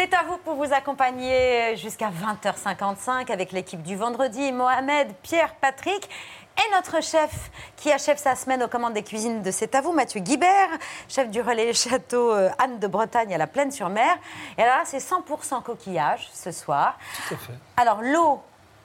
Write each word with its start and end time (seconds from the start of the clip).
C'est 0.00 0.14
à 0.14 0.22
vous 0.22 0.38
pour 0.38 0.54
vous 0.54 0.72
accompagner 0.72 1.76
jusqu'à 1.76 2.08
20h55 2.08 3.30
avec 3.30 3.52
l'équipe 3.52 3.82
du 3.82 3.96
vendredi, 3.96 4.50
Mohamed, 4.50 5.12
Pierre, 5.22 5.54
Patrick 5.56 6.08
et 6.56 6.74
notre 6.74 7.02
chef 7.02 7.50
qui 7.76 7.92
achève 7.92 8.16
sa 8.16 8.34
semaine 8.34 8.62
aux 8.62 8.68
commandes 8.68 8.94
des 8.94 9.02
cuisines 9.02 9.42
de 9.42 9.50
C'est 9.50 9.74
à 9.74 9.82
vous, 9.82 9.92
Mathieu 9.92 10.20
Guibert, 10.20 10.70
chef 11.06 11.28
du 11.28 11.42
relais 11.42 11.74
château 11.74 12.32
euh, 12.32 12.48
Anne 12.58 12.78
de 12.78 12.86
Bretagne 12.86 13.34
à 13.34 13.36
la 13.36 13.46
Plaine-sur-Mer. 13.46 14.16
Et 14.56 14.62
alors 14.62 14.78
là, 14.78 14.82
c'est 14.86 15.00
100% 15.00 15.62
coquillage 15.62 16.30
ce 16.32 16.50
soir. 16.50 16.98
Tout 17.28 17.34
à 17.34 17.36
fait. 17.36 17.52
Alors 17.76 18.00
l'eau 18.00 18.40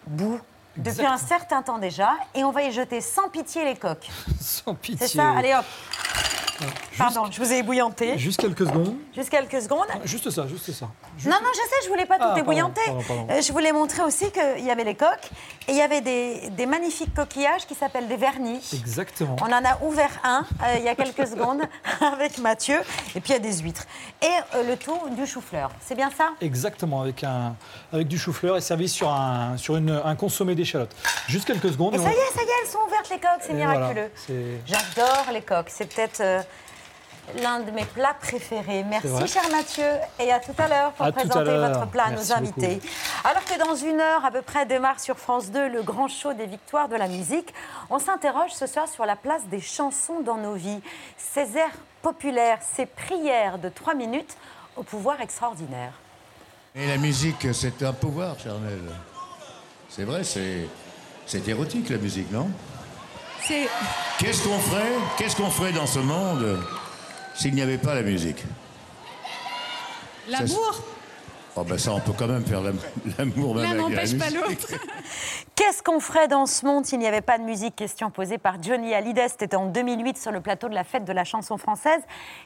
bout 0.07 0.41
depuis 0.75 1.05
un 1.05 1.17
certain 1.17 1.61
temps 1.61 1.77
déjà 1.77 2.11
et 2.33 2.43
on 2.43 2.51
va 2.51 2.63
y 2.63 2.73
jeter 2.73 2.99
sans 2.99 3.29
pitié 3.29 3.63
les 3.63 3.77
coques. 3.77 4.09
Sans 4.41 4.75
pitié. 4.75 5.07
C'est 5.07 5.15
ça 5.15 5.29
Allez 5.29 5.53
hop, 5.53 5.63
Juste- 6.59 6.97
pardon, 6.97 7.23
je 7.31 7.41
vous 7.41 7.51
ai 7.53 7.57
ébouillanté. 7.59 8.17
Juste 8.17 8.39
quelques 8.39 8.65
secondes. 8.65 8.95
Juste 9.15 9.29
quelques 9.29 9.61
secondes. 9.61 9.87
Juste 10.05 10.29
ça, 10.29 10.47
juste 10.47 10.71
ça. 10.71 10.87
Juste- 11.17 11.29
Non, 11.29 11.37
non, 11.43 11.49
je 11.53 11.57
sais, 11.59 11.83
je 11.83 11.89
voulais 11.89 12.05
pas 12.05 12.17
tout 12.17 12.25
Ah, 12.27 12.39
ébouillanter. 12.39 12.81
pardon, 12.85 13.03
pardon. 13.07 13.27
Euh, 13.31 13.41
Je 13.41 13.51
voulais 13.51 13.71
montrer 13.71 14.03
aussi 14.03 14.31
qu'il 14.31 14.65
y 14.65 14.71
avait 14.71 14.83
les 14.83 14.95
coques 14.95 15.29
et 15.67 15.71
il 15.71 15.77
y 15.77 15.81
avait 15.81 16.01
des, 16.01 16.49
des 16.51 16.65
magnifiques 16.65 17.13
coquillages 17.13 17.65
qui 17.67 17.75
s'appellent 17.75 18.07
des 18.07 18.15
vernis. 18.17 18.61
Exactement. 18.73 19.35
On 19.41 19.45
en 19.51 19.65
a 19.65 19.77
ouvert 19.83 20.11
un 20.23 20.45
euh, 20.63 20.75
il 20.77 20.83
y 20.83 20.87
a 20.89 20.95
quelques 20.95 21.27
secondes 21.27 21.61
avec 22.01 22.37
Mathieu. 22.37 22.79
Et 23.15 23.19
puis 23.21 23.29
il 23.29 23.33
y 23.33 23.35
a 23.35 23.39
des 23.39 23.57
huîtres. 23.59 23.85
Et 24.21 24.27
euh, 24.55 24.63
le 24.63 24.77
tout 24.77 24.97
du 25.11 25.25
chou-fleur. 25.27 25.71
C'est 25.85 25.95
bien 25.95 26.09
ça? 26.17 26.29
Exactement, 26.41 27.01
avec, 27.01 27.23
un, 27.23 27.55
avec 27.91 28.07
du 28.07 28.17
chou-fleur 28.17 28.57
et 28.57 28.61
servi 28.61 28.87
sur 28.89 29.09
un, 29.09 29.57
sur 29.57 29.75
une, 29.77 30.01
un 30.03 30.15
consommé 30.15 30.55
d'échalotes. 30.55 30.95
Juste 31.27 31.45
quelques 31.45 31.71
secondes. 31.71 31.93
Et 31.93 31.97
et 31.97 31.99
ça 31.99 32.05
on- 32.05 32.09
y 32.09 32.13
est, 32.13 32.33
ça 32.35 32.41
y 32.41 32.45
est, 32.45 32.49
elles 32.63 32.69
sont 32.69 32.79
ouvertes 32.87 33.09
les 33.09 33.19
coques. 33.19 33.41
C'est 33.41 33.53
miraculeux. 33.53 34.09
voilà, 34.27 34.41
J'adore 34.65 35.25
les 35.33 35.41
coques. 35.41 35.69
C'est 35.69 35.85
peut-être 35.93 36.21
euh, 36.21 36.41
l'un 37.41 37.59
de 37.59 37.71
mes 37.71 37.85
plats 37.85 38.15
préférés. 38.19 38.83
Merci, 38.83 39.27
cher 39.27 39.43
Mathieu. 39.51 39.83
Et 40.19 40.31
à 40.31 40.39
tout 40.39 40.53
à 40.57 40.67
l'heure 40.67 40.91
pour 40.93 41.05
À 41.05 41.11
présenter 41.11 41.43
l'heure. 41.45 41.69
votre 41.79 41.87
plat 41.91 42.05
à 42.05 42.09
Merci 42.11 42.29
nos 42.31 42.37
invités. 42.37 42.81
Alors 43.23 43.43
que 43.45 43.57
dans 43.59 43.75
une 43.75 43.99
heure 43.99 44.23
à 44.25 44.31
peu 44.31 44.41
près 44.41 44.65
démarre 44.65 44.99
sur 44.99 45.17
France 45.17 45.51
2 45.51 45.67
le 45.69 45.81
grand 45.83 46.07
show 46.07 46.33
des 46.33 46.45
victoires 46.45 46.87
de 46.89 46.95
la 46.95 47.07
musique, 47.07 47.53
on 47.89 47.99
s'interroge 47.99 48.51
ce 48.51 48.67
soir 48.67 48.87
sur 48.87 49.05
la 49.05 49.15
place 49.15 49.43
des 49.47 49.61
chansons 49.61 50.21
dans 50.21 50.37
nos 50.37 50.53
vies. 50.53 50.81
Ces 51.17 51.57
airs 51.57 51.75
populaires, 52.01 52.59
ces 52.75 52.85
prières 52.85 53.57
de 53.57 53.69
trois 53.69 53.95
minutes 53.95 54.37
au 54.75 54.83
pouvoir 54.83 55.21
extraordinaire. 55.21 55.93
Et 56.75 56.87
la 56.87 56.97
musique, 56.97 57.47
c'est 57.53 57.81
un 57.83 57.93
pouvoir, 57.93 58.37
charnel. 58.39 58.81
C'est 59.89 60.03
vrai, 60.03 60.23
c'est, 60.23 60.67
c'est 61.25 61.47
érotique 61.47 61.89
la 61.89 61.97
musique, 61.97 62.29
non? 62.31 62.49
C'est 63.41 63.67
Qu'est-ce 64.19 64.43
qu'on 64.43 64.59
ferait? 64.59 64.91
Qu'est-ce 65.17 65.35
qu'on 65.35 65.49
ferait 65.49 65.71
dans 65.71 65.85
ce 65.87 65.99
monde? 65.99 66.59
S'il 67.35 67.53
n'y 67.53 67.61
avait 67.61 67.77
pas 67.77 67.93
la 67.93 68.01
musique 68.01 68.43
l'amour, 70.29 70.81
Oh 71.57 71.63
ben 71.63 71.77
ça, 71.77 71.93
on 71.93 72.01
peut 72.01 72.11
quand 72.17 72.27
même 72.27 72.45
faire 72.45 72.59
l'am- 72.61 72.77
l'amour 73.17 73.55
même 73.55 73.63
l'un 73.63 73.85
avec 73.85 73.95
la 73.95 74.03
n'empêche 74.03 74.17
pas 74.17 74.29
l'autre. 74.29 74.67
Qu'est-ce 75.55 75.81
qu'on 75.81 76.01
ferait 76.01 76.27
dans 76.27 76.45
ce 76.47 76.65
monde 76.65 76.85
s'il 76.85 76.99
n'y 76.99 77.07
avait 77.07 77.21
pas 77.21 77.37
de 77.37 77.43
musique 77.43 77.77
Question 77.77 78.11
posée 78.11 78.37
par 78.37 78.61
Johnny 78.61 78.93
Hallyday. 78.93 79.29
C'était 79.29 79.55
en 79.55 79.67
2008 79.67 80.17
sur 80.17 80.31
le 80.33 80.41
plateau 80.41 80.67
de 80.67 80.73
la 80.73 80.83
fête 80.83 81.05
de 81.05 81.13
la 81.13 81.23
chanson 81.23 81.57
française, 81.57 82.01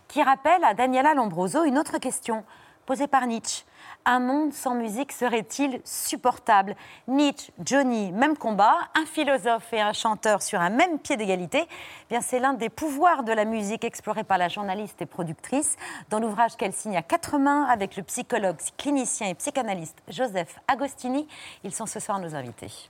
qui 0.08 0.22
rappelle 0.22 0.64
à 0.64 0.76
Daniela 0.76 1.16
Lombroso 1.16 1.64
une 1.64 1.80
autre 1.80 1.98
question 1.98 2.44
posée 2.86 3.08
par 3.08 3.26
Nietzsche. 3.26 3.64
Un 4.06 4.20
monde 4.20 4.54
sans 4.54 4.76
musique 4.76 5.12
serait-il 5.12 5.82
supportable? 5.84 6.76
Nietzsche, 7.08 7.52
Johnny, 7.64 8.12
même 8.12 8.38
combat, 8.38 8.76
un 8.96 9.06
philosophe 9.06 9.72
et 9.74 9.82
un 9.82 9.94
chanteur 9.94 10.42
sur 10.42 10.60
un 10.60 10.70
même 10.70 11.00
pied 11.00 11.18
d'égalité. 11.18 11.68
Eh 12.10 12.22
c'est 12.22 12.40
l'un 12.40 12.54
des 12.54 12.70
pouvoirs 12.70 13.24
de 13.24 13.32
la 13.32 13.46
musique 13.46 13.84
exploré 13.84 14.24
par 14.24 14.38
la 14.38 14.48
journaliste 14.48 15.02
et 15.02 15.06
productrice 15.06 15.76
dans 16.10 16.20
l'ouvrage 16.20 16.56
qu'elle 16.56 16.74
signe 16.74 16.98
à 16.98 17.04
quatre 17.04 17.38
mains 17.38 17.66
avec 17.66 17.98
le 17.98 18.04
psychologue, 18.04 18.58
clinicien 18.78 19.28
et 19.28 19.36
psychanalyste 19.36 20.02
Joseph 20.08 20.60
Agostini. 20.68 21.28
Ils 21.64 21.74
sont 21.74 21.86
ce 21.86 22.00
soir 22.00 22.20
nos 22.20 22.36
invités. 22.36 22.90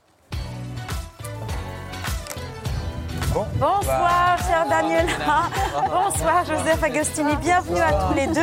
Bonsoir, 3.34 4.38
cher 4.40 4.66
Daniela. 4.68 5.44
Bonsoir, 5.88 6.46
Joseph 6.46 6.84
Agostini. 6.84 7.36
Bienvenue 7.36 7.80
à 7.80 7.94
tous 7.94 8.14
les 8.16 8.26
deux. 8.26 8.42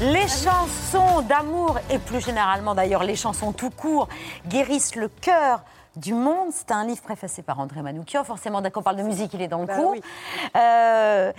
Les 0.00 0.26
chansons 0.26 1.20
d'amour, 1.22 1.78
et 1.90 1.98
plus 1.98 2.22
généralement 2.22 2.74
d'ailleurs 2.74 3.04
les 3.04 3.14
chansons 3.14 3.52
tout 3.52 3.68
court, 3.68 4.08
guérissent 4.46 4.96
le 4.96 5.08
cœur 5.08 5.62
du 5.96 6.14
monde. 6.14 6.48
C'est 6.52 6.70
un 6.70 6.84
livre 6.84 7.02
préfacé 7.02 7.42
par 7.42 7.60
André 7.60 7.82
Manoukian. 7.82 8.24
Forcément, 8.24 8.62
dès 8.62 8.70
qu'on 8.70 8.82
parle 8.82 8.96
de 8.96 9.02
musique, 9.02 9.34
il 9.34 9.42
est 9.42 9.48
dans 9.48 9.60
le 9.60 9.66
coup. 9.66 9.94
Euh, 10.56 11.32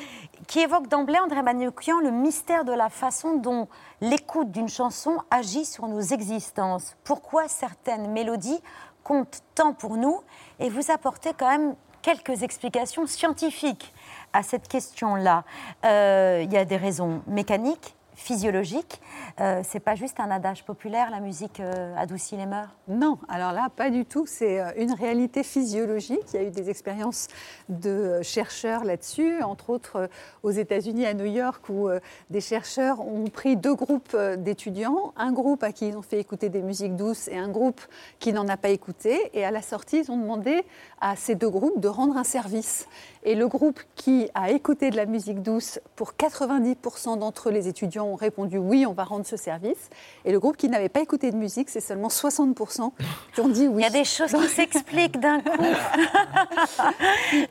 qui 0.46 0.60
évoque 0.60 0.88
d'emblée, 0.88 1.18
André 1.18 1.42
Manoukian, 1.42 2.00
le 2.00 2.12
mystère 2.12 2.64
de 2.64 2.74
la 2.74 2.90
façon 2.90 3.38
dont 3.38 3.68
l'écoute 4.02 4.52
d'une 4.52 4.70
chanson 4.70 5.18
agit 5.32 5.66
sur 5.66 5.88
nos 5.88 6.02
existences. 6.02 6.96
Pourquoi 7.04 7.48
certaines 7.48 8.12
mélodies 8.12 8.62
comptent 9.04 9.42
tant 9.56 9.74
pour 9.74 9.98
nous? 9.98 10.22
Et 10.60 10.70
vous 10.70 10.92
apportez 10.92 11.34
quand 11.34 11.50
même 11.50 11.76
quelques 12.07 12.41
explications 12.44 13.06
scientifiques 13.06 13.94
à 14.31 14.41
cette 14.41 14.69
question-là. 14.69 15.44
Euh, 15.84 16.41
Il 16.41 16.53
y 16.53 16.56
a 16.56 16.63
des 16.63 16.78
raisons 16.78 17.22
mécaniques, 17.28 17.97
physiologiques. 18.18 19.00
Euh, 19.40 19.62
c'est 19.63 19.79
pas 19.79 19.95
juste 19.95 20.19
un 20.19 20.31
adage 20.31 20.66
populaire, 20.66 21.12
la 21.12 21.19
musique 21.19 21.59
euh, 21.59 21.95
adoucit 21.95 22.35
les 22.35 22.47
mœurs. 22.47 22.69
Non, 22.88 23.19
alors 23.29 23.51
là, 23.51 23.69
pas 23.73 23.91
du 23.91 24.06
tout. 24.06 24.25
C'est 24.25 24.59
euh, 24.59 24.72
une 24.75 24.91
réalité 24.91 25.44
physiologique. 25.44 26.23
Il 26.34 26.41
y 26.41 26.44
a 26.44 26.47
eu 26.47 26.50
des 26.50 26.69
expériences 26.69 27.28
de 27.69 28.22
chercheurs 28.24 28.84
là-dessus, 28.84 29.44
entre 29.44 29.69
autres 29.69 30.09
aux 30.41 30.50
États-Unis, 30.50 31.06
à 31.06 31.13
New 31.13 31.25
York, 31.25 31.69
où 31.69 31.89
des 32.31 32.41
chercheurs 32.41 33.00
ont 33.01 33.28
pris 33.28 33.56
deux 33.56 33.75
groupes 33.75 34.18
d'étudiants, 34.38 35.13
un 35.16 35.31
groupe 35.31 35.63
à 35.63 35.72
qui 35.72 35.89
ils 35.89 35.97
ont 35.97 36.01
fait 36.01 36.19
écouter 36.19 36.50
des 36.50 36.63
musiques 36.63 36.95
douces 36.95 37.28
et 37.28 37.38
un 37.38 37.50
groupe 37.50 37.81
qui 38.19 38.34
n'en 38.34 38.47
a 38.47 38.57
pas 38.57 38.69
écouté. 38.69 39.29
Et 39.34 39.45
à 39.45 39.51
la 39.51 39.62
sortie, 39.62 40.00
ils 40.00 40.12
ont 40.12 40.18
demandé 40.18 40.63
à 41.02 41.16
ces 41.16 41.35
deux 41.35 41.50
groupes 41.50 41.80
de 41.80 41.88
rendre 41.88 42.18
un 42.18 42.24
service. 42.24 42.88
Et 43.24 43.35
le 43.35 43.47
groupe 43.47 43.80
qui 43.96 44.30
a 44.35 44.52
écouté 44.52 44.90
de 44.90 44.96
la 44.96 45.06
musique 45.06 45.41
douce, 45.41 45.80
pour 45.97 46.13
90% 46.13 47.19
d'entre 47.19 47.50
eux, 47.50 47.52
les 47.52 47.68
étudiants 47.68 48.06
ont 48.08 48.16
répondu 48.16 48.58
oui, 48.58 48.85
on 48.85 48.94
va 48.94 49.03
rendre 49.03 49.25
ce 49.25 49.36
service. 49.36 49.90
Et 50.24 50.31
le 50.31 50.40
groupe 50.40 50.56
qui 50.56 50.69
n'avait 50.69 50.88
pas 50.88 51.02
écouté 51.02 51.31
de 51.31 51.36
musique, 51.36 51.69
c'est 51.69 51.81
seulement 51.81 52.07
60% 52.07 52.91
qui 53.34 53.41
ont 53.41 53.50
dit 53.50 53.68
oui. 53.68 53.81
Il 53.81 53.84
y 53.84 53.86
a 53.86 53.90
des 53.90 54.06
choses 54.06 54.31
qui 54.31 54.47
s'expliquent 54.47 55.19
d'un 55.19 55.41
coup. 55.41 55.50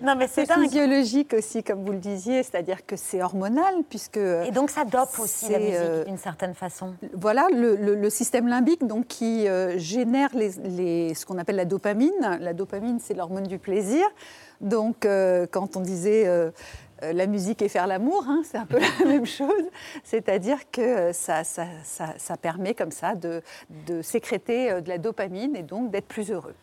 non, 0.01 0.15
mais 0.17 0.29
c'est 0.29 0.51
physiologique 0.51 1.35
aussi, 1.35 1.63
comme 1.63 1.85
vous 1.85 1.93
le 1.93 1.99
disiez, 1.99 2.43
c'est-à-dire 2.43 2.87
que 2.87 2.97
c'est 2.97 3.23
hormonal, 3.23 3.75
puisque 3.89 4.17
Et 4.17 4.51
donc 4.53 4.71
ça 4.71 4.85
dope 4.85 5.19
aussi 5.19 5.51
la 5.53 5.59
musique 5.59 5.75
euh, 5.77 6.05
d'une 6.05 6.19
certaine 6.19 6.55
façon. 6.55 6.95
voilà 7.15 7.49
le, 7.53 7.77
le- 7.77 7.95
le 7.97 8.11
système 8.11 8.47
limbique 8.49 8.87
donc, 8.87 9.07
qui 9.09 9.49
euh, 9.49 9.79
génère 9.79 10.31
les, 10.35 10.51
les- 10.65 11.15
ce 11.15 11.27
qu'on 11.27 11.39
appelle 11.39 11.57
la 11.57 11.65
dopamine. 11.65 12.39
La 12.41 12.53
dopamine, 12.55 12.99
c'est 13.01 13.15
l'hormone 13.15 13.36
du 13.43 13.59
plaisir. 13.59 14.05
Donc, 14.61 15.05
euh, 15.05 15.47
quand 15.51 15.77
on 15.77 15.81
disait 15.81 16.27
euh, 16.27 16.51
euh, 17.03 17.13
la 17.13 17.27
musique 17.27 17.61
et 17.61 17.69
faire 17.69 17.87
l'amour, 17.87 18.25
hein, 18.27 18.41
c'est 18.45 18.57
un 18.57 18.65
peu 18.65 18.79
la 19.01 19.05
même 19.07 19.27
chose. 19.27 19.51
C'est-à-dire 20.03 20.59
que 20.71 21.13
ça, 21.13 21.45
ça- 21.45 21.67
ça- 21.85 22.37
permet 22.39 22.73
comme 22.75 22.91
ça 22.91 23.15
de, 23.15 23.43
de 23.87 24.01
sécréter 24.03 24.81
de 24.81 24.89
la 24.89 24.97
dopamine 24.99 25.57
et 25.57 25.63
donc 25.63 25.91
d'être 25.91 26.07
plus 26.09 26.31
heureux. 26.31 26.55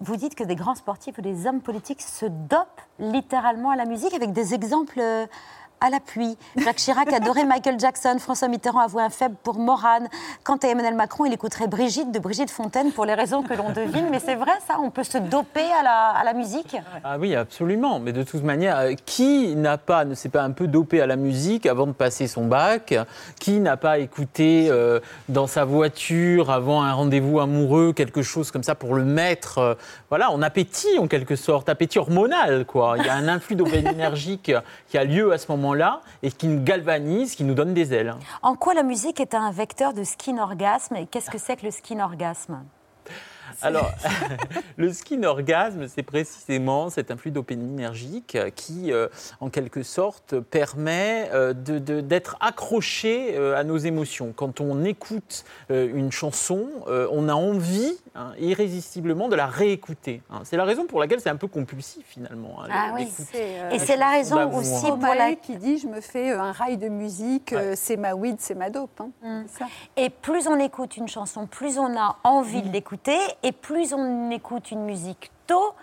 Vous 0.00 0.16
dites 0.16 0.34
que 0.34 0.44
des 0.44 0.56
grands 0.56 0.74
sportifs 0.74 1.16
ou 1.18 1.22
des 1.22 1.46
hommes 1.46 1.60
politiques 1.62 2.02
se 2.02 2.26
dopent 2.26 2.80
littéralement 2.98 3.70
à 3.70 3.76
la 3.76 3.86
musique 3.86 4.12
avec 4.14 4.32
des 4.32 4.52
exemples 4.54 5.00
à 5.80 5.90
l'appui. 5.90 6.36
Jacques 6.56 6.76
Chirac 6.76 7.12
adorait 7.12 7.44
Michael 7.44 7.78
Jackson, 7.78 8.16
François 8.18 8.48
Mitterrand 8.48 8.80
avouait 8.80 9.02
un 9.02 9.10
faible 9.10 9.34
pour 9.42 9.58
Morane. 9.58 10.08
Quant 10.44 10.56
à 10.56 10.68
Emmanuel 10.68 10.94
Macron, 10.94 11.24
il 11.24 11.32
écouterait 11.32 11.68
Brigitte 11.68 12.12
de 12.12 12.18
Brigitte 12.18 12.50
Fontaine 12.50 12.92
pour 12.92 13.06
les 13.06 13.14
raisons 13.14 13.42
que 13.42 13.54
l'on 13.54 13.70
devine. 13.70 14.08
Mais 14.10 14.20
c'est 14.20 14.34
vrai 14.34 14.52
ça, 14.66 14.76
on 14.80 14.90
peut 14.90 15.04
se 15.04 15.18
doper 15.18 15.64
à 15.78 15.82
la, 15.82 16.08
à 16.10 16.24
la 16.24 16.34
musique 16.34 16.76
Ah 17.04 17.16
oui, 17.18 17.34
absolument. 17.34 17.98
Mais 17.98 18.12
de 18.12 18.22
toute 18.22 18.42
manière, 18.42 18.78
euh, 18.78 18.92
qui 19.06 19.54
n'a 19.56 19.78
pas, 19.78 20.04
ne 20.04 20.14
s'est 20.14 20.28
pas 20.28 20.42
un 20.42 20.50
peu 20.50 20.66
dopé 20.66 21.00
à 21.00 21.06
la 21.06 21.16
musique 21.16 21.66
avant 21.66 21.86
de 21.86 21.92
passer 21.92 22.26
son 22.26 22.46
bac? 22.46 22.94
Qui 23.38 23.60
n'a 23.60 23.76
pas 23.76 23.98
écouté 23.98 24.68
euh, 24.68 25.00
dans 25.28 25.46
sa 25.46 25.64
voiture 25.64 26.50
avant 26.50 26.82
un 26.82 26.92
rendez-vous 26.92 27.40
amoureux 27.40 27.92
quelque 27.92 28.22
chose 28.22 28.50
comme 28.50 28.62
ça 28.62 28.74
pour 28.74 28.94
le 28.94 29.04
mettre 29.04 29.58
euh, 29.58 29.74
Voilà, 30.10 30.30
on 30.32 30.42
appétit 30.42 30.98
en 30.98 31.06
quelque 31.06 31.36
sorte, 31.36 31.68
appétit 31.68 31.98
hormonal 31.98 32.66
quoi. 32.66 32.96
Il 32.98 33.06
y 33.06 33.08
a 33.08 33.14
un 33.14 33.28
influx 33.28 33.56
dopaminergique 33.56 34.52
qui 34.88 34.98
a 34.98 35.04
lieu 35.04 35.32
à 35.32 35.38
ce 35.38 35.50
moment-là 35.70 36.00
et 36.22 36.30
qui 36.30 36.48
nous 36.48 36.62
galvanise, 36.62 37.34
qui 37.34 37.44
nous 37.44 37.54
donne 37.54 37.74
des 37.74 37.92
ailes. 37.94 38.14
En 38.42 38.54
quoi 38.54 38.74
la 38.74 38.82
musique 38.82 39.20
est 39.20 39.34
un 39.34 39.50
vecteur 39.50 39.92
de 39.92 40.04
skin 40.04 40.38
orgasme 40.38 40.96
et 40.96 41.06
qu'est-ce 41.06 41.30
que 41.30 41.38
c'est 41.38 41.56
que 41.56 41.66
le 41.66 41.70
skin 41.70 42.00
orgasme 42.00 42.62
Alors, 43.66 43.90
le 44.76 44.92
skin 44.92 45.22
orgasme, 45.24 45.86
c'est 45.88 46.02
précisément 46.02 46.90
cet 46.90 47.10
influx 47.10 47.30
dopaminergique 47.30 48.38
qui, 48.56 48.92
euh, 48.92 49.08
en 49.40 49.50
quelque 49.50 49.82
sorte, 49.82 50.38
permet 50.40 51.28
euh, 51.32 51.52
de- 51.52 51.78
de- 51.78 52.00
d'être 52.00 52.36
accroché 52.40 53.36
euh, 53.36 53.56
à 53.56 53.64
nos 53.64 53.76
émotions. 53.76 54.32
Quand 54.34 54.60
on 54.60 54.84
écoute 54.84 55.44
euh, 55.70 55.88
une 55.94 56.10
chanson, 56.12 56.66
euh, 56.88 57.06
on 57.12 57.28
a 57.28 57.34
envie 57.34 57.92
hein, 58.14 58.32
irrésistiblement 58.38 59.28
de 59.28 59.36
la 59.36 59.46
réécouter. 59.46 60.22
hein. 60.30 60.40
C'est 60.44 60.56
la 60.56 60.64
raison 60.64 60.86
pour 60.86 61.00
laquelle 61.00 61.20
c'est 61.20 61.30
un 61.30 61.36
peu 61.36 61.46
compulsif 61.48 62.04
finalement. 62.06 62.62
hein, 62.62 62.68
Ah 62.70 62.90
oui, 62.94 63.08
euh, 63.36 63.70
Et 63.70 63.78
c'est 63.78 63.96
la 63.96 64.10
raison 64.10 64.36
d'amour. 64.36 64.58
aussi 64.58 64.86
pour 64.90 65.14
la... 65.14 65.34
qui 65.34 65.56
dit 65.56 65.78
je 65.78 65.86
me 65.86 66.00
fais 66.00 66.30
un 66.32 66.52
rail 66.52 66.76
de 66.76 66.88
musique, 66.88 67.52
euh, 67.52 67.74
c'est 67.76 67.96
ma 67.96 68.14
weed, 68.14 68.36
c'est 68.40 68.54
ma 68.54 68.70
dope. 68.70 69.00
hein. 69.00 69.10
Mm. 69.22 69.42
Ça. 69.48 69.66
Et 69.96 70.10
plus 70.10 70.46
on 70.48 70.58
écoute 70.58 70.96
une 70.96 71.08
chanson, 71.08 71.46
plus 71.46 71.78
on 71.78 71.96
a 71.98 72.16
envie 72.24 72.58
Mm. 72.62 72.68
de 72.68 72.72
l'écouter. 72.72 73.18
Et 73.42 73.49
plus 73.52 73.92
on 73.94 74.30
écoute 74.30 74.70
une 74.70 74.84
musique 74.84 75.30
tôt, 75.46 75.74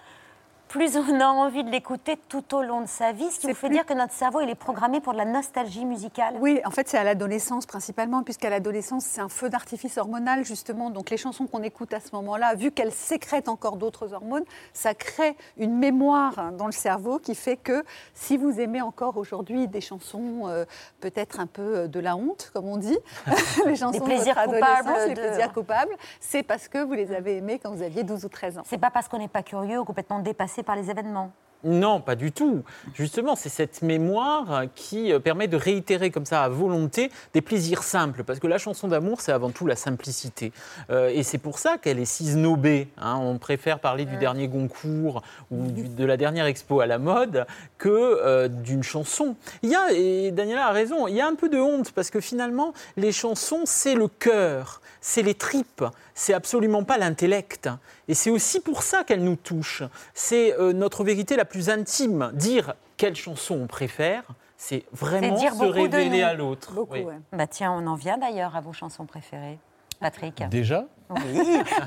plus 0.77 0.95
on 0.97 1.19
a 1.19 1.25
envie 1.25 1.63
de 1.63 1.69
l'écouter 1.71 2.17
tout 2.29 2.55
au 2.55 2.61
long 2.61 2.81
de 2.81 2.87
sa 2.87 3.11
vie. 3.11 3.29
Ce 3.31 3.39
qui 3.39 3.47
vous 3.47 3.53
fait 3.53 3.67
plus- 3.67 3.75
dire 3.75 3.85
que 3.85 3.93
notre 3.93 4.13
cerveau, 4.13 4.41
il 4.41 4.49
est 4.49 4.55
programmé 4.55 5.01
pour 5.01 5.13
de 5.13 5.17
la 5.17 5.25
nostalgie 5.25 5.85
musicale. 5.85 6.35
Oui, 6.39 6.61
en 6.65 6.71
fait, 6.71 6.87
c'est 6.87 6.97
à 6.97 7.03
l'adolescence 7.03 7.65
principalement, 7.65 8.23
puisqu'à 8.23 8.49
l'adolescence, 8.49 9.03
c'est 9.05 9.21
un 9.21 9.29
feu 9.29 9.49
d'artifice 9.49 9.97
hormonal, 9.97 10.45
justement. 10.45 10.89
Donc, 10.89 11.09
les 11.09 11.17
chansons 11.17 11.47
qu'on 11.47 11.63
écoute 11.63 11.93
à 11.93 11.99
ce 11.99 12.09
moment-là, 12.13 12.55
vu 12.55 12.71
qu'elles 12.71 12.91
sécrètent 12.91 13.49
encore 13.49 13.77
d'autres 13.77 14.13
hormones, 14.13 14.43
ça 14.73 14.93
crée 14.93 15.35
une 15.57 15.77
mémoire 15.77 16.51
dans 16.53 16.67
le 16.67 16.71
cerveau 16.71 17.17
qui 17.19 17.33
fait 17.35 17.57
que 17.57 17.83
si 18.13 18.37
vous 18.37 18.59
aimez 18.59 18.81
encore 18.81 19.17
aujourd'hui 19.17 19.67
des 19.67 19.81
chansons, 19.81 20.43
euh, 20.45 20.65
peut-être 20.99 21.39
un 21.39 21.47
peu 21.47 21.87
de 21.87 21.99
la 21.99 22.15
honte, 22.15 22.51
comme 22.53 22.67
on 22.67 22.77
dit, 22.77 22.97
les 23.65 23.75
chansons 23.75 23.99
plaisirs 24.03 24.35
de 24.35 24.39
votre 24.41 24.53
coupables 24.53 24.87
adolescence, 24.89 25.07
les 25.07 25.13
de- 25.15 25.19
plaisirs 25.21 25.53
coupables, 25.53 25.95
c'est 26.19 26.43
parce 26.43 26.67
que 26.67 26.83
vous 26.83 26.93
les 26.93 27.11
avez 27.13 27.37
aimés 27.37 27.59
quand 27.61 27.71
vous 27.71 27.81
aviez 27.83 28.03
12 28.03 28.25
ou 28.25 28.29
13 28.29 28.59
ans. 28.59 28.63
C'est 28.65 28.77
pas 28.77 28.91
parce 28.91 29.07
qu'on 29.07 29.17
n'est 29.17 29.27
pas 29.27 29.43
curieux 29.43 29.79
ou 29.79 29.85
complètement 29.85 30.19
dépassé 30.19 30.63
par 30.67 30.75
les 30.75 30.91
événements. 30.91 31.31
Non, 31.63 32.01
pas 32.01 32.15
du 32.15 32.31
tout. 32.31 32.61
Justement, 32.93 33.35
c'est 33.35 33.49
cette 33.49 33.81
mémoire 33.81 34.65
qui 34.75 35.11
euh, 35.11 35.17
permet 35.19 35.47
de 35.47 35.57
réitérer 35.57 36.11
comme 36.11 36.23
ça 36.25 36.43
à 36.43 36.49
volonté 36.49 37.11
des 37.33 37.41
plaisirs 37.41 37.81
simples. 37.81 38.23
Parce 38.23 38.39
que 38.39 38.45
la 38.45 38.59
chanson 38.59 38.87
d'amour, 38.87 39.21
c'est 39.21 39.31
avant 39.31 39.49
tout 39.49 39.65
la 39.65 39.75
simplicité. 39.75 40.53
Euh, 40.91 41.09
et 41.11 41.23
c'est 41.23 41.39
pour 41.39 41.57
ça 41.57 41.79
qu'elle 41.79 41.97
est 41.97 42.05
si 42.05 42.27
snobée. 42.27 42.89
hein. 42.99 43.17
On 43.19 43.39
préfère 43.39 43.79
parler 43.79 44.05
du 44.05 44.17
dernier 44.17 44.47
Goncourt 44.47 45.23
ou 45.49 45.65
du- 45.71 45.89
de 45.89 46.05
la 46.05 46.15
dernière 46.15 46.45
expo 46.45 46.79
à 46.79 46.85
la 46.85 46.99
mode 46.99 47.47
que 47.79 47.89
euh, 47.89 48.47
d'une 48.47 48.83
chanson. 48.83 49.35
Il 49.63 49.71
y 49.71 49.75
a, 49.75 49.91
et 49.93 50.29
Daniela 50.31 50.67
a 50.67 50.71
raison, 50.71 51.07
il 51.07 51.15
y 51.15 51.21
a 51.21 51.27
un 51.27 51.35
peu 51.35 51.49
de 51.49 51.57
honte 51.59 51.91
parce 51.91 52.11
que 52.11 52.21
finalement, 52.21 52.71
les 52.97 53.11
chansons, 53.11 53.61
c'est 53.65 53.95
le 53.95 54.07
cœur, 54.07 54.79
c'est 55.07 55.21
les 55.21 55.35
tripes, 55.35 55.85
c'est 56.15 56.33
absolument 56.33 56.83
pas 56.83 56.97
l'intellect. 56.97 57.69
Et 58.09 58.13
c'est 58.13 58.29
aussi 58.29 58.59
pour 58.59 58.83
ça 58.83 59.05
qu'elles 59.05 59.23
nous 59.23 59.37
touchent. 59.37 59.83
C'est 60.13 60.53
euh, 60.59 60.73
notre 60.73 61.05
vérité 61.05 61.37
la 61.37 61.45
plus 61.45 61.69
intime. 61.69 62.29
Dire 62.33 62.73
quelle 62.97 63.15
chanson 63.15 63.55
on 63.55 63.67
préfère, 63.67 64.23
c'est 64.57 64.83
vraiment 64.91 65.35
dire 65.35 65.53
se 65.55 65.63
révéler 65.63 66.23
à 66.23 66.33
l'autre. 66.33 66.73
Beaucoup, 66.73 66.93
Oui. 66.95 67.03
ouais. 67.05 67.19
Bah 67.31 67.47
tiens, 67.47 67.71
on 67.71 67.87
en 67.87 67.95
vient 67.95 68.17
d'ailleurs 68.17 68.57
à 68.57 68.59
vos 68.59 68.73
chansons 68.73 69.05
préférées. 69.05 69.57
Patrick 69.99 70.43
Déjà 70.49 70.85
Oui. 71.09 71.17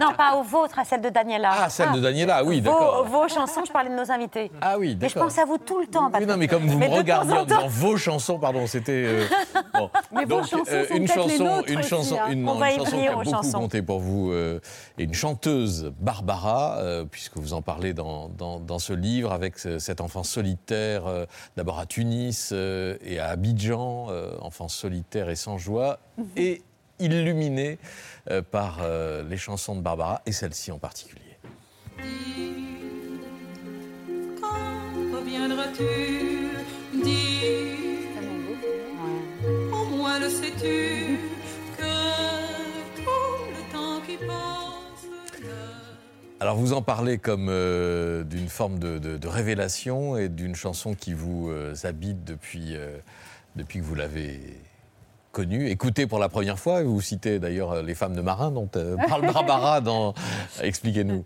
Non, 0.00 0.14
pas 0.16 0.34
aux 0.36 0.42
vôtres, 0.42 0.78
à 0.78 0.84
celle 0.84 1.02
de 1.02 1.10
Daniela. 1.10 1.50
Ah, 1.64 1.68
celle 1.68 1.92
de 1.92 2.00
Daniela, 2.00 2.42
oui, 2.42 2.60
Vos, 2.62 2.70
d'accord. 2.70 3.04
vos 3.04 3.28
chansons, 3.28 3.62
je 3.66 3.70
parlais 3.70 3.90
de 3.90 3.94
nos 3.94 4.10
invités. 4.10 4.50
Ah 4.62 4.78
oui, 4.78 4.96
Mais 5.00 5.08
je 5.10 5.14
d'accord. 5.14 5.28
pense 5.28 5.38
à 5.38 5.44
vous 5.44 5.58
tout 5.58 5.78
le 5.78 5.86
temps, 5.86 6.06
Oui, 6.06 6.12
Patrick. 6.12 6.28
non, 6.30 6.36
mais 6.38 6.48
comme 6.48 6.66
vous 6.66 6.78
Mais 6.78 6.88
me 6.88 6.94
regardiez 6.94 7.34
en 7.34 7.42
en 7.42 7.44
disant 7.44 7.66
vos 7.68 7.96
chansons, 7.98 8.38
pardon, 8.38 8.66
c'était. 8.66 8.92
euh, 8.92 9.24
bon. 9.74 9.90
Mais 10.12 10.24
vos 10.24 10.38
chansons 10.42 10.64
sont 10.64 10.94
une 10.94 11.04
peut-être 11.04 11.26
les 11.28 11.36
chanson, 11.36 11.44
nôtres 11.44 11.70
une 11.70 11.78
aussi, 11.80 11.88
chanson, 11.90 12.16
hein. 12.18 12.30
une, 12.30 12.48
On 12.48 12.54
va 12.54 12.70
y 12.70 12.74
une 12.76 12.80
chanson 12.80 12.96
qui 12.98 13.06
a 13.08 13.12
beaucoup 13.12 13.30
chansons. 13.30 13.58
compté 13.60 13.82
pour 13.82 14.00
vous, 14.00 14.32
euh, 14.32 14.58
et 14.98 15.04
une 15.04 15.12
chanteuse, 15.14 15.92
Barbara, 16.00 16.78
euh, 16.78 17.04
puisque 17.04 17.36
vous 17.36 17.52
en 17.52 17.60
parlez 17.60 17.92
dans, 17.92 18.30
dans, 18.30 18.58
dans 18.58 18.78
ce 18.78 18.94
livre, 18.94 19.32
avec 19.32 19.58
ce- 19.58 19.78
cette 19.78 20.00
enfance 20.00 20.30
solitaire, 20.30 21.06
euh, 21.06 21.26
d'abord 21.58 21.78
à 21.78 21.84
Tunis 21.84 22.50
euh, 22.54 22.96
et 23.04 23.18
à 23.20 23.26
Abidjan, 23.28 24.06
euh, 24.08 24.32
enfance 24.40 24.74
solitaire 24.74 25.28
et 25.28 25.36
sans 25.36 25.58
joie, 25.58 25.98
Mhm. 26.16 26.26
et 26.36 26.62
illuminée 27.00 27.78
euh, 28.30 28.42
par 28.42 28.78
euh, 28.82 29.22
les 29.28 29.36
chansons 29.36 29.74
de 29.74 29.80
Barbara, 29.80 30.22
et 30.26 30.32
celle-ci 30.32 30.70
en 30.72 30.78
particulier. 30.78 31.22
Quand 34.40 35.16
reviendras-tu 35.16 35.84
Dis, 37.02 37.40
au 39.72 39.84
moins 39.96 40.18
le 40.18 40.28
sais-tu 40.28 41.18
que 41.78 42.96
tout 42.96 43.44
le 43.54 43.72
temps 43.72 44.00
qui 44.06 44.16
passe. 44.16 45.46
Alors 46.40 46.56
vous 46.56 46.72
en 46.72 46.82
parlez 46.82 47.18
comme 47.18 47.48
euh, 47.48 48.24
d'une 48.24 48.48
forme 48.48 48.78
de, 48.78 48.98
de- 48.98 49.16
de 49.18 49.28
révélation 49.28 50.16
et 50.16 50.28
d'une 50.28 50.54
chanson 50.54 50.94
qui 50.94 51.12
vous 51.14 51.50
euh, 51.50 51.74
habite 51.84 52.24
depuis, 52.24 52.76
euh, 52.76 52.98
depuis 53.56 53.78
que 53.80 53.84
vous 53.84 53.94
l'avez 53.94 54.40
connue, 55.32 55.68
écoutée 55.68 56.06
pour 56.06 56.18
la 56.18 56.28
première 56.28 56.58
fois. 56.58 56.82
Vous 56.82 57.00
citez 57.00 57.38
d'ailleurs 57.38 57.72
euh, 57.72 57.82
les 57.82 57.94
femmes 57.94 58.14
de 58.14 58.20
marins 58.20 58.50
dont 58.50 58.68
euh, 58.76 58.96
parle 59.08 59.22
Barbara 59.22 59.80
dans... 59.80 60.14
Expliquez-nous. 60.62 61.24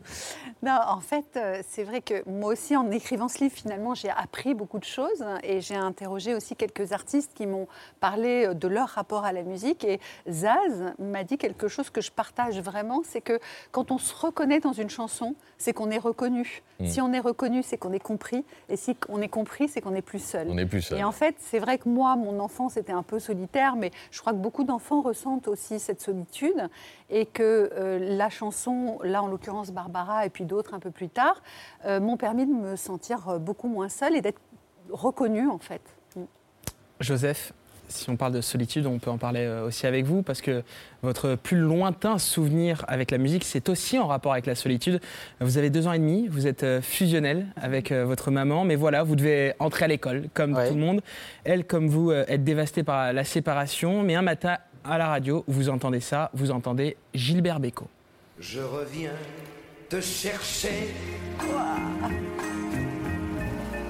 Non, 0.65 0.81
en 0.89 1.01
fait, 1.01 1.27
euh, 1.37 1.61
c'est 1.69 1.85
vrai 1.85 2.01
que 2.01 2.27
moi 2.27 2.51
aussi, 2.51 2.75
en 2.75 2.91
écrivant 2.91 3.29
ce 3.29 3.41
livre, 3.41 3.55
finalement, 3.55 3.95
j'ai 3.95 4.09
appris 4.09 4.55
beaucoup 4.55 4.79
de 4.79 4.85
choses 4.85 5.21
hein, 5.21 5.39
et 5.43 5.61
j'ai 5.61 5.75
interrogé 5.75 6.35
aussi 6.35 6.57
quelques 6.57 6.93
artistes 6.93 7.33
qui 7.35 7.47
m'ont 7.47 7.69
parlé 8.01 8.47
euh, 8.47 8.55
de 8.55 8.67
leur 8.67 8.89
rapport 8.89 9.27
à 9.27 9.33
la 9.33 9.43
musique. 9.43 9.85
Et 9.85 10.01
Zaz 10.27 10.95
m'a 10.99 11.23
dit 11.23 11.37
quelque 11.37 11.69
chose 11.69 11.91
que 11.91 12.01
je 12.01 12.11
partage 12.11 12.59
vraiment, 12.61 13.03
c'est 13.05 13.21
que 13.21 13.39
quand 13.73 13.91
on 13.91 13.99
se 13.99 14.15
reconnaît 14.15 14.61
dans 14.61 14.73
une 14.73 14.89
chanson, 14.89 15.35
c'est 15.59 15.75
qu'on 15.75 15.91
est 15.91 15.99
reconnu. 15.99 16.63
Mm. 16.81 16.87
Si 16.87 17.01
on 17.03 17.13
est 17.13 17.21
reconnu, 17.21 17.63
c'est 17.63 17.77
qu'on 17.77 17.93
est 17.93 18.03
compris. 18.03 18.43
Et 18.71 18.77
si 18.77 18.97
on 19.11 19.21
est 19.21 19.29
compris, 19.29 19.69
c'est 19.69 19.83
qu'on 19.83 19.91
n'est 19.91 20.01
plus 20.01 20.25
seul. 20.25 20.49
On 20.49 20.55
n'est 20.55 20.65
plus 20.65 20.81
seul. 20.81 20.99
Et 20.99 21.05
en 21.05 21.13
fait, 21.13 21.37
c'est 21.41 21.59
vrai 21.59 21.77
que 21.77 21.91
moi, 21.91 22.17
mon 22.17 22.41
enfance 22.41 22.79
était 22.79 22.93
un 22.93 23.03
peu 23.03 23.19
solitaire, 23.19 23.77
mais 23.77 23.91
je 24.11 24.21
crois 24.21 24.33
que 24.33 24.39
beaucoup 24.39 24.65
d'enfants 24.65 25.03
ressentent 25.03 25.47
aussi 25.47 25.79
cette 25.79 26.01
solitude 26.01 26.71
et 27.11 27.27
que 27.27 27.71
euh, 27.75 27.99
la 28.17 28.31
chanson, 28.31 28.99
là 29.03 29.23
en 29.23 29.27
l'occurrence 29.27 29.71
Barbara 29.71 30.25
et 30.25 30.31
puis 30.31 30.45
d'autres 30.45 30.54
un 30.73 30.79
peu 30.81 30.91
plus 30.91 31.09
tard, 31.09 31.43
euh, 31.85 32.01
m'ont 32.01 32.17
permis 32.17 32.47
de 32.47 32.53
me 32.53 32.77
sentir 32.77 33.29
euh, 33.29 33.39
beaucoup 33.39 33.69
moins 33.69 33.89
seule 33.89 34.15
et 34.17 34.21
d'être 34.21 34.41
reconnue 34.91 35.49
en 35.49 35.59
fait. 35.59 35.81
Joseph, 37.01 37.53
si 37.89 38.09
on 38.09 38.17
parle 38.17 38.33
de 38.33 38.41
solitude, 38.41 38.87
on 38.87 38.99
peut 38.99 39.11
en 39.11 39.19
parler 39.19 39.41
euh, 39.41 39.67
aussi 39.67 39.87
avec 39.87 40.05
vous, 40.05 40.23
parce 40.23 40.41
que 40.41 40.63
votre 41.03 41.35
plus 41.35 41.59
lointain 41.59 42.19
souvenir 42.19 42.85
avec 42.89 43.11
la 43.11 43.19
musique, 43.19 43.45
c'est 43.45 43.69
aussi 43.69 43.99
en 43.99 44.07
rapport 44.07 44.33
avec 44.33 44.47
la 44.47 44.55
solitude. 44.55 45.01
Vous 45.41 45.59
avez 45.59 45.71
deux 45.71 45.87
ans 45.87 45.93
et 45.93 45.99
demi, 45.99 46.29
vous 46.29 46.47
êtes 46.47 46.81
fusionnel 46.81 47.47
avec 47.57 47.93
votre 47.93 48.31
maman, 48.31 48.65
mais 48.65 48.77
voilà, 48.77 49.03
vous 49.03 49.17
devez 49.17 49.55
entrer 49.59 49.85
à 49.85 49.89
l'école, 49.89 50.29
comme 50.35 50.55
Ouais. 50.55 50.69
tout 50.69 50.75
le 50.75 50.81
monde. 50.81 51.03
Elle, 51.45 51.67
comme 51.67 51.89
vous, 51.89 52.11
êtes 52.13 52.45
dévastée 52.45 52.85
par 52.85 53.13
la 53.13 53.25
séparation, 53.25 54.03
mais 54.03 54.15
un 54.15 54.23
matin, 54.23 54.57
à 54.85 54.97
la 54.99 55.09
radio, 55.09 55.45
vous 55.49 55.69
entendez 55.69 56.01
ça, 56.01 56.31
vous 56.35 56.51
entendez 56.51 56.97
Gilbert 57.15 57.59
Bécaud. 57.61 57.89
Je 58.39 58.61
reviens 58.61 59.13
te 59.89 60.01
chercher. 60.01 60.95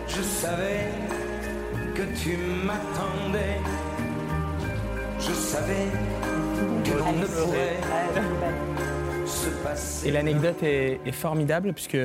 Je 0.09 0.23
savais 0.23 0.89
que 1.95 2.03
tu 2.23 2.37
m'attendais. 2.65 3.59
Je 5.19 5.33
savais 5.33 5.87
que 6.85 6.99
l'on 6.99 7.13
ne 7.13 7.27
pourrait 7.27 7.79
se 9.27 9.49
passer. 9.63 10.09
Et 10.09 10.11
l'anecdote 10.11 10.63
est, 10.63 11.01
est 11.05 11.13
formidable 11.13 11.73
puisque 11.73 11.97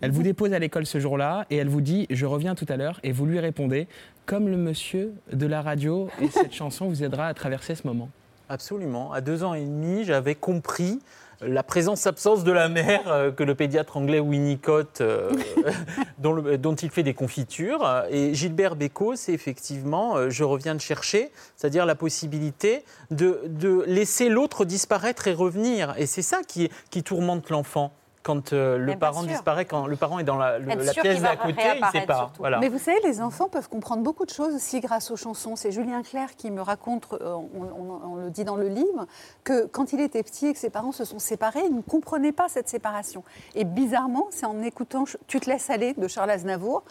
elle 0.00 0.10
vous 0.10 0.22
dépose 0.22 0.52
à 0.52 0.58
l'école 0.58 0.86
ce 0.86 1.00
jour-là 1.00 1.46
et 1.50 1.56
elle 1.56 1.68
vous 1.68 1.80
dit 1.80 2.06
je 2.10 2.26
reviens 2.26 2.54
tout 2.54 2.66
à 2.68 2.76
l'heure 2.76 3.00
et 3.02 3.12
vous 3.12 3.26
lui 3.26 3.40
répondez 3.40 3.88
comme 4.26 4.48
le 4.48 4.56
monsieur 4.56 5.14
de 5.32 5.46
la 5.46 5.62
radio 5.62 6.08
et 6.20 6.28
cette 6.28 6.52
chanson 6.54 6.88
vous 6.88 7.02
aidera 7.02 7.26
à 7.26 7.34
traverser 7.34 7.74
ce 7.74 7.86
moment. 7.86 8.10
Absolument. 8.48 9.12
À 9.12 9.20
deux 9.20 9.44
ans 9.44 9.54
et 9.54 9.64
demi, 9.64 10.04
j'avais 10.04 10.34
compris 10.34 11.00
la 11.40 11.62
présence-absence 11.62 12.42
de 12.44 12.50
la 12.50 12.68
mère 12.68 13.02
euh, 13.06 13.30
que 13.30 13.44
le 13.44 13.54
pédiatre 13.54 13.96
anglais 13.96 14.18
Winnicott, 14.18 15.00
euh, 15.00 15.30
dont, 16.18 16.74
il 16.74 16.90
fait 16.90 17.02
des 17.02 17.14
confitures. 17.14 17.86
Et 18.10 18.34
Gilbert 18.34 18.74
Bécaud, 18.74 19.14
c'est 19.16 19.32
effectivement, 19.32 20.16
euh, 20.16 20.30
je 20.30 20.44
reviens 20.44 20.74
de 20.74 20.80
chercher, 20.80 21.30
c'est-à-dire 21.56 21.86
la 21.86 21.94
possibilité 21.94 22.84
de, 23.10 23.84
laisser 23.86 24.28
l'autre 24.28 24.64
disparaître 24.64 25.28
et 25.28 25.32
revenir. 25.32 25.94
Et 25.96 26.06
c'est 26.06 26.22
ça 26.22 26.40
qui 26.44 27.02
tourmente 27.02 27.50
l'enfant. 27.50 27.92
Quand 28.22 28.52
euh, 28.52 28.76
le 28.78 28.86
bien 28.86 28.96
parent 28.96 29.20
sûr. 29.22 29.28
disparaît, 29.30 29.64
quand 29.64 29.86
le 29.86 29.96
parent 29.96 30.18
est 30.18 30.24
dans 30.24 30.36
la, 30.36 30.58
le- 30.58 30.66
pièce 31.00 31.22
d'à 31.22 31.36
côté, 31.36 31.62
il 31.76 31.80
ne 31.84 31.90
sait 31.90 32.06
pas. 32.06 32.30
Voilà. 32.38 32.58
Mais 32.58 32.68
vous 32.68 32.78
savez, 32.78 32.98
les 33.04 33.20
enfants 33.22 33.48
peuvent 33.48 33.68
comprendre 33.68 34.02
beaucoup 34.02 34.24
de 34.26 34.30
choses 34.30 34.54
aussi 34.54 34.80
grâce 34.80 35.10
aux 35.10 35.16
chansons. 35.16 35.56
C'est 35.56 35.70
Julien 35.72 36.02
Clerc 36.02 36.34
qui 36.36 36.50
me 36.50 36.60
raconte, 36.60 37.06
euh, 37.12 37.32
on, 37.34 37.62
on- 37.62 38.00
on 38.12 38.16
le 38.16 38.30
dit 38.30 38.44
dans 38.44 38.56
le 38.56 38.68
livre, 38.68 39.06
que 39.44 39.66
quand 39.66 39.92
il 39.92 40.00
était 40.00 40.22
petit 40.22 40.48
et 40.48 40.52
que 40.52 40.58
ses 40.58 40.70
parents 40.70 40.92
se 40.92 41.04
sont 41.04 41.18
séparés, 41.18 41.62
il 41.66 41.74
ne 41.76 41.80
comprenait 41.82 42.32
pas 42.32 42.48
cette 42.48 42.68
séparation. 42.68 43.22
Et 43.54 43.64
bizarrement, 43.64 44.26
c'est 44.30 44.46
en 44.46 44.60
écoutant 44.62 45.04
Tu 45.26 45.40
te 45.40 45.48
laisses 45.48 45.70
aller 45.70 45.94
de 45.94 46.08
Charles 46.08 46.30
Aznavour, 46.30 46.82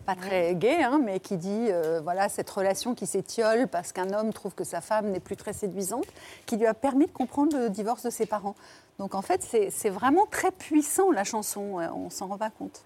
pas 0.00 0.14
très 0.14 0.54
gai, 0.54 0.82
hein, 0.82 1.00
mais 1.02 1.20
qui 1.20 1.36
dit 1.36 1.66
euh, 1.68 2.00
voilà 2.02 2.28
cette 2.28 2.50
relation 2.50 2.94
qui 2.94 3.06
s'étiole 3.06 3.68
parce 3.68 3.92
qu'un 3.92 4.12
homme 4.12 4.32
trouve 4.32 4.54
que 4.54 4.64
sa 4.64 4.80
femme 4.80 5.10
n'est 5.10 5.20
plus 5.20 5.36
très 5.36 5.52
séduisante, 5.52 6.06
qui 6.46 6.56
lui 6.56 6.66
a 6.66 6.74
permis 6.74 7.06
de 7.06 7.12
comprendre 7.12 7.56
le 7.56 7.70
divorce 7.70 8.02
de 8.02 8.10
ses 8.10 8.26
parents. 8.26 8.54
Donc 8.98 9.14
en 9.14 9.22
fait, 9.22 9.42
c'est 9.42 9.90
vraiment 9.90 10.26
très 10.26 10.50
puissant 10.50 11.10
la 11.10 11.24
chanson, 11.24 11.80
euh, 11.80 11.88
on 11.94 12.10
s'en 12.10 12.26
rend 12.26 12.38
pas 12.38 12.50
compte. 12.50 12.84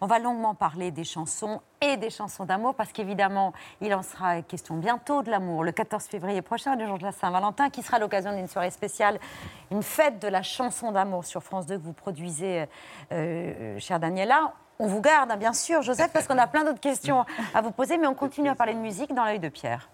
On 0.00 0.06
va 0.06 0.18
longuement 0.18 0.54
parler 0.54 0.90
des 0.90 1.04
chansons 1.04 1.60
et 1.80 1.96
des 1.96 2.10
chansons 2.10 2.44
d'amour 2.44 2.74
parce 2.74 2.92
qu'évidemment, 2.92 3.52
il 3.80 3.94
en 3.94 4.02
sera 4.02 4.42
question 4.42 4.76
bientôt 4.76 5.22
de 5.22 5.30
l'amour, 5.30 5.64
le 5.64 5.72
14 5.72 6.04
février 6.04 6.42
prochain, 6.42 6.76
le 6.76 6.86
jour 6.86 6.98
de 6.98 7.04
la 7.04 7.12
Saint-Valentin, 7.12 7.70
qui 7.70 7.82
sera 7.82 7.98
l'occasion 7.98 8.34
d'une 8.34 8.48
soirée 8.48 8.70
spéciale, 8.70 9.18
une 9.70 9.82
fête 9.82 10.20
de 10.20 10.28
la 10.28 10.42
chanson 10.42 10.92
d'amour 10.92 11.24
sur 11.24 11.42
France 11.42 11.66
2 11.66 11.78
que 11.78 11.82
vous 11.82 11.92
produisez, 11.92 12.66
euh, 13.12 13.78
chère 13.78 14.00
Daniela. 14.00 14.52
On 14.80 14.88
vous 14.88 15.00
garde, 15.00 15.30
hein, 15.30 15.36
bien 15.36 15.52
sûr, 15.52 15.82
Joseph, 15.82 16.10
parce 16.12 16.26
qu'on 16.26 16.38
a 16.38 16.48
plein 16.48 16.64
d'autres 16.64 16.80
questions 16.80 17.24
à 17.54 17.60
vous 17.60 17.70
poser, 17.70 17.96
mais 17.96 18.08
on 18.08 18.14
continue 18.14 18.48
à 18.48 18.56
parler 18.56 18.74
de 18.74 18.80
musique 18.80 19.14
dans 19.14 19.24
l'œil 19.24 19.38
de 19.38 19.48
Pierre. 19.48 19.88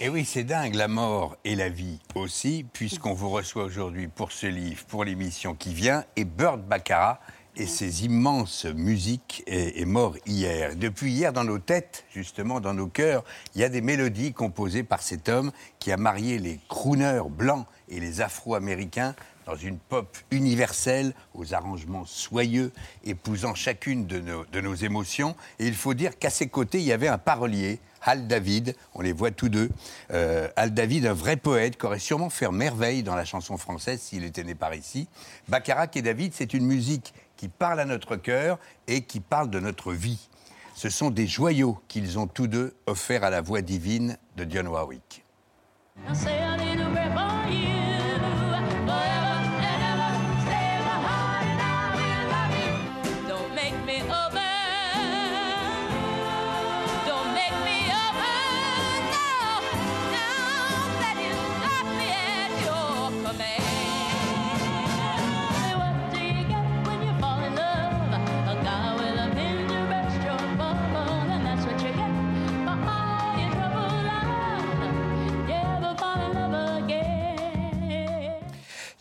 Et 0.00 0.10
oui, 0.10 0.26
c'est 0.26 0.44
dingue, 0.44 0.74
la 0.74 0.88
mort 0.88 1.36
et 1.44 1.56
la 1.56 1.70
vie 1.70 2.00
aussi, 2.14 2.66
puisqu'on 2.70 3.14
vous 3.14 3.30
reçoit 3.30 3.64
aujourd'hui 3.64 4.08
pour 4.08 4.32
ce 4.32 4.46
livre, 4.46 4.84
pour 4.84 5.04
l'émission 5.04 5.54
qui 5.54 5.72
vient, 5.72 6.04
et 6.16 6.24
Bird 6.24 6.60
Baccarat 6.60 7.18
et 7.56 7.66
ses 7.66 8.04
immenses 8.04 8.66
musiques 8.66 9.44
est, 9.46 9.80
est 9.80 9.84
mort 9.86 10.16
hier. 10.26 10.76
Depuis 10.76 11.12
hier, 11.12 11.32
dans 11.32 11.44
nos 11.44 11.58
têtes, 11.58 12.04
justement, 12.12 12.60
dans 12.60 12.74
nos 12.74 12.88
cœurs, 12.88 13.24
il 13.54 13.62
y 13.62 13.64
a 13.64 13.70
des 13.70 13.80
mélodies 13.80 14.34
composées 14.34 14.82
par 14.82 15.00
cet 15.00 15.30
homme 15.30 15.52
qui 15.78 15.92
a 15.92 15.96
marié 15.96 16.38
les 16.38 16.60
crooners 16.68 17.22
blancs 17.30 17.64
et 17.88 18.00
les 18.00 18.20
afro-américains 18.20 19.14
dans 19.46 19.56
une 19.56 19.78
pop 19.78 20.16
universelle, 20.30 21.14
aux 21.34 21.54
arrangements 21.54 22.04
soyeux, 22.04 22.72
épousant 23.04 23.54
chacune 23.54 24.06
de 24.06 24.60
nos, 24.60 24.74
émotions. 24.74 25.36
Et 25.58 25.66
il 25.66 25.74
faut 25.74 25.94
dire 25.94 26.18
qu'à 26.18 26.30
ses 26.30 26.48
côtés, 26.48 26.78
il 26.78 26.84
y 26.84 26.92
avait 26.92 27.08
un 27.08 27.18
parolier, 27.18 27.80
Hal 28.02 28.26
David, 28.26 28.76
on 28.94 29.00
les 29.00 29.12
voit 29.12 29.30
tous 29.30 29.48
deux. 29.48 29.70
Euh, 30.12 30.48
Hal 30.56 30.74
David, 30.74 31.06
un 31.06 31.14
vrai 31.14 31.36
poète, 31.36 31.78
qui 31.78 31.86
aurait 31.86 31.98
sûrement 31.98 32.30
fait 32.30 32.50
merveille 32.50 33.02
dans 33.02 33.14
la 33.14 33.24
chanson 33.24 33.56
française 33.56 34.00
s'il 34.00 34.24
était 34.24 34.44
né 34.44 34.54
par 34.54 34.74
ici. 34.74 35.08
Baccarat 35.48 35.88
et 35.94 36.02
David, 36.02 36.32
c'est 36.34 36.52
une 36.54 36.66
musique 36.66 37.14
qui 37.36 37.48
parle 37.48 37.80
à 37.80 37.84
notre 37.84 38.16
cœur 38.16 38.58
et 38.86 39.02
qui 39.02 39.20
parle 39.20 39.50
de 39.50 39.60
notre 39.60 39.92
vie. 39.92 40.28
Ce 40.74 40.90
sont 40.90 41.10
des 41.10 41.26
joyaux 41.26 41.80
qu'ils 41.88 42.18
ont 42.18 42.26
tous 42.26 42.48
deux 42.48 42.74
offerts 42.86 43.24
à 43.24 43.30
la 43.30 43.40
voix 43.40 43.62
divine 43.62 44.18
de 44.36 44.44
Dionne 44.44 44.68
Warwick. 44.68 45.24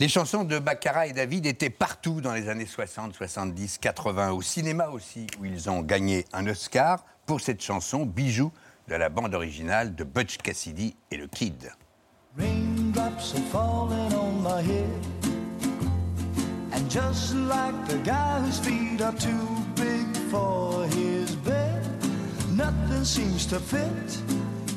Les 0.04 0.10
chansons 0.10 0.44
de 0.44 0.60
Baccarat 0.60 1.08
et 1.08 1.14
David 1.14 1.46
étaient 1.46 1.70
partout 1.70 2.20
dans 2.20 2.34
les 2.34 2.50
années 2.50 2.66
60, 2.66 3.14
70, 3.14 3.78
80, 3.78 4.32
au 4.34 4.42
cinéma 4.42 4.90
aussi, 4.90 5.28
où 5.40 5.46
ils 5.46 5.70
ont 5.70 5.82
gagné 5.82 6.26
un 6.34 6.46
Oscar 6.46 7.06
pour 7.26 7.40
cette 7.40 7.62
chanson, 7.62 8.06
bijou 8.06 8.52
de 8.90 8.96
la 8.96 9.08
bande 9.08 9.34
originale 9.34 9.96
de 9.96 10.04
Butch 10.04 10.40
Cassidy 10.40 10.98
et 11.10 11.16
le 11.16 11.28
Kid. 11.28 11.72
And 16.74 16.90
just 16.90 17.36
like 17.36 17.88
the 17.88 18.04
guy 18.04 18.42
whose 18.42 18.60
feet 18.60 19.02
are 19.02 19.16
too 19.16 19.48
big 19.74 20.06
for 20.30 20.84
his 20.88 21.34
bed, 21.46 21.82
nothing 22.52 23.06
seems 23.06 23.46
to 23.46 23.58
fit. 23.58 24.20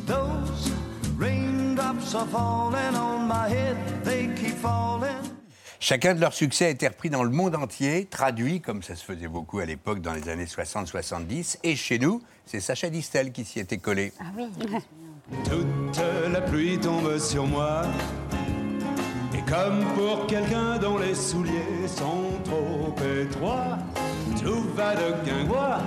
Those 0.07 0.71
raindrops 1.19 2.15
are 2.15 2.27
falling 2.27 2.95
on 2.95 3.27
my 3.27 3.49
head, 3.49 3.77
they 4.05 4.29
keep 4.35 4.57
falling. 4.57 5.23
Chacun 5.79 6.15
de 6.15 6.21
leurs 6.21 6.33
succès 6.33 6.67
a 6.67 6.69
été 6.71 6.89
repris 6.89 7.11
dans 7.11 7.23
le 7.23 7.31
monde 7.31 7.55
entier, 7.55 8.07
traduit, 8.07 8.61
comme 8.61 8.83
ça 8.83 8.97
se 8.97 9.05
faisait 9.05 9.29
beaucoup 9.29 9.59
à 9.59 9.67
l'époque 9.67 10.01
dans 10.01 10.15
les 10.15 10.29
années 10.29 10.47
60-70. 10.47 11.59
Et 11.63 11.77
chez 11.77 11.99
nous, 11.99 12.23
c'est 12.47 12.61
Sacha 12.61 12.89
Distel 12.89 13.31
qui 13.31 13.45
s'y 13.45 13.61
était 13.61 13.79
collé. 13.79 14.13
Ah 14.19 14.25
oui. 14.37 14.47
Toute 15.45 16.01
la 16.33 16.41
pluie 16.41 16.79
tombe 16.79 17.19
sur 17.19 17.47
moi. 17.47 17.83
Et 19.35 19.43
comme 19.51 19.85
pour 19.95 20.27
quelqu'un 20.27 20.79
dont 20.79 20.99
les 20.99 21.15
souliers 21.15 21.87
sont 21.87 22.33
trop 22.45 22.95
étroits, 23.21 23.79
tout 24.43 24.63
va 24.75 24.95
de 24.95 25.25
guingois, 25.25 25.83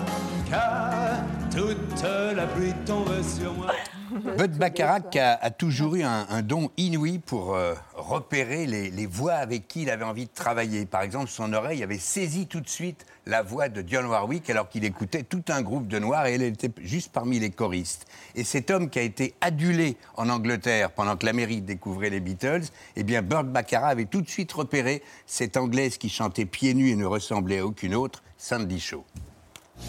car 0.50 1.24
toute 1.50 2.04
la 2.36 2.46
pluie 2.48 2.74
tombe 2.86 3.22
sur 3.24 3.54
moi. 3.54 3.74
Bud 4.38 4.58
Baccarat 4.58 5.02
a, 5.16 5.46
a 5.46 5.52
toujours 5.52 5.96
eu 5.96 6.04
un, 6.04 6.26
un 6.30 6.42
don 6.42 6.72
inouï 6.78 7.20
pour 7.20 7.56
euh, 7.56 7.74
repérer 7.96 8.66
les, 8.66 8.90
les 8.90 9.06
voix 9.06 9.34
avec 9.34 9.68
qui 9.68 9.84
il 9.84 9.90
avait 9.90 10.06
envie 10.06 10.26
de 10.26 10.34
travailler. 10.34 10.86
Par 10.86 11.02
exemple, 11.02 11.30
son 11.30 11.54
oreille 11.54 11.84
avait 11.84 12.00
saisi 12.00 12.48
tout 12.48 12.62
de 12.62 12.70
suite 12.70 13.06
la 13.26 13.44
voix 13.44 13.70
de 13.70 13.82
Dionne 13.82 14.08
Warwick 14.08 14.50
alors 14.50 14.70
qu'il 14.70 14.84
écoutait 14.86 15.24
tout 15.24 15.44
un 15.50 15.62
groupe 15.62 15.88
de 15.88 16.00
noirs 16.00 16.26
et 16.26 16.36
elle 16.36 16.42
était 16.42 16.72
juste 16.82 17.12
parmi 17.12 17.40
les 17.40 17.52
choristes. 17.52 18.08
Et 18.36 18.44
cet 18.44 18.72
homme 18.72 18.90
qui 18.90 19.00
a 19.00 19.04
été 19.04 19.36
adulé 19.42 19.98
en 20.16 20.30
Angleterre 20.30 20.92
pendant 20.92 21.16
que 21.16 21.26
l'Amérique 21.26 21.66
découvrait 21.66 22.10
les 22.10 22.20
Beatles, 22.20 22.64
eh 22.96 23.04
bien 23.04 23.22
Burt 23.22 23.46
Baccarat 23.46 23.90
avait 23.90 24.06
tout 24.06 24.22
de 24.22 24.30
suite 24.30 24.52
repéré 24.52 25.04
cette 25.26 25.58
Anglaise 25.58 25.98
qui 25.98 26.10
chantait 26.10 26.46
pieds 26.46 26.74
nus 26.74 26.90
et 26.90 26.96
ne 26.96 27.06
ressemblait 27.06 27.60
à 27.60 27.66
aucune 27.66 27.96
autre, 27.96 28.24
Sandy 28.38 28.80
Shaw. 28.80 29.04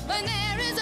There 0.07 0.61
is 0.61 0.79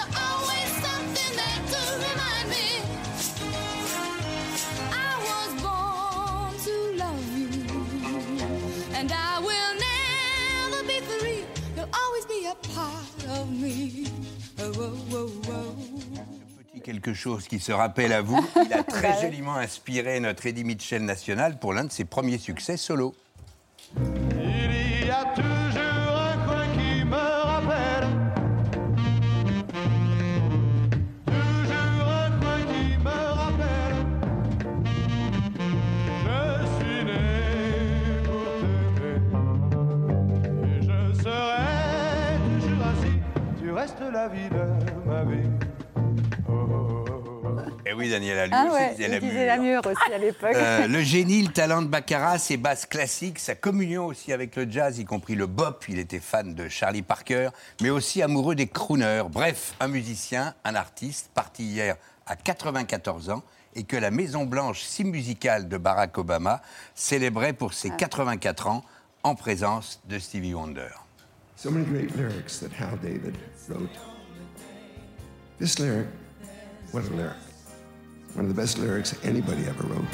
Petit 16.72 16.80
quelque 16.80 17.14
chose 17.14 17.48
qui 17.48 17.58
se 17.58 17.72
rappelle 17.72 18.12
à 18.12 18.22
vous, 18.22 18.46
il 18.64 18.72
a 18.72 18.82
très 18.84 19.20
joliment 19.20 19.56
inspiré 19.56 20.20
notre 20.20 20.46
Eddie 20.46 20.64
Mitchell 20.64 21.04
national 21.04 21.58
pour 21.58 21.72
l'un 21.72 21.84
de 21.84 21.92
ses 21.92 22.04
premiers 22.04 22.38
succès 22.38 22.76
solo. 22.76 23.14
De 44.08 44.12
la 44.12 44.28
vie 44.28 44.48
de 44.48 45.08
ma 45.08 45.24
vie. 45.24 45.48
Et 47.86 47.92
oui, 47.94 48.10
Daniela, 48.10 48.46
lui 48.46 48.52
Ah 48.54 48.66
ouais, 48.72 48.90
disait 48.90 49.08
la 49.08 49.20
disait 49.20 49.32
mûre. 49.34 49.46
la 49.46 49.56
mûre 49.58 49.80
aussi 49.86 50.12
à 50.12 50.18
l'époque. 50.18 50.52
Euh, 50.54 50.86
le 50.86 51.00
génie, 51.00 51.42
le 51.42 51.52
talent 51.52 51.82
de 51.82 51.86
Baccarat, 51.88 52.38
ses 52.38 52.56
basses 52.56 52.86
classiques, 52.86 53.38
sa 53.38 53.54
communion 53.54 54.06
aussi 54.06 54.32
avec 54.32 54.56
le 54.56 54.70
jazz, 54.70 54.98
y 54.98 55.04
compris 55.04 55.34
le 55.34 55.46
bop. 55.46 55.84
Il 55.88 55.98
était 55.98 56.20
fan 56.20 56.54
de 56.54 56.68
Charlie 56.68 57.02
Parker, 57.02 57.50
mais 57.80 57.90
aussi 57.90 58.22
amoureux 58.22 58.54
des 58.54 58.66
crooners. 58.66 59.24
Bref, 59.30 59.74
un 59.80 59.88
musicien, 59.88 60.54
un 60.64 60.74
artiste, 60.74 61.30
parti 61.34 61.64
hier 61.64 61.96
à 62.26 62.36
94 62.36 63.30
ans 63.30 63.42
et 63.74 63.84
que 63.84 63.96
la 63.96 64.10
Maison 64.10 64.44
Blanche, 64.44 64.80
si 64.82 65.04
musicale 65.04 65.68
de 65.68 65.78
Barack 65.78 66.16
Obama, 66.18 66.60
célébrait 66.94 67.52
pour 67.52 67.72
ses 67.72 67.90
84 67.90 68.66
ans 68.68 68.84
en 69.22 69.34
présence 69.34 70.00
de 70.06 70.18
Stevie 70.18 70.54
Wonder. 70.54 70.88
So 71.58 71.72
many 71.72 71.86
great 71.86 72.14
lyrics 72.14 72.60
that 72.60 72.70
Hal 72.70 72.96
David 72.98 73.36
wrote. 73.66 73.90
This 75.58 75.80
lyric, 75.80 76.06
what 76.92 77.02
a 77.02 77.10
lyric. 77.10 77.34
One 78.34 78.44
of 78.44 78.54
the 78.54 78.62
best 78.62 78.78
lyrics 78.78 79.18
anybody 79.24 79.64
ever 79.64 79.82
wrote. 79.88 80.04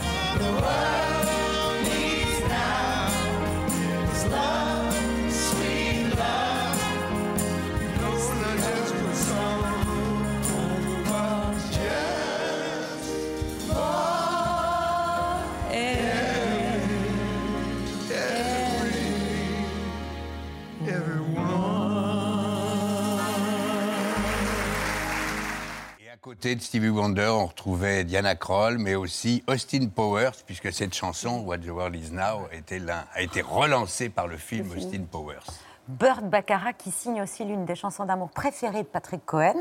Côté 26.44 26.56
de 26.56 26.60
Stevie 26.60 26.90
Wonder, 26.90 27.28
on 27.28 27.46
retrouvait 27.46 28.04
Diana 28.04 28.34
Kroll, 28.34 28.76
mais 28.76 28.94
aussi 28.96 29.42
Austin 29.46 29.86
Powers, 29.86 30.32
puisque 30.44 30.70
cette 30.74 30.92
chanson, 30.92 31.38
What 31.38 31.58
the 31.58 31.68
World 31.68 31.96
Is 31.96 32.10
Now, 32.12 32.48
était 32.52 32.82
a 32.90 33.22
été 33.22 33.40
relancée 33.40 34.10
par 34.10 34.26
le 34.26 34.36
film 34.36 34.70
Austin 34.76 35.04
Powers. 35.10 35.46
Burt 35.88 36.22
Baccarat 36.24 36.74
qui 36.74 36.90
signe 36.90 37.22
aussi 37.22 37.46
l'une 37.46 37.64
des 37.64 37.74
chansons 37.74 38.04
d'amour 38.04 38.28
préférées 38.28 38.82
de 38.82 38.88
Patrick 38.88 39.24
Cohen, 39.24 39.56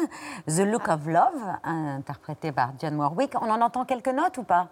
The 0.46 0.60
Look 0.60 0.90
of 0.90 1.08
Love, 1.08 1.58
interprétée 1.64 2.52
par 2.52 2.74
Dionne 2.74 2.98
Warwick. 2.98 3.32
On 3.42 3.50
en 3.50 3.62
entend 3.62 3.86
quelques 3.86 4.10
notes 4.10 4.38
ou 4.40 4.44
pas? 4.44 4.68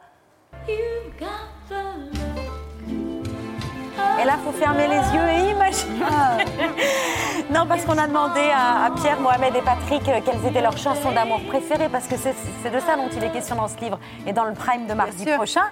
Et 4.21 4.25
là, 4.25 4.35
il 4.37 4.43
faut 4.43 4.51
fermer 4.51 4.87
les 4.87 4.95
yeux 4.95 5.29
et 5.29 5.51
imaginer. 5.51 6.05
non, 7.51 7.65
parce 7.67 7.85
qu'on 7.85 7.97
a 7.97 8.07
demandé 8.07 8.41
à, 8.53 8.85
à 8.85 8.91
Pierre, 8.91 9.19
Mohamed 9.19 9.55
et 9.55 9.61
Patrick 9.61 10.07
euh, 10.07 10.19
quelles 10.23 10.45
étaient 10.45 10.61
leurs 10.61 10.77
chansons 10.77 11.11
d'amour 11.11 11.41
préférées, 11.49 11.89
parce 11.89 12.07
que 12.07 12.15
c'est 12.17 12.69
de 12.69 12.79
ça 12.79 12.95
dont 12.97 13.09
il 13.15 13.23
est 13.23 13.31
question 13.31 13.55
dans 13.55 13.67
ce 13.67 13.77
livre 13.77 13.99
et 14.27 14.33
dans 14.33 14.45
le 14.45 14.53
prime 14.53 14.85
de 14.85 14.93
mardi 14.93 15.25
prochain. 15.25 15.63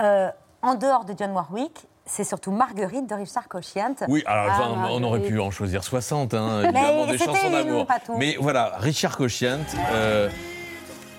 Euh, 0.00 0.28
en 0.62 0.74
dehors 0.74 1.04
de 1.04 1.12
Dionne 1.12 1.32
Warwick, 1.32 1.86
c'est 2.04 2.24
surtout 2.24 2.50
Marguerite 2.50 3.08
de 3.08 3.14
Richard 3.14 3.46
Cochiant. 3.48 3.94
Oui, 4.08 4.24
alors 4.26 4.46
Ah, 4.50 4.70
enfin, 4.70 4.88
on 4.90 5.02
aurait 5.04 5.20
pu 5.20 5.38
en 5.38 5.50
choisir 5.50 5.84
60, 5.84 6.34
hein, 6.34 6.62
Mais 6.62 6.68
évidemment, 6.70 7.06
des 7.06 7.18
chansons 7.18 7.50
d'amour. 7.50 7.86
Mais 8.16 8.36
voilà, 8.40 8.72
Richard 8.78 9.16
Cochiant, 9.16 9.60
euh, 9.92 10.28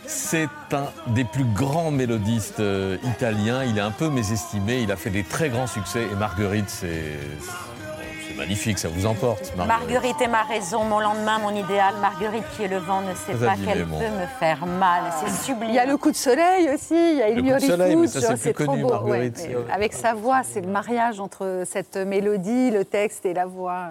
c'est 0.09 0.49
un 0.71 0.87
des 1.13 1.23
plus 1.23 1.45
grands 1.45 1.91
mélodistes 1.91 2.59
euh, 2.59 2.97
italiens. 3.03 3.63
Il 3.63 3.77
est 3.77 3.81
un 3.81 3.91
peu 3.91 4.09
mésestimé, 4.09 4.81
il 4.81 4.91
a 4.91 4.95
fait 4.95 5.11
des 5.11 5.23
très 5.23 5.49
grands 5.49 5.67
succès. 5.67 6.03
Et 6.11 6.15
Marguerite, 6.15 6.69
c'est 6.69 7.13
c'est 8.27 8.35
magnifique, 8.35 8.79
ça 8.79 8.89
vous 8.89 9.05
emporte. 9.05 9.53
Marguerite 9.55 10.19
est 10.21 10.27
ma 10.27 10.43
raison, 10.43 10.83
mon 10.83 10.99
lendemain, 10.99 11.37
mon 11.39 11.51
idéal. 11.51 11.93
Marguerite 12.01 12.43
qui 12.55 12.63
est 12.63 12.67
le 12.67 12.77
vent 12.77 13.01
ne 13.01 13.13
sait 13.13 13.33
pas 13.45 13.55
qu'elle 13.55 13.85
bon. 13.85 13.99
peut 13.99 14.05
me 14.05 14.25
faire 14.39 14.65
mal. 14.65 15.03
C'est 15.23 15.45
sublime. 15.45 15.69
Il 15.69 15.75
y 15.75 15.79
a 15.79 15.85
le 15.85 15.97
coup 15.97 16.11
de 16.11 16.15
soleil 16.15 16.69
aussi, 16.73 16.95
il 16.95 17.17
y 17.17 17.21
a 17.21 17.29
Le 17.29 17.43
Il 17.43 17.53
coup 17.53 17.59
de 17.59 17.59
soleil, 17.59 17.95
mais 17.95 18.07
Foot, 18.07 18.21
ça, 18.21 18.35
c'est 18.35 18.53
trop 18.53 18.65
connu, 18.65 18.81
beau. 18.81 18.89
Marguerite, 18.89 19.47
avec 19.71 19.93
sa 19.93 20.15
voix, 20.15 20.41
c'est 20.43 20.61
le 20.61 20.69
mariage 20.69 21.19
entre 21.19 21.63
cette 21.65 21.97
mélodie, 21.97 22.71
le 22.71 22.83
texte 22.83 23.25
et 23.27 23.33
la 23.35 23.45
voix. 23.45 23.89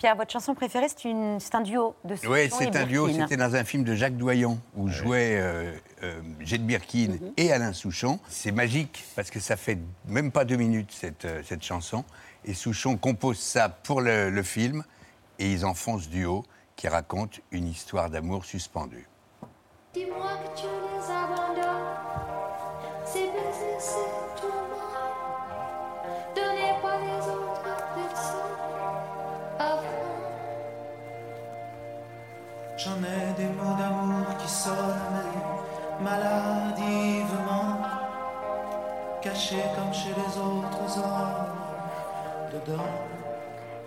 Pierre, 0.00 0.16
votre 0.16 0.32
chanson 0.32 0.54
préférée, 0.54 0.86
c'est 0.88 1.54
un 1.54 1.60
duo 1.60 1.94
de 2.06 2.14
Oui, 2.26 2.48
c'est 2.50 2.74
un 2.74 2.86
duo. 2.86 3.06
C'était 3.12 3.36
dans 3.36 3.54
un 3.54 3.64
film 3.64 3.84
de 3.84 3.94
Jacques 3.94 4.16
Doyon 4.16 4.58
où 4.74 4.88
jouaient 4.88 5.36
euh, 5.38 5.72
euh, 6.02 6.22
Jette 6.40 6.64
Birkin 6.66 7.18
Mhm. 7.20 7.32
et 7.36 7.52
Alain 7.52 7.74
Souchon. 7.74 8.18
C'est 8.26 8.50
magique 8.50 9.04
parce 9.14 9.28
que 9.30 9.40
ça 9.40 9.58
fait 9.58 9.76
même 10.08 10.32
pas 10.32 10.46
deux 10.46 10.56
minutes 10.56 10.90
cette, 10.90 11.26
euh, 11.26 11.42
cette 11.46 11.62
chanson. 11.62 12.02
Et 12.46 12.54
Souchon 12.54 12.96
compose 12.96 13.38
ça 13.38 13.68
pour 13.68 14.00
le, 14.00 14.30
le 14.30 14.42
film 14.42 14.84
et 15.38 15.52
ils 15.52 15.66
en 15.66 15.74
font 15.74 15.98
ce 15.98 16.08
duo 16.08 16.44
qui 16.76 16.88
raconte 16.88 17.40
une 17.50 17.66
histoire 17.68 18.08
d'amour 18.08 18.46
suspendue. 18.46 19.06
Dis-moi 19.92 20.30
que 20.54 20.60
tu 20.62 20.66
les 20.66 21.12
abandonnes. 21.12 21.84
Ces 23.04 23.18
baisers, 23.26 23.78
c'est 23.78 24.40
tourment. 24.40 24.79
J'en 32.82 32.96
ai 33.02 33.34
des 33.36 33.52
mots 33.58 33.76
d'amour 33.76 34.38
qui 34.38 34.48
sonnent 34.48 34.74
maladivement, 36.02 37.76
cachés 39.20 39.66
comme 39.76 39.92
chez 39.92 40.08
les 40.08 40.38
autres 40.38 40.98
hommes, 40.98 41.58
dedans. 42.50 43.19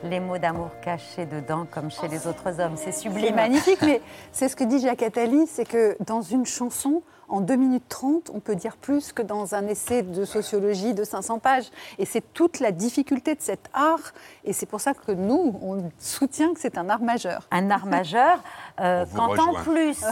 Les 0.03 0.19
mots 0.19 0.37
d'amour 0.37 0.69
cachés 0.81 1.25
dedans, 1.25 1.65
comme 1.69 1.89
chez 1.89 2.07
les 2.09 2.27
autres 2.27 2.59
hommes. 2.59 2.73
C'est 2.75 2.91
C'est 2.91 2.99
sublime. 3.03 3.35
magnifique, 3.35 3.81
mais 3.81 4.01
c'est 4.33 4.49
ce 4.49 4.55
que 4.55 4.63
dit 4.65 4.79
Jacques 4.79 5.01
Attali, 5.01 5.47
c'est 5.47 5.63
que 5.65 5.95
dans 6.05 6.21
une 6.21 6.45
chanson, 6.45 7.01
en 7.29 7.39
2 7.39 7.55
minutes 7.55 7.85
30, 7.87 8.29
on 8.33 8.39
peut 8.41 8.55
dire 8.55 8.75
plus 8.75 9.13
que 9.13 9.21
dans 9.21 9.55
un 9.55 9.65
essai 9.67 10.03
de 10.03 10.25
sociologie 10.25 10.93
de 10.93 11.05
500 11.05 11.39
pages. 11.39 11.71
Et 11.99 12.05
c'est 12.05 12.33
toute 12.33 12.59
la 12.59 12.71
difficulté 12.71 13.33
de 13.33 13.41
cet 13.41 13.69
art, 13.73 14.13
et 14.43 14.51
c'est 14.51 14.65
pour 14.65 14.81
ça 14.81 14.93
que 14.93 15.13
nous, 15.13 15.57
on 15.61 15.89
soutient 15.99 16.53
que 16.53 16.59
c'est 16.59 16.77
un 16.77 16.89
art 16.89 17.01
majeur. 17.01 17.47
Un 17.51 17.71
art 17.71 17.85
majeur. 17.85 18.43
euh, 18.81 19.05
quand 19.15 19.39
en 19.39 19.53
plus, 19.63 20.03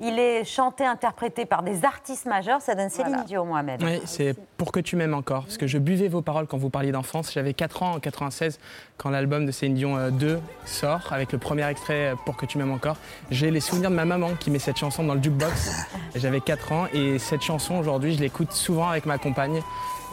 il 0.00 0.18
est 0.18 0.44
chanté, 0.44 0.84
interprété 0.84 1.44
par 1.46 1.62
des 1.62 1.84
artistes 1.84 2.26
majeurs, 2.26 2.60
ça 2.60 2.74
donne 2.74 2.88
Céline 2.88 3.10
Voilà. 3.10 3.24
Dion, 3.24 3.44
Mohamed. 3.44 3.82
Oui, 3.82 4.00
c'est 4.04 4.34
Pour 4.56 4.70
que 4.72 4.80
tu 4.80 4.96
m'aimes 4.96 5.14
encore. 5.14 5.44
Parce 5.44 5.56
que 5.58 5.66
je 5.66 5.78
buvais 5.78 6.08
vos 6.08 6.22
paroles 6.22 6.46
quand 6.46 6.56
vous 6.58 6.70
parliez 6.70 6.92
d'enfance. 6.92 7.32
J'avais 7.32 7.54
4 7.54 7.82
ans 7.82 7.92
en 7.96 8.00
96 8.00 8.58
quand 8.96 9.10
l'album 9.10 9.46
de 9.46 9.50
Céline 9.50 9.74
Dion 9.74 9.96
euh, 9.96 10.10
2 10.10 10.40
sort 10.66 11.12
avec 11.12 11.32
le 11.32 11.38
premier 11.38 11.66
extrait 11.68 12.12
euh, 12.12 12.14
Pour 12.24 12.36
que 12.36 12.46
tu 12.46 12.58
m'aimes 12.58 12.72
encore. 12.72 12.96
J'ai 13.30 13.50
les 13.50 13.60
souvenirs 13.60 13.90
de 13.90 13.96
ma 13.96 14.04
maman 14.04 14.30
qui 14.38 14.50
met 14.50 14.58
cette 14.58 14.76
chanson 14.78 15.02
dans 15.04 15.14
le 15.14 15.22
jukebox. 15.22 15.86
J'avais 16.14 16.40
4 16.40 16.72
ans 16.72 16.86
et 16.92 17.18
cette 17.18 17.42
chanson 17.42 17.76
aujourd'hui, 17.76 18.14
je 18.14 18.20
l'écoute 18.20 18.52
souvent 18.52 18.88
avec 18.88 19.04
ma 19.06 19.18
compagne 19.18 19.60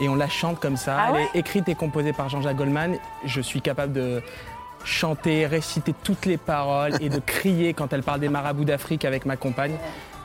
et 0.02 0.10
on 0.10 0.15
la 0.15 0.28
chante 0.28 0.60
comme 0.60 0.78
ça. 0.78 0.98
Ah 1.00 1.06
Elle 1.10 1.15
ouais? 1.15 1.30
est 1.34 1.39
écrite 1.39 1.69
et 1.69 1.76
composée 1.76 2.12
par 2.12 2.28
Jean-Jacques 2.30 2.58
Goldman. 2.58 2.98
Je 3.24 3.39
suis 3.41 3.62
capable 3.62 3.93
de 3.93 4.21
chanter, 4.86 5.45
réciter 5.48 5.93
toutes 6.04 6.26
les 6.26 6.38
paroles 6.38 6.93
et 7.02 7.10
de 7.10 7.19
crier 7.26 7.74
quand 7.74 7.91
elle 7.93 8.04
parle 8.04 8.19
des 8.19 8.30
marabouts 8.30 8.65
d'Afrique 8.65 9.04
avec 9.06 9.26
ma 9.26 9.36
compagne. 9.38 9.76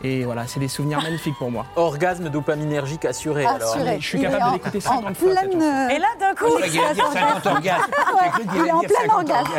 Et 0.02 0.24
voilà, 0.24 0.46
c'est 0.46 0.60
des 0.60 0.68
souvenirs 0.68 1.02
magnifiques 1.02 1.36
pour 1.38 1.50
moi. 1.50 1.66
Orgasme 1.76 2.30
dopaminergique 2.30 3.04
assuré. 3.04 3.44
alors. 3.44 3.74
Assuré. 3.74 3.98
je 4.00 4.06
suis 4.06 4.20
capable 4.20 4.44
de 4.44 4.48
en- 4.48 4.52
l'écouter 4.54 4.78
en 4.78 4.80
50 5.02 5.16
fois, 5.16 5.34
cette 5.34 5.50
pleine, 5.50 5.62
euh, 5.62 5.88
Et 5.90 5.98
là, 5.98 6.06
d'un 6.18 6.34
coup, 6.34 6.46
Il 6.56 6.60
va 6.80 6.94
dire 6.94 7.06
50 7.12 7.46
orgasmes. 7.46 7.82
J'ai 8.22 8.30
cru 8.30 8.40
qu'il 8.48 8.60
il 8.62 8.66
est 8.66 8.72
en 8.72 8.80
plein 8.80 8.88
50 9.08 9.12
orgasme. 9.30 9.52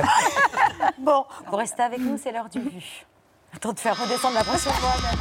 bon, 0.97 1.25
vous 1.49 1.55
restez 1.57 1.83
avec 1.83 1.99
nous, 1.99 2.17
c'est 2.21 2.31
l'heure 2.31 2.49
du 2.49 2.59
vu. 2.59 3.05
Attends 3.55 3.73
de 3.73 3.79
faire 3.79 3.95
redescendre 4.01 4.33
la 4.35 4.43
pression. 4.43 4.71
Mohamed. 4.81 5.19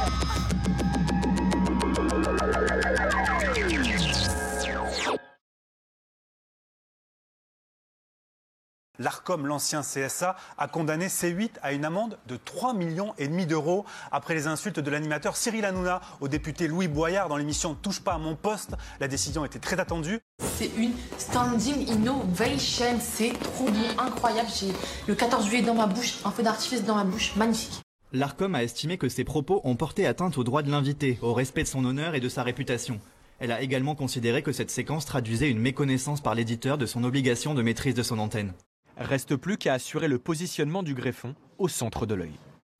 L'ARCOM, 9.01 9.47
l'ancien 9.47 9.81
CSA, 9.81 10.35
a 10.59 10.67
condamné 10.67 11.07
C8 11.07 11.53
à 11.63 11.73
une 11.73 11.85
amende 11.85 12.19
de 12.27 12.37
3 12.37 12.75
millions 12.75 13.15
et 13.17 13.27
demi 13.27 13.47
d'euros 13.47 13.83
après 14.11 14.35
les 14.35 14.45
insultes 14.45 14.79
de 14.79 14.91
l'animateur 14.91 15.37
Cyril 15.37 15.65
Hanouna 15.65 16.01
au 16.19 16.27
député 16.27 16.67
Louis 16.67 16.87
Boyard 16.87 17.27
dans 17.27 17.37
l'émission 17.37 17.73
Touche 17.73 18.01
pas 18.01 18.13
à 18.13 18.17
mon 18.19 18.35
poste. 18.35 18.75
La 18.99 19.07
décision 19.07 19.43
était 19.43 19.57
très 19.57 19.79
attendue. 19.79 20.19
C'est 20.55 20.69
une 20.77 20.93
standing 21.17 21.87
innovation, 21.87 22.99
c'est 22.99 23.33
trop 23.39 23.65
bon, 23.65 23.87
incroyable. 23.97 24.49
J'ai 24.55 24.71
le 25.07 25.15
14 25.15 25.47
juillet 25.47 25.63
dans 25.63 25.73
ma 25.73 25.87
bouche, 25.87 26.19
un 26.23 26.29
feu 26.29 26.43
d'artifice 26.43 26.83
dans 26.83 26.95
ma 26.95 27.03
bouche, 27.03 27.35
magnifique. 27.35 27.81
L'ARCOM 28.13 28.53
a 28.53 28.61
estimé 28.61 28.99
que 28.99 29.09
ses 29.09 29.23
propos 29.23 29.61
ont 29.63 29.75
porté 29.75 30.05
atteinte 30.05 30.37
au 30.37 30.43
droit 30.43 30.61
de 30.61 30.69
l'invité, 30.69 31.17
au 31.23 31.33
respect 31.33 31.63
de 31.63 31.67
son 31.67 31.85
honneur 31.85 32.13
et 32.13 32.19
de 32.19 32.29
sa 32.29 32.43
réputation. 32.43 32.99
Elle 33.39 33.51
a 33.51 33.61
également 33.61 33.95
considéré 33.95 34.43
que 34.43 34.51
cette 34.51 34.69
séquence 34.69 35.07
traduisait 35.07 35.49
une 35.49 35.59
méconnaissance 35.59 36.21
par 36.21 36.35
l'éditeur 36.35 36.77
de 36.77 36.85
son 36.85 37.03
obligation 37.03 37.55
de 37.55 37.63
maîtrise 37.63 37.95
de 37.95 38.03
son 38.03 38.19
antenne. 38.19 38.53
Reste 38.97 39.35
plus 39.35 39.57
qu'à 39.57 39.73
assurer 39.73 40.07
le 40.07 40.19
positionnement 40.19 40.83
du 40.83 40.93
greffon 40.93 41.35
au 41.57 41.67
centre 41.67 42.05
de 42.05 42.15
l'œil. 42.15 42.33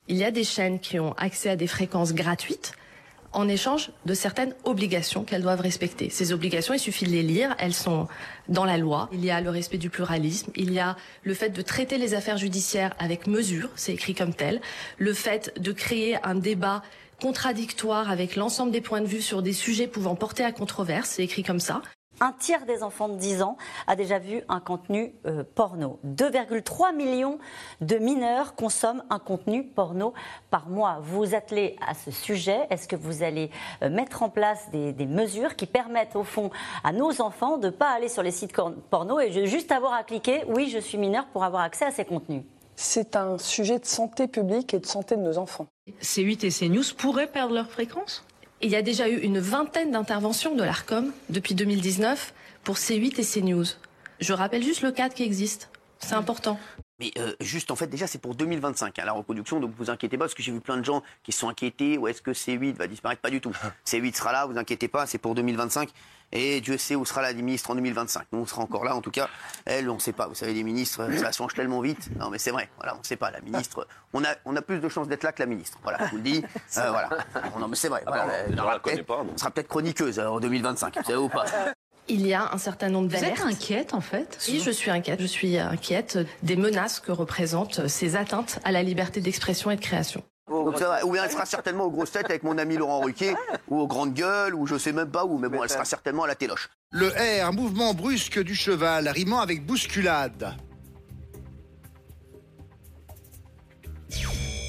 Il 0.08 0.18
y 0.18 0.24
a 0.24 0.32
des 0.32 0.44
chaînes 0.44 0.80
qui 0.80 1.00
ont 1.00 1.14
accès 1.14 1.50
à 1.50 1.56
des 1.56 1.68
fréquences 1.68 2.14
gratuites 2.14 2.74
en 3.34 3.48
échange 3.48 3.92
de 4.06 4.14
certaines 4.14 4.54
obligations 4.64 5.24
qu'elles 5.24 5.42
doivent 5.42 5.62
respecter. 5.62 6.10
Ces 6.10 6.34
obligations, 6.34 6.74
il 6.74 6.80
suffit 6.80 7.06
de 7.06 7.12
les 7.12 7.24
lire, 7.24 7.56
elles 7.60 7.74
sont 7.74 8.08
dans 8.50 8.66
la 8.66 8.78
loi. 8.78 9.10
Il 9.14 9.24
y 9.24 9.32
a 9.32 9.42
le 9.42 9.50
respect 9.50 9.78
du 9.78 9.90
pluralisme, 9.90 10.52
il 10.56 10.74
y 10.74 10.80
a 10.80 10.98
le 11.24 11.34
fait 11.34 11.50
de 11.50 11.62
traiter 11.62 11.98
les 11.98 12.14
affaires 12.14 12.38
judiciaires 12.38 12.94
avec 13.00 13.28
mesure, 13.28 13.70
c'est 13.76 13.94
écrit 13.94 14.16
comme 14.16 14.34
tel, 14.34 14.62
le 14.98 15.14
fait 15.14 15.54
de 15.60 15.72
créer 15.72 16.18
un 16.26 16.36
débat 16.36 16.84
contradictoire 17.22 18.10
avec 18.10 18.36
l'ensemble 18.36 18.72
des 18.72 18.82
points 18.82 19.02
de 19.02 19.06
vue 19.06 19.22
sur 19.22 19.42
des 19.42 19.54
sujets 19.54 19.88
pouvant 19.88 20.16
porter 20.16 20.44
à 20.44 20.52
controverse, 20.52 21.12
c'est 21.12 21.24
écrit 21.24 21.44
comme 21.44 21.60
ça. 21.60 21.82
Un 22.24 22.34
tiers 22.34 22.68
des 22.68 22.84
enfants 22.84 23.10
de 23.10 23.16
10 23.16 23.42
ans 23.42 23.58
a 23.88 23.96
déjà 23.96 24.20
vu 24.20 24.44
un 24.48 24.60
contenu 24.60 25.16
euh, 25.26 25.44
porno. 25.56 26.00
2,3 26.06 26.96
millions 26.96 27.40
de 27.82 27.96
mineurs 27.98 28.54
consomment 28.54 29.04
un 29.10 29.18
contenu 29.18 29.64
porno 29.64 30.14
par 30.52 30.70
mois. 30.70 31.00
Vous 31.02 31.18
vous 31.18 31.36
attelez 31.36 31.78
à 31.86 31.96
ce 31.96 32.12
sujet. 32.12 32.68
Est-ce 32.70 32.88
que 32.88 32.96
vous 32.96 33.24
allez 33.24 33.50
euh, 33.82 33.90
mettre 33.90 34.22
en 34.22 34.30
place 34.30 34.70
des, 34.72 34.94
des 34.94 35.08
mesures 35.08 35.56
qui 35.56 35.66
permettent 35.66 36.16
au 36.16 36.24
fond 36.24 36.52
à 36.84 36.94
nos 36.94 37.22
enfants 37.22 37.58
de 37.58 37.66
ne 37.66 37.72
pas 37.72 37.90
aller 37.90 38.08
sur 38.08 38.22
les 38.22 38.30
sites 38.30 38.56
porno 38.92 39.20
et 39.20 39.32
de 39.32 39.46
juste 39.46 39.72
avoir 39.72 39.94
à 39.94 40.04
cliquer 40.04 40.44
oui 40.48 40.70
je 40.70 40.78
suis 40.78 41.00
mineur 41.00 41.26
pour 41.34 41.44
avoir 41.44 41.64
accès 41.64 41.86
à 41.86 41.92
ces 41.92 42.06
contenus? 42.06 42.44
C'est 42.76 43.16
un 43.16 43.40
sujet 43.40 43.80
de 43.80 43.86
santé 43.86 44.28
publique 44.28 44.76
et 44.76 44.80
de 44.80 44.86
santé 44.86 45.16
de 45.16 45.22
nos 45.22 45.40
enfants. 45.40 45.66
C8 46.04 46.46
et 46.46 46.52
CNews 46.52 46.84
pourraient 46.96 47.26
perdre 47.26 47.56
leur 47.56 47.72
fréquence? 47.72 48.24
Il 48.64 48.70
y 48.70 48.76
a 48.76 48.84
déjà 48.84 49.10
eu 49.10 49.18
une 49.18 49.40
vingtaine 49.40 49.92
d'interventions 49.92 50.56
de 50.56 50.64
l'ARCOM 50.64 51.12
depuis 51.30 51.56
2019 51.56 52.34
pour 52.64 52.76
C8 52.76 53.20
et 53.20 53.24
CNews. 53.24 53.66
Je 54.20 54.34
rappelle 54.34 54.62
juste 54.62 54.84
le 54.84 54.92
cadre 54.92 55.16
qui 55.16 55.24
existe. 55.24 55.70
C'est 55.98 56.14
important. 56.14 56.60
Mais 57.00 57.12
euh, 57.18 57.34
juste, 57.40 57.72
en 57.72 57.76
fait, 57.76 57.88
déjà, 57.88 58.06
c'est 58.06 58.20
pour 58.20 58.36
2025, 58.36 59.00
hein, 59.00 59.06
la 59.06 59.14
reconduction, 59.14 59.60
donc 59.60 59.72
vous 59.76 59.90
inquiétez 59.90 60.16
pas, 60.16 60.26
parce 60.26 60.36
que 60.36 60.44
j'ai 60.44 60.52
vu 60.52 60.62
plein 60.62 60.78
de 60.78 60.86
gens 60.86 61.02
qui 61.24 61.32
se 61.32 61.40
sont 61.40 61.50
inquiétés, 61.50 61.98
ou 61.98 62.08
est-ce 62.08 62.22
que 62.22 62.30
C8 62.30 62.76
va 62.76 62.86
disparaître? 62.86 63.22
Pas 63.22 63.32
du 63.32 63.42
tout. 63.42 63.52
C8 63.88 64.16
sera 64.16 64.32
là, 64.32 64.46
vous 64.46 64.58
inquiétez 64.60 64.88
pas, 64.88 65.08
c'est 65.08 65.18
pour 65.18 65.34
2025. 65.34 65.90
Et 66.32 66.62
Dieu 66.62 66.78
sait 66.78 66.96
où 66.96 67.06
sera 67.06 67.22
la 67.22 67.34
ministre 67.34 67.70
en 67.72 67.76
2025. 67.76 68.28
Nous, 68.32 68.40
on 68.40 68.46
sera 68.46 68.62
encore 68.62 68.84
là, 68.86 68.96
en 68.96 69.02
tout 69.02 69.12
cas. 69.12 69.28
Elle, 69.66 69.90
on 69.90 69.96
ne 69.96 70.00
sait 70.00 70.14
pas. 70.14 70.28
Vous 70.28 70.36
savez, 70.36 70.54
les 70.54 70.64
ministres, 70.64 71.08
ça 71.18 71.32
change 71.32 71.54
tellement 71.54 71.82
vite. 71.82 72.10
Non, 72.18 72.30
mais 72.30 72.38
c'est 72.38 72.52
vrai. 72.52 72.70
Voilà, 72.78 72.96
on 72.96 73.00
ne 73.00 73.04
sait 73.04 73.18
pas. 73.18 73.32
La 73.32 73.42
ministre, 73.42 73.86
on 74.14 74.24
a, 74.24 74.30
on 74.46 74.56
a 74.56 74.62
plus 74.62 74.80
de 74.80 74.88
chances 74.90 75.08
d'être 75.08 75.24
là 75.24 75.32
que 75.34 75.42
la 75.42 75.46
ministre. 75.46 75.78
Voilà, 75.84 76.06
je 76.06 76.12
vous 76.12 76.18
le 76.18 76.24
dis. 76.24 76.44
Euh, 76.78 76.90
voilà. 76.90 77.10
Non, 77.60 77.68
mais 77.68 77.76
c'est 77.76 77.90
vrai. 77.90 78.02
Ah 78.06 78.10
Voilà, 78.10 78.26
bah, 78.28 78.34
elle 78.48 78.56
on 78.60 78.64
aura 78.64 78.74
la 78.74 79.04
pas. 79.04 79.24
On 79.34 79.38
sera 79.38 79.52
peut-être 79.52 79.68
chroniqueuse 79.68 80.20
euh, 80.20 80.28
en 80.28 80.40
2025. 80.40 80.98
Vous 80.98 81.04
savez 81.04 81.18
ou 81.18 81.28
pas 81.28 81.44
Il 82.08 82.26
y 82.26 82.34
a 82.34 82.50
un 82.54 82.58
certain 82.58 82.88
nombre 82.90 83.10
Vous 83.10 83.16
êtes 83.16 83.22
d'alertes. 83.22 83.42
inquiète, 83.46 83.94
en 83.94 84.00
fait 84.00 84.38
Oui, 84.48 84.62
je 84.64 84.72
suis 84.72 84.90
inquiète. 84.90 85.20
Je 85.22 85.26
suis 85.28 85.58
inquiète 85.58 86.18
des 86.44 86.56
menaces 86.56 87.00
que 87.02 87.12
représentent 87.12 87.88
ces 87.88 88.16
atteintes 88.16 88.60
à 88.64 88.72
la 88.72 88.84
liberté 88.84 89.20
d'expression 89.20 89.70
et 89.70 89.76
de 89.76 89.82
création. 89.82 90.24
Donc 90.52 90.78
ça 90.78 90.88
va. 90.88 91.06
Ou 91.06 91.12
bien 91.12 91.24
elle 91.24 91.32
sera 91.32 91.46
certainement 91.46 91.86
aux 91.86 91.92
grosses 91.92 92.12
têtes 92.12 92.30
avec 92.30 92.44
mon 92.44 92.58
ami 92.58 92.78
Laurent 92.78 93.00
Ruquier, 93.00 93.36
ou 93.68 93.80
aux 93.80 93.88
grandes 93.88 94.14
gueules, 94.14 94.54
ou 94.54 94.68
je 94.68 94.78
sais 94.78 94.92
même 94.94 95.10
pas 95.10 95.26
où, 95.26 95.38
mais 95.38 95.50
bon, 95.50 95.64
elle 95.64 95.70
sera 95.70 95.86
certainement 95.86 96.24
à 96.24 96.28
la 96.28 96.36
téloche. 96.36 96.70
Le 96.92 97.08
R, 97.08 97.48
un 97.48 97.52
mouvement 97.52 97.94
brusque 97.94 98.40
du 98.40 98.56
cheval, 98.56 99.08
rimant 99.10 99.40
avec 99.40 99.66
bousculade. 99.66 100.56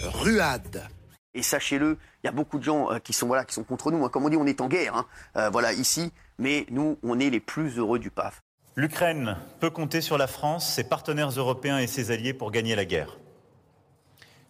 Ruade. 0.05 0.89
Et 1.35 1.43
sachez-le, 1.43 1.97
il 2.23 2.27
y 2.27 2.29
a 2.29 2.33
beaucoup 2.33 2.59
de 2.59 2.65
gens 2.65 2.93
euh, 2.93 2.99
qui 2.99 3.13
sont 3.13 3.27
voilà, 3.27 3.45
qui 3.45 3.55
sont 3.55 3.65
contre 3.65 3.91
nous. 3.91 4.05
hein. 4.05 4.09
Comme 4.09 4.25
on 4.25 4.29
dit, 4.29 4.37
on 4.37 4.47
est 4.47 4.61
en 4.61 4.69
guerre, 4.69 4.95
hein, 4.97 5.07
euh, 5.37 5.49
voilà 5.51 5.73
ici, 5.73 6.13
mais 6.39 6.67
nous, 6.71 6.99
on 7.03 7.19
est 7.19 7.31
les 7.31 7.41
plus 7.41 7.79
heureux 7.79 7.99
du 7.99 8.11
PAF. 8.11 8.43
L'Ukraine 8.77 9.37
peut 9.61 9.71
compter 9.71 10.01
sur 10.01 10.19
la 10.19 10.27
France, 10.27 10.75
ses 10.75 10.85
partenaires 10.85 11.31
européens 11.31 11.79
et 11.79 11.87
ses 11.87 12.11
alliés 12.11 12.35
pour 12.35 12.51
gagner 12.51 12.75
la 12.75 12.85
guerre. 12.85 13.19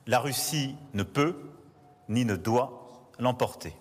La 0.07 0.19
Russie 0.19 0.75
ne 0.95 1.05
peut 1.05 1.37
ni 2.09 2.25
ne 2.25 2.35
doit 2.35 3.09
l'emporter. 3.19 3.75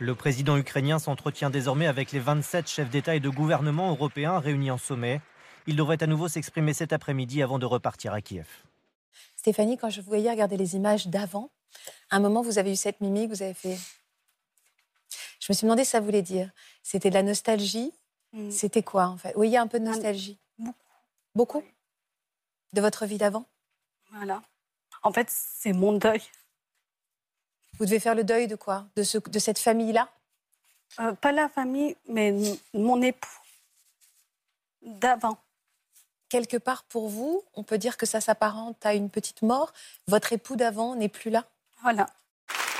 Le 0.00 0.16
président 0.16 0.56
ukrainien 0.56 0.98
s'entretient 0.98 1.48
désormais 1.48 1.86
avec 1.86 2.10
les 2.10 2.18
27 2.18 2.68
chefs 2.68 2.90
d'État 2.90 3.14
et 3.14 3.20
de 3.20 3.28
gouvernement 3.28 3.90
européens 3.90 4.40
réunis 4.40 4.72
en 4.72 4.78
sommet. 4.78 5.20
Il 5.68 5.76
devrait 5.76 6.02
à 6.02 6.08
nouveau 6.08 6.26
s'exprimer 6.26 6.74
cet 6.74 6.92
après-midi 6.92 7.40
avant 7.40 7.60
de 7.60 7.66
repartir 7.66 8.12
à 8.12 8.20
Kiev. 8.20 8.48
Stéphanie, 9.36 9.76
quand 9.78 9.90
je 9.90 10.00
vous 10.00 10.08
voyais 10.08 10.30
regarder 10.30 10.56
les 10.56 10.74
images 10.74 11.06
d'avant, 11.06 11.50
à 12.10 12.16
un 12.16 12.20
moment, 12.20 12.42
vous 12.42 12.58
avez 12.58 12.72
eu 12.72 12.76
cette 12.76 13.00
mimique, 13.00 13.30
vous 13.30 13.42
avez 13.42 13.54
fait. 13.54 13.78
Je 15.38 15.46
me 15.48 15.54
suis 15.54 15.66
demandé 15.66 15.84
ce 15.84 15.90
que 15.90 15.92
ça 15.92 16.00
voulait 16.00 16.22
dire. 16.22 16.50
C'était 16.82 17.10
de 17.10 17.14
la 17.14 17.22
nostalgie 17.22 17.92
C'était 18.50 18.82
quoi, 18.82 19.06
en 19.06 19.16
fait? 19.16 19.32
Oui, 19.36 19.48
il 19.48 19.52
y 19.52 19.56
a 19.56 19.62
un 19.62 19.68
peu 19.68 19.78
de 19.78 19.84
nostalgie. 19.84 20.38
Beaucoup. 20.58 20.74
Beaucoup? 21.34 21.64
De 22.72 22.80
votre 22.80 23.06
vie 23.06 23.18
d'avant? 23.18 23.46
Voilà. 24.12 24.42
En 25.02 25.12
fait, 25.12 25.28
c'est 25.30 25.72
mon 25.72 25.92
deuil. 25.92 26.22
Vous 27.78 27.86
devez 27.86 28.00
faire 28.00 28.14
le 28.14 28.24
deuil 28.24 28.46
de 28.46 28.56
quoi? 28.56 28.86
De, 28.96 29.02
ce, 29.02 29.18
de 29.18 29.38
cette 29.38 29.58
famille-là? 29.58 30.08
Euh, 31.00 31.12
pas 31.14 31.32
la 31.32 31.48
famille, 31.48 31.96
mais 32.08 32.34
mon 32.74 33.00
époux. 33.02 33.28
D'avant. 34.82 35.38
Quelque 36.28 36.56
part, 36.56 36.84
pour 36.84 37.08
vous, 37.08 37.44
on 37.54 37.62
peut 37.62 37.78
dire 37.78 37.96
que 37.96 38.06
ça 38.06 38.20
s'apparente 38.20 38.84
à 38.84 38.94
une 38.94 39.10
petite 39.10 39.42
mort. 39.42 39.72
Votre 40.06 40.32
époux 40.32 40.56
d'avant 40.56 40.94
n'est 40.94 41.08
plus 41.08 41.30
là 41.30 41.44
Voilà. 41.82 42.06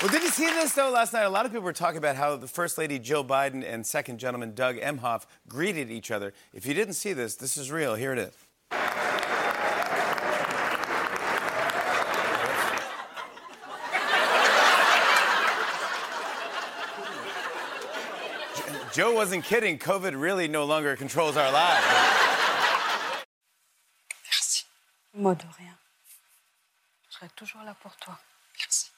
Well, 0.01 0.11
did 0.11 0.21
you 0.21 0.29
see 0.29 0.47
this 0.61 0.73
though? 0.73 0.91
Last 0.91 1.13
night? 1.13 1.23
A 1.23 1.29
lot 1.29 1.45
of 1.45 1.51
people 1.51 1.63
were 1.63 1.71
talking 1.71 1.97
about 1.97 2.17
how 2.17 2.35
the 2.35 2.47
First 2.47 2.77
Lady 2.77 2.99
Joe 2.99 3.23
Biden 3.23 3.63
and 3.63 3.85
Second 3.85 4.19
Gentleman 4.19 4.53
Doug 4.53 4.75
Emhoff 4.75 5.25
greeted 5.47 5.89
each 5.89 6.11
other. 6.11 6.33
If 6.53 6.65
you 6.65 6.73
didn't 6.73 6.95
see 6.95 7.13
this, 7.13 7.35
this 7.35 7.55
is 7.55 7.71
real. 7.71 7.95
Here 7.95 8.11
it 8.11 8.19
is. 8.19 8.33
Joe 18.93 19.11
wasn't 19.15 19.43
kidding. 19.43 19.79
COVID 19.79 20.13
really 20.15 20.47
no 20.47 20.65
longer 20.65 20.95
controls 20.95 21.35
our 21.35 21.51
lives. 21.51 21.83
Moi 25.15 25.33
de 25.33 25.45
rien. 25.57 25.75
Je 27.09 27.15
serai 27.15 27.27
toujours 27.35 27.63
là 27.63 27.75
pour 27.81 27.95
toi. 27.95 28.19
Merci. 28.59 28.91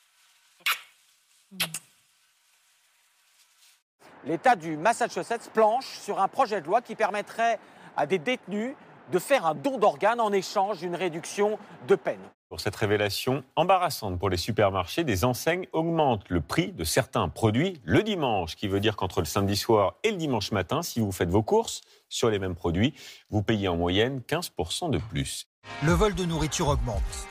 L'État 4.26 4.58
du 4.58 4.76
Massachusetts 4.76 5.50
planche 5.54 5.88
sur 6.00 6.20
un 6.20 6.28
projet 6.28 6.60
de 6.60 6.66
loi 6.66 6.82
qui 6.82 6.96
permettrait 6.96 7.58
à 7.96 8.06
des 8.06 8.20
détenus 8.20 8.76
de 9.14 9.20
faire 9.20 9.46
un 9.46 9.56
don 9.56 9.78
d'organes 9.78 10.20
en 10.20 10.34
échange 10.34 10.80
d'une 10.80 10.96
réduction 10.96 11.58
de 11.88 11.96
peine. 11.96 12.20
Pour 12.56 12.62
cette 12.62 12.78
révélation 12.78 13.44
embarrassante 13.58 14.18
pour 14.18 14.30
les 14.30 14.38
supermarchés, 14.38 15.04
des 15.04 15.26
enseignes 15.26 15.68
augmentent 15.74 16.30
le 16.30 16.40
prix 16.40 16.72
de 16.72 16.86
certains 16.86 17.28
produits 17.28 17.82
le 17.84 18.02
dimanche, 18.02 18.52
ce 18.52 18.56
qui 18.56 18.70
veut 18.70 18.80
dire 18.80 18.96
qu'entre 18.96 19.20
le 19.20 19.26
samedi 19.26 19.58
soir 19.58 19.96
et 20.04 20.12
le 20.12 20.16
dimanche 20.16 20.54
matin, 20.54 20.82
si 20.82 21.02
vous 21.02 21.12
faites 21.12 21.28
vos 21.28 21.44
courses 21.44 21.82
sur 22.08 22.30
les 22.30 22.40
mêmes 22.40 22.56
produits, 22.56 22.94
vous 23.30 23.44
payez 23.44 23.68
en 23.68 23.76
moyenne 23.76 24.22
15% 24.26 24.90
de 24.90 25.00
plus. 25.00 25.50
Le 25.84 25.92
vol 25.92 26.16
de 26.16 26.24
nourriture 26.24 26.70
augmente. 26.70 27.28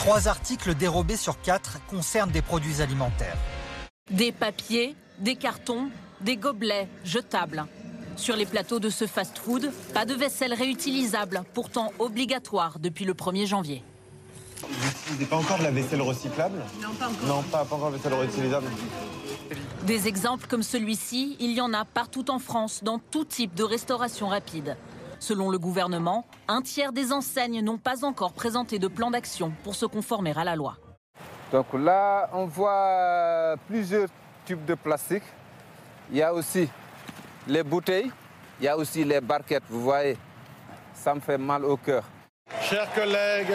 Trois 0.00 0.26
articles 0.26 0.74
dérobés 0.74 1.16
sur 1.16 1.40
quatre 1.40 1.78
concernent 1.86 2.32
des 2.32 2.42
produits 2.42 2.82
alimentaires. 2.82 3.38
Des 4.10 4.32
papiers, 4.32 4.96
des 5.20 5.36
cartons, 5.36 5.90
des 6.22 6.36
gobelets 6.36 6.88
jetables. 7.04 7.66
Sur 8.18 8.34
les 8.34 8.46
plateaux 8.46 8.80
de 8.80 8.90
ce 8.90 9.06
fast-food, 9.06 9.70
pas 9.94 10.04
de 10.04 10.12
vaisselle 10.12 10.52
réutilisable, 10.52 11.42
pourtant 11.54 11.92
obligatoire 12.00 12.78
depuis 12.80 13.04
le 13.04 13.14
1er 13.14 13.46
janvier. 13.46 13.84
Vous 14.60 15.12
n'avez 15.12 15.24
pas 15.24 15.36
encore 15.36 15.58
de 15.58 15.62
la 15.62 15.70
vaisselle 15.70 16.02
recyclable? 16.02 16.58
Non, 16.82 16.92
pas 16.94 17.06
encore. 17.06 17.28
Non, 17.28 17.42
pas, 17.44 17.64
pas 17.64 17.76
encore 17.76 17.92
de 17.92 17.96
vaisselle 17.96 18.14
réutilisable. 18.14 18.66
Des 19.84 20.08
exemples 20.08 20.48
comme 20.48 20.64
celui-ci, 20.64 21.36
il 21.38 21.52
y 21.52 21.60
en 21.60 21.72
a 21.72 21.84
partout 21.84 22.28
en 22.30 22.40
France, 22.40 22.82
dans 22.82 22.98
tout 22.98 23.24
type 23.24 23.54
de 23.54 23.62
restauration 23.62 24.26
rapide. 24.26 24.76
Selon 25.20 25.48
le 25.48 25.58
gouvernement, 25.58 26.26
un 26.48 26.60
tiers 26.60 26.92
des 26.92 27.12
enseignes 27.12 27.62
n'ont 27.62 27.78
pas 27.78 28.04
encore 28.04 28.32
présenté 28.32 28.80
de 28.80 28.88
plan 28.88 29.12
d'action 29.12 29.52
pour 29.62 29.76
se 29.76 29.86
conformer 29.86 30.32
à 30.36 30.42
la 30.42 30.56
loi. 30.56 30.76
Donc 31.52 31.66
là, 31.72 32.28
on 32.34 32.46
voit 32.46 33.54
plusieurs 33.68 34.08
types 34.44 34.64
de 34.64 34.74
plastique. 34.74 35.22
Il 36.10 36.16
y 36.16 36.22
a 36.22 36.34
aussi 36.34 36.68
les 37.48 37.62
bouteilles, 37.62 38.12
il 38.60 38.64
y 38.64 38.68
a 38.68 38.76
aussi 38.76 39.04
les 39.04 39.20
barquettes, 39.20 39.64
vous 39.68 39.82
voyez. 39.82 40.16
Ça 40.94 41.14
me 41.14 41.20
fait 41.20 41.38
mal 41.38 41.64
au 41.64 41.76
cœur. 41.76 42.04
Chers 42.62 42.92
collègues, 42.94 43.54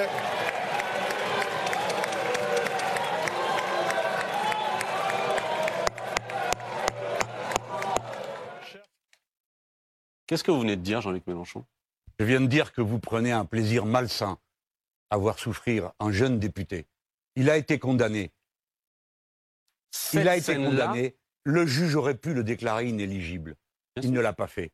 Qu'est-ce 10.26 10.44
que 10.44 10.52
vous 10.52 10.62
venez 10.62 10.78
de 10.78 10.82
dire, 10.82 11.00
Jean-Luc 11.02 11.28
Mélenchon? 11.28 11.64
Je 12.18 12.26
viens 12.26 12.42
de 12.42 12.48
dire 12.48 12.72
que 12.72 12.82
vous 12.82 12.98
prenez 12.98 13.32
un 13.32 13.46
plaisir 13.46 13.86
malsain 13.86 14.40
à 15.12 15.18
voir 15.18 15.38
souffrir 15.38 15.92
un 16.00 16.12
jeune 16.12 16.40
député. 16.40 16.88
Il 17.36 17.52
a 17.52 17.58
été 17.58 17.78
condamné. 17.78 18.32
Cette 19.92 20.22
Il 20.22 20.28
a 20.28 20.38
été 20.38 20.56
condamné. 20.56 21.16
Le 21.44 21.68
juge 21.68 21.96
aurait 21.96 22.16
pu 22.16 22.34
le 22.34 22.44
déclarer 22.44 22.88
inéligible. 22.88 23.56
Il 24.02 24.12
ne 24.12 24.20
l'a 24.22 24.34
pas 24.34 24.48
fait. 24.48 24.72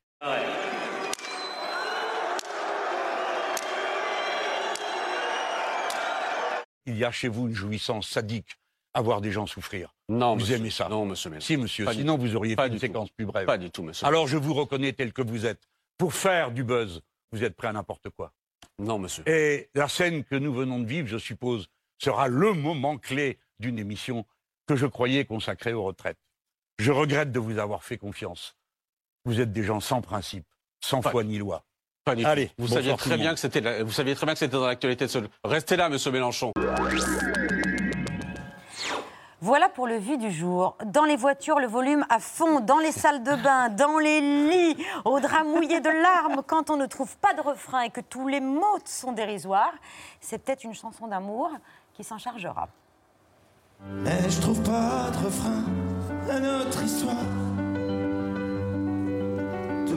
Il 6.86 6.97
y 6.97 7.03
a 7.05 7.12
chez 7.12 7.27
vous 7.27 7.47
une 7.47 7.53
jouissance 7.53 8.08
sadique 8.10 8.55
à 8.93 9.01
voir 9.01 9.21
des 9.21 9.32
gens 9.32 9.45
souffrir. 9.45 9.93
Non, 10.08 10.34
vous 10.34 10.41
monsieur. 10.41 10.55
aimez 10.55 10.71
ça 10.71 10.89
Non, 10.89 11.05
monsieur 11.05 11.29
Mélenchon. 11.29 11.45
Si, 11.45 11.58
monsieur. 11.58 11.86
Pas 11.86 11.93
Sinon, 11.93 12.17
vous 12.17 12.36
auriez 12.36 12.55
Pas 12.55 12.63
fait 12.63 12.69
une 12.69 12.73
tout. 12.75 12.79
séquence 12.79 13.12
plus 13.12 13.25
brève. 13.25 13.45
Pas 13.45 13.58
du 13.60 13.69
tout, 13.69 13.84
monsieur. 13.84 14.08
Alors, 14.08 14.27
je 14.27 14.38
vous 14.38 14.53
reconnais 14.53 14.93
tel 14.93 15.13
que 15.13 15.21
vous 15.21 15.45
êtes. 15.45 15.62
Pour 15.97 16.13
faire 16.13 16.51
du 16.51 16.63
buzz, 16.63 17.01
vous 17.32 17.43
êtes 17.43 17.55
prêt 17.55 17.67
à 17.67 17.73
n'importe 17.73 18.10
quoi. 18.10 18.34
Non, 18.79 18.97
monsieur. 18.97 19.27
Et 19.29 19.69
la 19.75 19.88
scène 19.88 20.23
que 20.23 20.36
nous 20.36 20.53
venons 20.53 20.79
de 20.79 20.86
vivre, 20.88 21.08
je 21.08 21.17
suppose, 21.17 21.67
sera 21.99 22.27
le 22.27 22.53
moment 22.53 22.97
clé 22.97 23.38
d'une 23.60 23.77
émission 23.77 24.25
que 24.65 24.75
je 24.75 24.86
croyais 24.88 25.25
consacrée 25.25 25.73
aux 25.73 25.84
retraites. 25.84 26.17
Je 26.79 26.91
regrette 26.91 27.32
de 27.32 27.39
vous 27.39 27.60
avoir 27.60 27.84
fait 27.84 27.97
confiance. 27.97 28.55
Vous 29.25 29.39
êtes 29.41 29.51
des 29.51 29.63
gens 29.63 29.79
sans 29.79 30.01
principe, 30.01 30.45
sans 30.82 31.01
foi 31.01 31.23
ni 31.23 31.38
loi. 31.38 31.63
Pas 32.05 32.15
du 32.15 32.25
Allez. 32.25 32.51
Vous 32.58 32.67
saviez 32.67 32.95
très 32.95 33.17
bien 33.17 33.34
que 33.34 33.39
c'était, 33.39 33.62
la- 33.62 33.84
vous 33.84 33.91
saviez 33.91 34.15
très 34.15 34.25
bien 34.25 34.34
que 34.34 34.39
c'était 34.39 34.55
dans 34.58 34.65
l'actualité 34.65 35.05
de 35.05 35.10
ce. 35.12 35.19
Restez 35.43 35.75
là, 35.75 35.89
monsieur 35.89 36.12
Mélenchon. 36.12 36.51
Voilà 39.41 39.69
pour 39.69 39.88
le 39.88 39.97
vu 39.97 40.17
du 40.17 40.32
jour. 40.32 40.75
Dans 40.86 41.05
les 41.05 41.15
voitures, 41.15 41.60
le 41.60 41.67
volume 41.67 42.05
à 42.10 42.19
fond, 42.19 42.60
dans 42.60 42.79
les 42.79 42.91
salles 42.91 43.23
de 43.23 43.36
bain, 43.41 43.69
dans 43.69 43.97
les 43.97 44.19
lits, 44.19 44.86
au 45.05 45.19
drap 45.21 45.43
mouillé 45.43 45.79
de 45.79 45.89
larmes, 45.89 46.41
quand 46.45 46.69
on 46.69 46.75
ne 46.77 46.86
trouve 46.86 47.15
pas 47.17 47.34
de 47.34 47.41
refrain 47.41 47.82
et 47.84 47.89
que 47.89 48.01
tous 48.01 48.27
les 48.27 48.41
mots 48.41 48.79
sont 48.84 49.13
dérisoires, 49.13 49.73
c'est 50.19 50.39
peut-être 50.43 50.63
une 50.65 50.73
chanson 50.73 51.08
d'amour 51.08 51.51
qui 51.93 52.03
s'en 52.03 52.17
chargera. 52.17 52.67
Et 54.05 54.29
je 54.29 54.41
trouve 54.41 54.62
pas 54.63 55.10
de 55.12 55.25
refrain 55.25 55.63
à 56.29 56.39
notre 56.39 56.84
histoire 56.84 57.15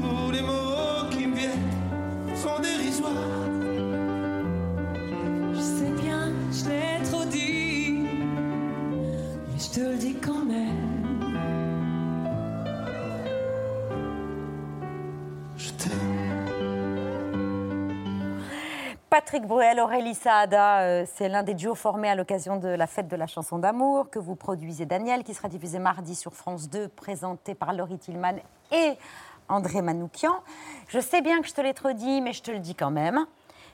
tous 0.02 0.30
les 0.32 0.42
mots 0.42 1.08
qui 1.10 1.26
me 1.26 1.36
viennent 1.36 2.36
sont 2.36 2.58
dérisoires. 2.60 3.12
Je 5.54 5.60
sais 5.60 5.92
bien, 6.02 6.32
je 6.50 6.68
l'ai 6.68 7.02
trop 7.08 7.24
dit, 7.24 8.04
mais 9.48 9.58
je 9.58 9.70
te 9.70 9.80
le 9.80 9.96
dis 9.96 10.14
quand 10.14 10.44
même. 10.44 11.22
Je 15.56 15.70
t'aime. 15.70 16.22
Patrick 19.08 19.46
Bruel, 19.46 19.78
Aurélie 19.78 20.14
Saada, 20.14 20.80
euh, 20.80 21.04
c'est 21.14 21.28
l'un 21.28 21.42
des 21.42 21.54
duos 21.54 21.74
formés 21.74 22.08
à 22.08 22.14
l'occasion 22.14 22.56
de 22.56 22.68
la 22.68 22.86
fête 22.86 23.08
de 23.08 23.16
la 23.16 23.26
chanson 23.26 23.58
d'amour 23.58 24.10
que 24.10 24.18
vous 24.18 24.36
produisez, 24.36 24.86
Daniel, 24.86 25.22
qui 25.22 25.34
sera 25.34 25.48
diffusé 25.48 25.78
mardi 25.78 26.14
sur 26.14 26.32
France 26.32 26.68
2, 26.70 26.88
présenté 26.88 27.54
par 27.54 27.74
Laurie 27.74 27.98
Tillman 27.98 28.36
et 28.72 28.96
André 29.52 29.82
Manoukian. 29.82 30.34
Je 30.88 30.98
sais 31.00 31.20
bien 31.20 31.40
que 31.40 31.48
je 31.48 31.52
te 31.52 31.60
l'ai 31.60 31.74
trop 31.74 31.92
dit, 31.92 32.20
mais 32.20 32.32
je 32.32 32.42
te 32.42 32.50
le 32.50 32.58
dis 32.58 32.74
quand 32.74 32.90
même. 32.90 33.26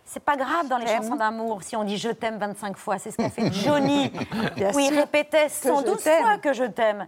C'est 0.05 0.23
pas 0.25 0.37
grave 0.37 0.69
dans 0.69 0.79
les 0.79 0.87
chansons 0.87 1.17
d'amour 1.17 1.63
si 1.63 1.77
on 1.77 1.85
dit 1.85 1.99
je 1.99 2.09
t'aime 2.09 2.39
25 2.39 2.77
fois. 2.77 2.99
C'est 2.99 3.11
ce 3.11 3.17
qu'a 3.17 3.29
fait 3.31 3.53
Johnny, 3.53 4.11
Bien 4.57 4.73
où 4.75 4.79
il 4.79 4.99
répétait 4.99 5.47
que 5.47 5.53
je 5.53 5.69
112 5.69 6.03
t'aime. 6.03 6.23
fois 6.23 6.39
que 6.39 6.53
je 6.53 6.65
t'aime. 6.65 7.07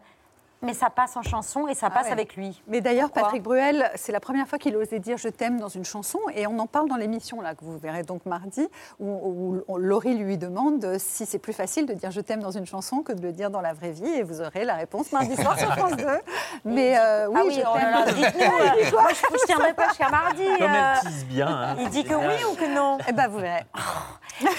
Mais 0.63 0.75
ça 0.75 0.91
passe 0.91 1.17
en 1.17 1.23
chanson 1.23 1.67
et 1.69 1.75
ça 1.75 1.87
Ah 1.87 1.91
passe 1.95 2.07
ouais. 2.07 2.13
avec 2.13 2.37
lui. 2.37 2.63
Mais 2.67 2.81
d'ailleurs, 2.81 3.11
Patrick 3.11 3.43
Bruel, 3.43 3.91
c'est 3.95 4.13
la 4.13 4.21
première 4.21 4.47
fois 4.47 4.59
qu'il 4.59 4.77
osait 4.77 4.99
dire 4.99 5.17
je 5.17 5.29
t'aime 5.29 5.59
dans 5.59 5.69
une 5.69 5.85
chanson, 5.85 6.19
et 6.35 6.47
on 6.47 6.59
en 6.59 6.67
parle 6.67 6.89
dans 6.89 6.97
l'émission 6.97 7.41
là 7.41 7.55
que 7.55 7.65
vous 7.65 7.79
verrez 7.79 8.03
donc 8.03 8.27
mardi, 8.27 8.69
où, 8.99 9.63
où- 9.69 9.77
Laurie 9.79 10.15
lui 10.19 10.37
demande 10.37 10.99
si 10.99 11.25
c'est 11.25 11.39
plus 11.39 11.53
facile 11.55 11.87
de 11.87 11.95
dire 11.95 12.11
je 12.11 12.21
t'aime 12.21 12.41
dans 12.41 12.51
une 12.51 12.67
chanson 12.67 13.03
que 13.03 13.13
de 13.13 13.23
le 13.23 13.33
dire 13.33 13.51
dans 13.51 13.61
la 13.63 13.73
vraie 13.73 13.93
vie, 13.93 14.07
et 14.09 14.23
vous 14.23 14.41
aurez 14.43 14.65
la 14.65 14.75
réponse 14.75 15.13
mardi 15.13 15.35
soir 15.37 15.59
sur 15.59 15.73
France 15.75 15.97
2. 15.97 16.05
Mais 16.65 16.99
euh, 16.99 17.29
oui, 17.29 17.37
ah 17.39 17.43
oui, 17.47 17.55
je 17.55 17.61
oh 17.61 17.77
là 17.77 17.91
là, 17.91 18.05
t'aime. 18.05 18.15
dites-nous. 18.17 18.43
euh, 18.97 19.01
moi, 19.01 19.09
je 19.15 19.33
ne 19.33 19.47
tiendrai 19.47 19.73
pas 19.75 19.89
jusqu'à 19.89 20.09
mardi. 20.11 20.45
Comme 20.59 20.71
elle 20.71 20.99
euh, 21.07 21.25
bien, 21.29 21.49
hein, 21.49 21.77
il 21.81 21.89
dit 21.89 22.05
que 22.05 22.15
oui 22.15 22.45
ou 22.51 22.55
que 22.55 22.75
non 22.75 22.99
Eh 23.09 23.13
ben, 23.13 23.29
vous 23.29 23.39
verrez. 23.39 23.65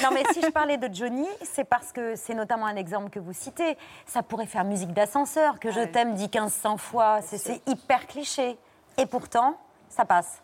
Non, 0.04 0.10
mais 0.14 0.22
si 0.32 0.42
je 0.44 0.50
parlais 0.52 0.78
de 0.78 0.94
Johnny, 0.94 1.28
c'est 1.42 1.64
parce 1.64 1.92
que 1.92 2.16
c'est 2.16 2.36
notamment 2.36 2.68
un 2.68 2.76
exemple 2.76 3.10
que 3.10 3.18
vous 3.20 3.34
citez. 3.34 3.78
Ça 4.06 4.22
pourrait 4.22 4.46
faire 4.46 4.64
musique 4.64 4.94
d'ascenseur, 4.94 5.60
que 5.60 5.72
je 5.72 5.80
t'aime 5.91 6.15
dit 6.15 6.30
1500 6.34 6.77
fois. 6.77 7.21
C'est 7.21 7.62
hyper 7.67 8.08
cliché. 8.08 8.58
Et 8.97 9.06
pourtant, 9.06 9.58
ça 9.89 10.06
passe. 10.06 10.41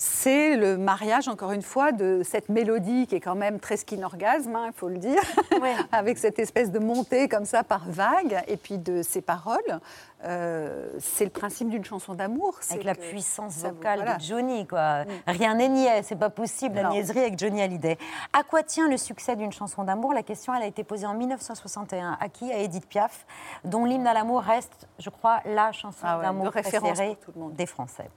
C'est 0.00 0.54
le 0.56 0.78
mariage, 0.78 1.26
encore 1.26 1.50
une 1.50 1.62
fois, 1.62 1.90
de 1.90 2.22
cette 2.24 2.48
mélodie 2.48 3.08
qui 3.08 3.16
est 3.16 3.20
quand 3.20 3.34
même 3.34 3.58
très 3.58 3.76
skin 3.76 4.00
orgasme, 4.04 4.54
hein, 4.54 4.66
il 4.68 4.72
faut 4.72 4.88
le 4.88 4.98
dire, 4.98 5.20
avec 5.92 6.18
cette 6.18 6.38
espèce 6.38 6.70
de 6.70 6.78
montée 6.78 7.28
comme 7.28 7.44
ça 7.44 7.64
par 7.64 7.82
vague, 7.88 8.40
et 8.46 8.56
puis 8.56 8.78
de 8.78 9.02
ses 9.02 9.20
paroles. 9.20 9.80
Euh, 10.24 10.88
c'est 11.00 11.24
le 11.24 11.30
principe 11.30 11.68
d'une 11.68 11.84
chanson 11.84 12.14
d'amour. 12.14 12.58
Avec 12.70 12.84
la 12.84 12.94
puissance 12.94 13.56
vous- 13.56 13.68
vocale 13.70 13.98
voilà. 14.00 14.16
de 14.16 14.22
Johnny, 14.22 14.66
quoi. 14.68 15.02
Rien 15.26 15.54
n'est 15.56 15.68
niais, 15.68 16.02
c'est 16.04 16.16
pas 16.16 16.30
possible, 16.30 16.76
la 16.76 16.84
Non. 16.84 16.90
niaiserie 16.90 17.20
avec 17.20 17.36
Johnny 17.38 17.60
Hallyday. 17.60 17.98
À 18.32 18.44
quoi 18.44 18.62
tient 18.62 18.88
le 18.88 18.96
succès 18.98 19.34
d'une 19.34 19.52
chanson 19.52 19.82
d'amour? 19.82 20.12
La 20.12 20.22
question, 20.22 20.54
elle 20.54 20.62
a 20.62 20.66
été 20.66 20.84
posée 20.84 21.06
en 21.06 21.14
1961. 21.14 22.16
À 22.20 22.28
qui? 22.28 22.52
À 22.52 22.58
Edith 22.58 22.86
Piaf, 22.88 23.26
dont 23.64 23.84
l'hymne 23.84 24.06
à 24.06 24.14
l'amour 24.14 24.42
reste, 24.42 24.86
je 25.00 25.10
crois, 25.10 25.40
la 25.44 25.72
chanson 25.72 25.98
Ah 26.04 26.18
ouais, 26.18 26.24
d'amour 26.24 26.44
de 26.46 26.50
préférée 26.50 27.16
pour 27.16 27.16
tout 27.24 27.32
le 27.34 27.40
monde. 27.40 27.54
des 27.54 27.66
Français. 27.66 28.08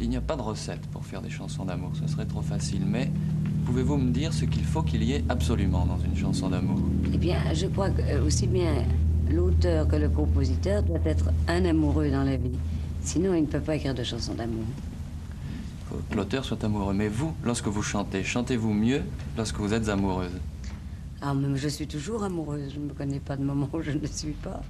Il 0.00 0.08
n'y 0.08 0.16
a 0.16 0.20
pas 0.20 0.36
de 0.36 0.42
recette 0.42 0.80
pour 0.88 1.04
faire 1.04 1.22
des 1.22 1.30
chansons 1.30 1.64
d'amour, 1.64 1.92
ce 1.94 2.06
serait 2.08 2.26
trop 2.26 2.42
facile. 2.42 2.82
Mais 2.86 3.10
pouvez-vous 3.64 3.96
me 3.96 4.10
dire 4.10 4.32
ce 4.32 4.44
qu'il 4.44 4.64
faut 4.64 4.82
qu'il 4.82 5.04
y 5.04 5.12
ait 5.12 5.24
absolument 5.28 5.86
dans 5.86 5.98
une 5.98 6.16
chanson 6.16 6.48
d'amour? 6.48 6.80
Eh 7.12 7.16
bien, 7.16 7.38
je 7.52 7.66
crois 7.66 7.90
que 7.90 8.02
euh, 8.02 8.26
aussi 8.26 8.46
bien 8.46 8.84
l'auteur 9.30 9.86
que 9.86 9.96
le 9.96 10.08
compositeur 10.08 10.82
doit 10.82 11.00
être 11.04 11.30
un 11.48 11.64
amoureux 11.64 12.10
dans 12.10 12.24
la 12.24 12.36
vie. 12.36 12.58
Sinon, 13.00 13.34
il 13.34 13.42
ne 13.42 13.46
peut 13.46 13.60
pas 13.60 13.76
écrire 13.76 13.94
de 13.94 14.02
chansons 14.02 14.34
d'amour. 14.34 14.64
Il 14.66 15.88
faut 15.88 16.02
que 16.10 16.16
l'auteur 16.16 16.44
soit 16.44 16.62
amoureux. 16.64 16.92
Mais 16.92 17.08
vous, 17.08 17.32
lorsque 17.44 17.68
vous 17.68 17.82
chantez, 17.82 18.24
chantez-vous 18.24 18.72
mieux 18.72 19.02
lorsque 19.36 19.58
vous 19.58 19.72
êtes 19.72 19.88
amoureuse? 19.88 20.32
Ah, 21.22 21.34
mais 21.34 21.56
je 21.56 21.68
suis 21.68 21.86
toujours 21.86 22.24
amoureuse. 22.24 22.72
Je 22.74 22.80
ne 22.80 22.86
me 22.86 22.92
connais 22.92 23.20
pas 23.20 23.36
de 23.36 23.44
moment 23.44 23.68
où 23.72 23.80
je 23.80 23.92
ne 23.92 24.00
le 24.00 24.06
suis 24.06 24.32
pas. 24.32 24.60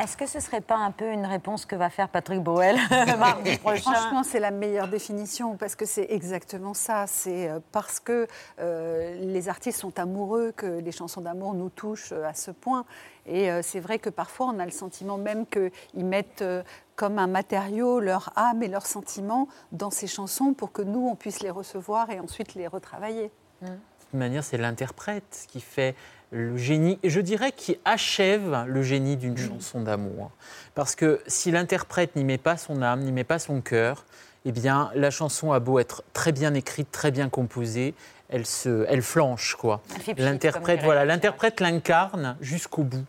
Est-ce 0.00 0.16
que 0.16 0.26
ce 0.26 0.40
serait 0.40 0.60
pas 0.60 0.76
un 0.76 0.90
peu 0.90 1.10
une 1.12 1.24
réponse 1.24 1.66
que 1.66 1.76
va 1.76 1.88
faire 1.88 2.08
Patrick 2.08 2.40
Boel 2.40 2.76
mardi 3.18 3.56
prochain 3.58 3.92
Franchement, 3.92 4.22
c'est 4.24 4.40
la 4.40 4.50
meilleure 4.50 4.88
définition 4.88 5.56
parce 5.56 5.76
que 5.76 5.86
c'est 5.86 6.06
exactement 6.10 6.74
ça. 6.74 7.06
C'est 7.06 7.48
euh, 7.48 7.60
parce 7.70 8.00
que 8.00 8.26
euh, 8.58 9.14
les 9.20 9.48
artistes 9.48 9.78
sont 9.78 9.98
amoureux 9.98 10.52
que 10.56 10.66
les 10.66 10.92
chansons 10.92 11.20
d'amour 11.20 11.54
nous 11.54 11.70
touchent 11.70 12.12
euh, 12.12 12.28
à 12.28 12.34
ce 12.34 12.50
point. 12.50 12.84
Et 13.26 13.50
euh, 13.50 13.62
c'est 13.62 13.80
vrai 13.80 13.98
que 13.98 14.10
parfois, 14.10 14.46
on 14.46 14.58
a 14.58 14.64
le 14.64 14.70
sentiment 14.70 15.16
même 15.16 15.46
qu'ils 15.46 16.04
mettent 16.04 16.42
euh, 16.42 16.62
comme 16.96 17.18
un 17.18 17.26
matériau 17.26 18.00
leur 18.00 18.32
âme 18.36 18.62
et 18.62 18.68
leurs 18.68 18.86
sentiments 18.86 19.48
dans 19.72 19.90
ces 19.90 20.06
chansons 20.06 20.54
pour 20.54 20.72
que 20.72 20.82
nous, 20.82 21.08
on 21.08 21.16
puisse 21.16 21.40
les 21.40 21.50
recevoir 21.50 22.10
et 22.10 22.20
ensuite 22.20 22.54
les 22.54 22.66
retravailler. 22.66 23.30
De 23.62 23.68
toute 23.68 24.14
manière, 24.14 24.44
c'est 24.44 24.58
l'interprète 24.58 25.46
qui 25.48 25.60
fait 25.60 25.94
le 26.34 26.56
génie, 26.56 26.98
et 27.04 27.10
je 27.10 27.20
dirais 27.20 27.52
qui 27.52 27.78
achève 27.84 28.64
le 28.66 28.82
génie 28.82 29.16
d'une 29.16 29.38
chanson 29.38 29.80
d'amour. 29.80 30.32
Parce 30.74 30.96
que 30.96 31.20
si 31.28 31.52
l'interprète 31.52 32.16
n'y 32.16 32.24
met 32.24 32.38
pas 32.38 32.56
son 32.56 32.82
âme, 32.82 33.00
n'y 33.00 33.12
met 33.12 33.24
pas 33.24 33.38
son 33.38 33.60
cœur, 33.60 34.04
eh 34.44 34.52
bien, 34.52 34.90
la 34.94 35.10
chanson 35.10 35.52
a 35.52 35.60
beau 35.60 35.78
être 35.78 36.02
très 36.12 36.32
bien 36.32 36.52
écrite, 36.54 36.90
très 36.90 37.12
bien 37.12 37.28
composée, 37.28 37.94
elle, 38.28 38.46
se, 38.46 38.84
elle 38.88 39.02
flanche, 39.02 39.54
quoi. 39.54 39.80
L'interprète, 40.18 40.82
voilà, 40.82 41.04
l'interprète 41.04 41.60
l'incarne 41.60 42.36
jusqu'au 42.40 42.82
bout. 42.82 43.04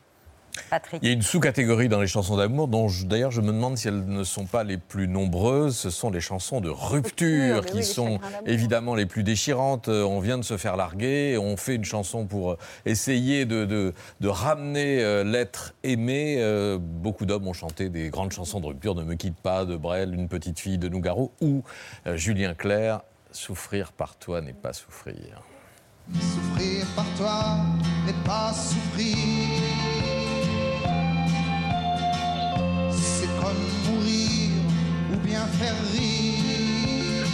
Patrick. 0.70 1.00
Il 1.04 1.08
y 1.08 1.12
a 1.12 1.14
une 1.14 1.22
sous-catégorie 1.22 1.90
dans 1.90 2.00
les 2.02 2.08
chansons 2.08 2.38
d'amour 2.38 2.68
dont 2.68 2.88
d'ailleurs 3.06 3.32
je 3.32 3.42
me 3.42 3.48
demande 3.48 3.78
si 3.78 3.88
elles 3.88 4.06
ne 4.06 4.24
sont 4.24 4.46
pas 4.46 4.64
les 4.64 4.78
plus 4.78 5.08
nombreuses. 5.08 5.76
Ce 5.78 5.90
sont 5.90 6.10
les 6.10 6.22
chansons 6.22 6.62
de 6.62 6.70
rupture 6.70 7.66
qui 7.66 7.78
oui, 7.78 7.84
sont 7.84 8.20
évidemment 8.46 8.96
les 8.96 9.06
plus 9.06 9.24
déchirantes. 9.24 9.88
Euh, 9.90 10.04
On 10.04 10.20
vient 10.20 10.38
de 10.38 10.44
se 10.44 10.58
faire 10.58 10.76
larguer, 10.78 11.38
on 11.38 11.58
fait 11.58 11.76
une 11.76 11.86
chanson 11.86 12.26
pour 12.26 12.52
euh, 12.54 12.58
essayer 12.86 13.46
de, 13.46 13.66
de- 13.66 13.94
de 14.22 14.28
ramener 14.28 15.04
euh, 15.04 15.24
l'être 15.24 15.74
aimé. 15.84 16.38
Beaucoup 16.80 17.26
d'hommes 17.26 17.48
ont 17.48 17.54
chanté 17.54 17.90
des 17.90 18.10
grandes 18.10 18.32
chansons 18.32 18.60
de 18.60 18.68
rupture, 18.68 18.96
Ne 18.96 19.04
me 19.04 19.16
quitte 19.16 19.38
pas, 19.38 19.66
de 19.66 19.76
Brel, 19.76 20.14
Une 20.14 20.28
petite 20.28 20.60
fille 20.60 20.78
de 20.78 20.90
Nougaro 20.90 21.32
ou 21.42 21.64
Julien 22.16 22.54
Clerc, 22.54 23.02
Souffrir 23.32 23.92
par 23.92 24.16
toi 24.18 24.40
n'est 24.42 24.54
pas 24.54 24.72
souffrir. 24.74 25.42
Souffrir 26.14 26.86
par 26.96 27.06
toi 27.18 27.58
n'est 28.06 28.24
pas 28.26 28.54
souffrir. 28.54 29.75
Mourir 33.54 34.52
ou 35.14 35.18
bien 35.18 35.46
faire 35.48 35.74
rire. 35.94 37.26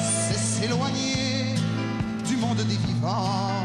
C'est 0.00 0.38
s'éloigner 0.38 1.54
du 2.26 2.36
monde 2.36 2.56
des 2.58 2.76
vivants. 2.86 3.64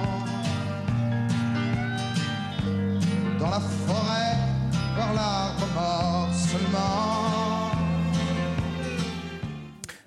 Dans 3.40 3.50
la 3.50 3.60
forêt, 3.60 4.36
voir 4.96 5.14
l'arbre 5.14 5.68
mort 5.74 6.30
seulement. 6.34 7.72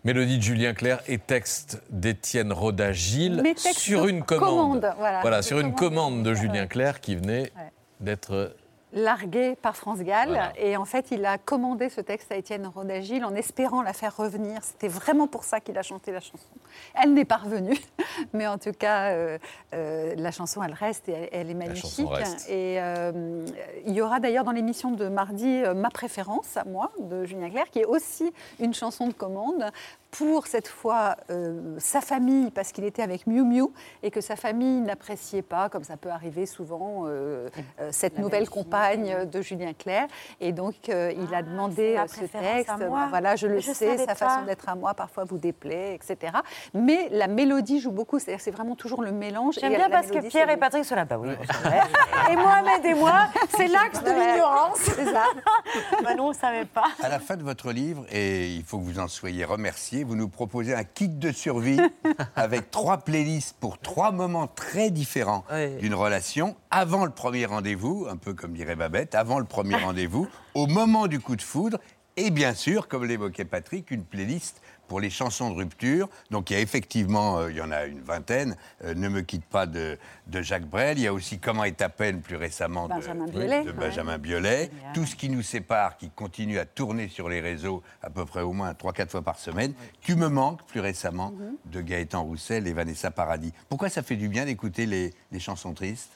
Mélodie 0.04 0.38
de 0.38 0.42
Julien 0.42 0.74
Clerc 0.74 1.00
et 1.06 1.16
texte 1.18 1.80
d'Étienne 1.90 2.52
Roda-Gilles 2.52 3.42
sur 3.56 4.08
une 4.08 4.24
commande. 4.24 4.80
commande, 4.82 4.94
voilà. 5.22 5.42
sur 5.42 5.60
une 5.60 5.74
commande 5.74 6.24
de 6.24 6.34
Julien 6.34 6.66
Clerc 6.66 7.00
qui 7.00 7.14
venait 7.14 7.52
Ouais. 7.56 7.70
d'être 8.00 8.56
largué 8.92 9.56
par 9.56 9.76
France 9.76 10.00
Gall. 10.00 10.28
Voilà. 10.28 10.52
Et 10.56 10.76
en 10.76 10.84
fait, 10.84 11.10
il 11.10 11.24
a 11.24 11.38
commandé 11.38 11.88
ce 11.88 12.00
texte 12.00 12.30
à 12.32 12.36
Étienne 12.36 12.66
Rodagil 12.66 13.24
en 13.24 13.34
espérant 13.34 13.82
la 13.82 13.92
faire 13.92 14.16
revenir. 14.16 14.62
C'était 14.62 14.88
vraiment 14.88 15.26
pour 15.26 15.44
ça 15.44 15.60
qu'il 15.60 15.76
a 15.78 15.82
chanté 15.82 16.12
la 16.12 16.20
chanson. 16.20 16.48
Elle 16.94 17.14
n'est 17.14 17.24
pas 17.24 17.38
revenue, 17.38 17.78
mais 18.32 18.46
en 18.46 18.58
tout 18.58 18.72
cas, 18.72 19.10
euh, 19.10 19.38
euh, 19.74 20.14
la 20.16 20.30
chanson, 20.30 20.62
elle 20.62 20.74
reste 20.74 21.08
et 21.08 21.12
elle, 21.12 21.28
elle 21.32 21.50
est 21.50 21.54
magnifique. 21.54 22.08
Et 22.48 22.80
euh, 22.80 23.46
il 23.86 23.94
y 23.94 24.00
aura 24.00 24.20
d'ailleurs 24.20 24.44
dans 24.44 24.52
l'émission 24.52 24.90
de 24.90 25.08
mardi 25.08 25.62
ma 25.74 25.90
préférence 25.90 26.56
à 26.56 26.64
moi, 26.64 26.92
de 26.98 27.24
Julien 27.24 27.50
Clerc, 27.50 27.70
qui 27.70 27.80
est 27.80 27.84
aussi 27.84 28.32
une 28.60 28.74
chanson 28.74 29.06
de 29.06 29.12
commande 29.12 29.70
pour 30.12 30.46
cette 30.46 30.68
fois 30.68 31.16
euh, 31.30 31.74
sa 31.78 32.02
famille, 32.02 32.50
parce 32.50 32.70
qu'il 32.70 32.84
était 32.84 33.02
avec 33.02 33.26
Miu 33.26 33.42
Miu 33.44 33.68
et 34.02 34.10
que 34.10 34.20
sa 34.20 34.36
famille 34.36 34.80
n'appréciait 34.82 35.40
pas, 35.42 35.70
comme 35.70 35.84
ça 35.84 35.96
peut 35.96 36.10
arriver 36.10 36.44
souvent, 36.44 37.04
euh, 37.06 37.48
euh, 37.80 37.88
cette 37.92 38.18
nouvelle 38.18 38.48
compagne 38.48 39.24
de 39.24 39.40
Julien 39.40 39.72
Clerc. 39.72 40.08
Et 40.40 40.52
donc, 40.52 40.74
euh, 40.90 41.12
il 41.16 41.34
a 41.34 41.42
demandé 41.42 41.94
ma 41.96 42.02
euh, 42.02 42.06
ce 42.08 42.20
texte. 42.26 42.68
à 42.68 42.76
moi. 42.76 43.00
Ben 43.04 43.08
Voilà, 43.08 43.36
je 43.36 43.46
le 43.46 43.58
Je 43.58 43.72
sais, 43.72 43.96
sa 43.96 44.06
pas. 44.06 44.14
façon 44.14 44.42
d'être 44.44 44.68
à 44.68 44.74
moi 44.74 44.92
parfois 44.92 45.24
vous 45.24 45.38
déplaît, 45.38 45.94
etc. 45.94 46.34
Mais 46.74 47.08
la 47.10 47.26
mélodie 47.26 47.80
joue 47.80 47.90
beaucoup, 47.90 48.18
c'est-à-dire 48.18 48.36
que 48.38 48.44
c'est 48.44 48.50
vraiment 48.50 48.76
toujours 48.76 49.02
le 49.02 49.12
mélange. 49.12 49.56
J'aime 49.60 49.74
bien 49.74 49.88
parce 49.88 50.10
que 50.10 50.18
Pierre 50.28 50.50
et. 50.50 50.58
Patrick 50.58 50.84
sont 50.84 50.94
là. 50.94 51.06
Bah 51.06 51.16
oui. 51.18 51.30
Et 52.30 52.36
Mohamed 52.36 52.84
et 52.84 52.94
moi, 52.94 53.28
c'est 53.56 53.66
l'axe 53.66 54.02
de 54.04 54.10
l'ignorance. 54.10 54.76
C'est 54.78 55.06
ça. 55.06 55.24
bah 56.04 56.14
non, 56.14 56.26
on 56.26 56.28
ne 56.28 56.34
savait 56.34 56.66
pas. 56.66 56.84
À 57.02 57.08
la 57.08 57.18
fin 57.18 57.36
de 57.36 57.42
votre 57.42 57.72
livre, 57.72 58.04
et 58.12 58.48
il 58.48 58.62
faut 58.62 58.78
que 58.78 58.84
vous 58.84 58.98
en 58.98 59.08
soyez 59.08 59.44
remercié, 59.44 60.01
vous 60.04 60.16
nous 60.16 60.28
proposez 60.28 60.74
un 60.74 60.84
kit 60.84 61.08
de 61.08 61.32
survie 61.32 61.80
avec 62.36 62.70
trois 62.70 62.98
playlists 62.98 63.56
pour 63.58 63.78
trois 63.78 64.12
moments 64.12 64.46
très 64.46 64.90
différents 64.90 65.44
d'une 65.80 65.94
relation, 65.94 66.56
avant 66.70 67.04
le 67.04 67.10
premier 67.10 67.46
rendez-vous, 67.46 68.06
un 68.10 68.16
peu 68.16 68.34
comme 68.34 68.52
dirait 68.52 68.76
Babette, 68.76 69.14
avant 69.14 69.38
le 69.38 69.44
premier 69.44 69.76
rendez-vous, 69.76 70.28
au 70.54 70.66
moment 70.66 71.06
du 71.06 71.20
coup 71.20 71.36
de 71.36 71.42
foudre, 71.42 71.78
et 72.16 72.30
bien 72.30 72.54
sûr, 72.54 72.88
comme 72.88 73.06
l'évoquait 73.06 73.46
Patrick, 73.46 73.90
une 73.90 74.04
playlist 74.04 74.60
pour 74.88 75.00
les 75.00 75.10
chansons 75.10 75.50
de 75.50 75.54
rupture. 75.56 76.08
Donc 76.30 76.50
il 76.50 76.54
y 76.54 76.56
a 76.56 76.60
effectivement, 76.60 77.38
euh, 77.38 77.50
il 77.50 77.56
y 77.56 77.60
en 77.62 77.70
a 77.70 77.84
une 77.86 78.00
vingtaine, 78.00 78.56
euh, 78.84 78.94
Ne 78.94 79.08
me 79.08 79.22
quitte 79.22 79.44
pas 79.44 79.66
de, 79.66 79.98
de 80.26 80.42
Jacques 80.42 80.66
Brel. 80.66 80.98
Il 80.98 81.02
y 81.04 81.06
a 81.06 81.12
aussi 81.12 81.38
Comment 81.38 81.64
est 81.64 81.78
ta 81.78 81.88
peine 81.88 82.20
plus 82.20 82.36
récemment 82.36 82.88
de 82.88 82.94
Benjamin 83.72 84.18
Biolay. 84.18 84.66
de 84.66 84.72
Ouais. 84.72 84.92
Tout 84.94 85.06
ce 85.06 85.16
qui 85.16 85.28
nous 85.30 85.42
sépare, 85.42 85.96
qui 85.96 86.10
continue 86.10 86.58
à 86.58 86.66
tourner 86.66 87.08
sur 87.08 87.28
les 87.28 87.40
réseaux 87.40 87.82
à 88.02 88.10
peu 88.10 88.24
près 88.26 88.42
au 88.42 88.52
moins 88.52 88.72
3-4 88.72 89.08
fois 89.10 89.22
par 89.22 89.38
semaine. 89.38 89.72
Tu 90.02 90.14
me 90.14 90.28
manques 90.28 90.62
plus 90.66 90.80
récemment 90.80 91.30
Mhm. 91.32 91.56
de 91.72 91.80
Gaëtan 91.80 92.22
Roussel 92.24 92.66
et 92.66 92.72
Vanessa 92.72 93.10
Paradis. 93.10 93.52
Pourquoi 93.68 93.88
ça 93.88 94.02
fait 94.02 94.16
du 94.16 94.28
bien 94.28 94.44
d'écouter 94.44 94.86
les, 94.86 95.12
les 95.30 95.40
chansons 95.40 95.72
tristes? 95.72 96.10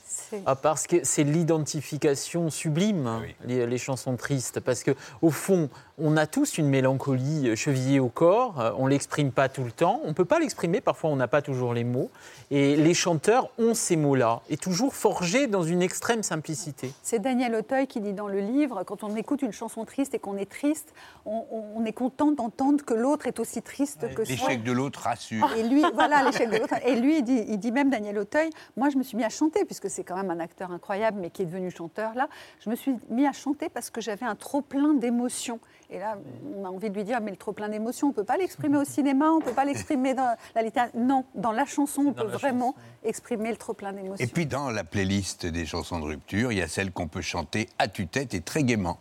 Ah, 0.46 0.54
parce 0.56 0.86
que 0.86 1.04
c'est 1.04 1.24
l'identification 1.24 2.50
sublime, 2.50 3.22
les, 3.44 3.66
les 3.66 3.78
chansons 3.78 4.16
tristes. 4.16 4.60
Parce 4.60 4.82
que 4.82 4.92
au 5.22 5.30
fond, 5.30 5.68
on 5.98 6.16
a 6.16 6.26
tous 6.26 6.58
une 6.58 6.68
mélancolie 6.68 7.48
euh, 7.48 7.56
chevillée 7.56 8.00
au 8.00 8.08
corps. 8.08 8.60
euh, 8.60 8.70
On 8.78 8.86
l'exprime 8.86 9.32
pas 9.32 9.48
tout 9.48 9.64
le 9.64 9.72
temps. 9.72 10.00
On 10.04 10.14
peut 10.14 10.24
pas 10.24 10.38
l'exprimer. 10.38 10.80
Parfois, 10.80 11.10
on 11.10 11.16
n'a 11.16 11.28
pas 11.28 11.42
toujours 11.42 11.74
les 11.74 11.84
mots. 11.84 12.10
Et 12.50 12.76
les 12.76 12.94
chanteurs 12.94 13.50
ont 13.58 13.74
ces 13.74 13.96
mots-là, 13.96 14.40
et 14.48 14.56
toujours 14.56 14.94
forgés 14.94 15.46
dans 15.48 15.62
une 15.64 15.82
extrême 15.82 16.22
simplicité. 16.22 16.92
C'est 17.02 17.18
Daniel 17.18 17.54
Auteuil 17.56 17.86
qui 17.88 18.00
dit 18.00 18.12
dans 18.12 18.28
le 18.28 18.38
livre, 18.40 18.84
quand 18.84 19.02
on 19.02 19.16
écoute 19.16 19.42
une 19.42 19.52
chanson 19.52 19.84
triste 19.84 20.14
et 20.14 20.18
qu'on 20.20 20.36
est 20.36 20.48
triste, 20.50 20.92
on, 21.24 21.44
on- 21.50 21.64
on 21.76 21.84
est 21.84 21.92
content 21.92 22.30
d'entendre 22.30 22.84
que 22.84 22.94
l'autre 22.94 23.26
est 23.26 23.40
aussi 23.40 23.62
triste 23.62 24.06
que 24.14 24.24
soi. 24.24 24.34
L'échec 24.34 24.62
de 24.62 24.72
l'autre 24.72 25.00
rassure. 25.00 25.48
Et 25.56 25.62
lui, 25.64 25.82
voilà, 25.94 26.22
l'échec 26.24 26.48
de 26.50 26.56
l'autre. 26.58 26.74
Et 26.86 26.94
lui, 26.96 27.18
il 27.18 27.24
dit, 27.24 27.44
il 27.48 27.58
dit 27.58 27.72
même, 27.72 27.90
Daniel 27.90 28.18
Auteuil, 28.18 28.50
moi, 28.76 28.90
je 28.90 28.96
me 28.96 29.02
suis 29.02 29.16
mis 29.16 29.24
à 29.24 29.28
chanter, 29.28 29.64
puisque 29.64 29.90
c'est 29.90 30.04
quand 30.06 30.16
même 30.16 30.30
un 30.30 30.40
acteur 30.40 30.70
incroyable, 30.70 31.18
mais 31.20 31.30
qui 31.30 31.42
est 31.42 31.46
devenu 31.46 31.70
chanteur, 31.70 32.14
là. 32.14 32.28
Je 32.60 32.70
me 32.70 32.76
suis 32.76 32.94
mis 33.10 33.26
à 33.26 33.32
chanter 33.32 33.68
parce 33.68 33.90
que 33.90 34.00
j'avais 34.00 34.24
un 34.24 34.34
trop-plein 34.34 34.94
d'émotions. 34.94 35.60
Et 35.90 35.98
là, 35.98 36.18
on 36.56 36.64
a 36.64 36.68
envie 36.68 36.90
de 36.90 36.94
lui 36.94 37.04
dire, 37.04 37.20
mais 37.20 37.30
le 37.30 37.36
trop-plein 37.36 37.68
d'émotions, 37.68 38.08
on 38.08 38.10
ne 38.10 38.14
peut 38.14 38.24
pas 38.24 38.36
l'exprimer 38.36 38.78
au 38.78 38.84
cinéma, 38.84 39.30
on 39.30 39.38
ne 39.38 39.44
peut 39.44 39.52
pas 39.52 39.64
l'exprimer 39.64 40.14
dans 40.14 40.36
la 40.54 40.62
littérature. 40.62 40.98
Non, 40.98 41.24
dans 41.34 41.52
la 41.52 41.64
chanson, 41.64 42.02
on 42.02 42.12
Dans 42.12 42.24
peut 42.24 42.28
vraiment 42.28 42.74
exprimer 43.04 43.50
le 43.50 43.56
trop-plein 43.56 43.92
d'émotions. 43.92 44.24
Et 44.24 44.28
puis 44.28 44.46
dans 44.46 44.70
la 44.70 44.84
playlist 44.84 45.46
des 45.46 45.66
chansons 45.66 46.00
de 46.00 46.04
rupture, 46.04 46.52
il 46.52 46.58
y 46.58 46.62
a 46.62 46.68
celle 46.68 46.92
qu'on 46.92 47.08
peut 47.08 47.20
chanter 47.20 47.68
à 47.78 47.88
tue-tête 47.88 48.34
et 48.34 48.40
très 48.40 48.64
gaiement. 48.64 48.98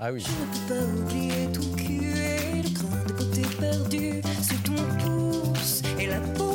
Ah 0.00 0.12
oui. 0.12 0.24
peux 0.68 0.74
pas 0.74 0.84
oublier 0.84 1.50
ton 1.52 1.74
cul 1.76 2.16
et 2.16 2.62
le 2.62 2.68
de 2.68 3.12
beauté 3.12 3.42
perdu 3.58 4.22
sous 4.42 4.62
ton 4.62 5.52
pouce 5.52 5.82
et 5.98 6.06
la 6.06 6.20
peau 6.20 6.47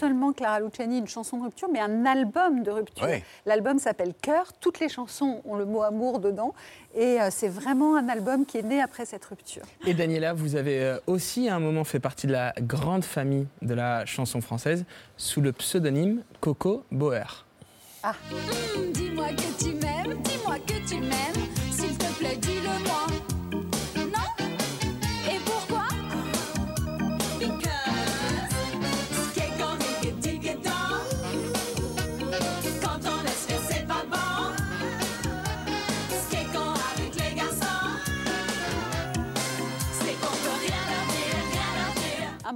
seulement 0.00 0.32
Clara 0.32 0.60
Luciani, 0.60 0.98
une 0.98 1.06
chanson 1.08 1.36
de 1.36 1.42
rupture, 1.44 1.68
mais 1.70 1.78
un 1.80 2.06
album 2.06 2.62
de 2.62 2.70
rupture. 2.70 3.06
L'album 3.44 3.78
s'appelle 3.78 4.14
Cœur. 4.20 4.52
Toutes 4.58 4.80
les 4.80 4.88
chansons 4.88 5.42
ont 5.44 5.56
le 5.56 5.66
mot 5.66 5.82
amour 5.82 6.20
dedans. 6.20 6.54
Et 6.94 7.20
euh, 7.20 7.28
c'est 7.30 7.48
vraiment 7.48 7.96
un 7.96 8.08
album 8.08 8.46
qui 8.46 8.56
est 8.58 8.62
né 8.62 8.80
après 8.80 9.04
cette 9.04 9.24
rupture. 9.26 9.62
Et 9.86 9.92
Daniela, 9.92 10.32
vous 10.32 10.56
avez 10.56 10.82
euh, 10.82 10.98
aussi 11.06 11.48
à 11.50 11.54
un 11.56 11.60
moment 11.60 11.84
fait 11.84 12.00
partie 12.00 12.26
de 12.26 12.32
la 12.32 12.54
grande 12.60 13.04
famille 13.04 13.46
de 13.60 13.74
la 13.74 14.06
chanson 14.06 14.40
française 14.40 14.84
sous 15.18 15.42
le 15.42 15.52
pseudonyme 15.52 16.22
Coco 16.40 16.82
Boer. 16.90 17.44
Hum, 18.02 18.12
Dis-moi 18.94 19.28
que 19.28 19.62
tu 19.62 19.74
m'aimes, 19.74 20.16
dis-moi 20.22 20.56
que 20.66 20.88
tu 20.88 20.96
m'aimes, 21.00 21.46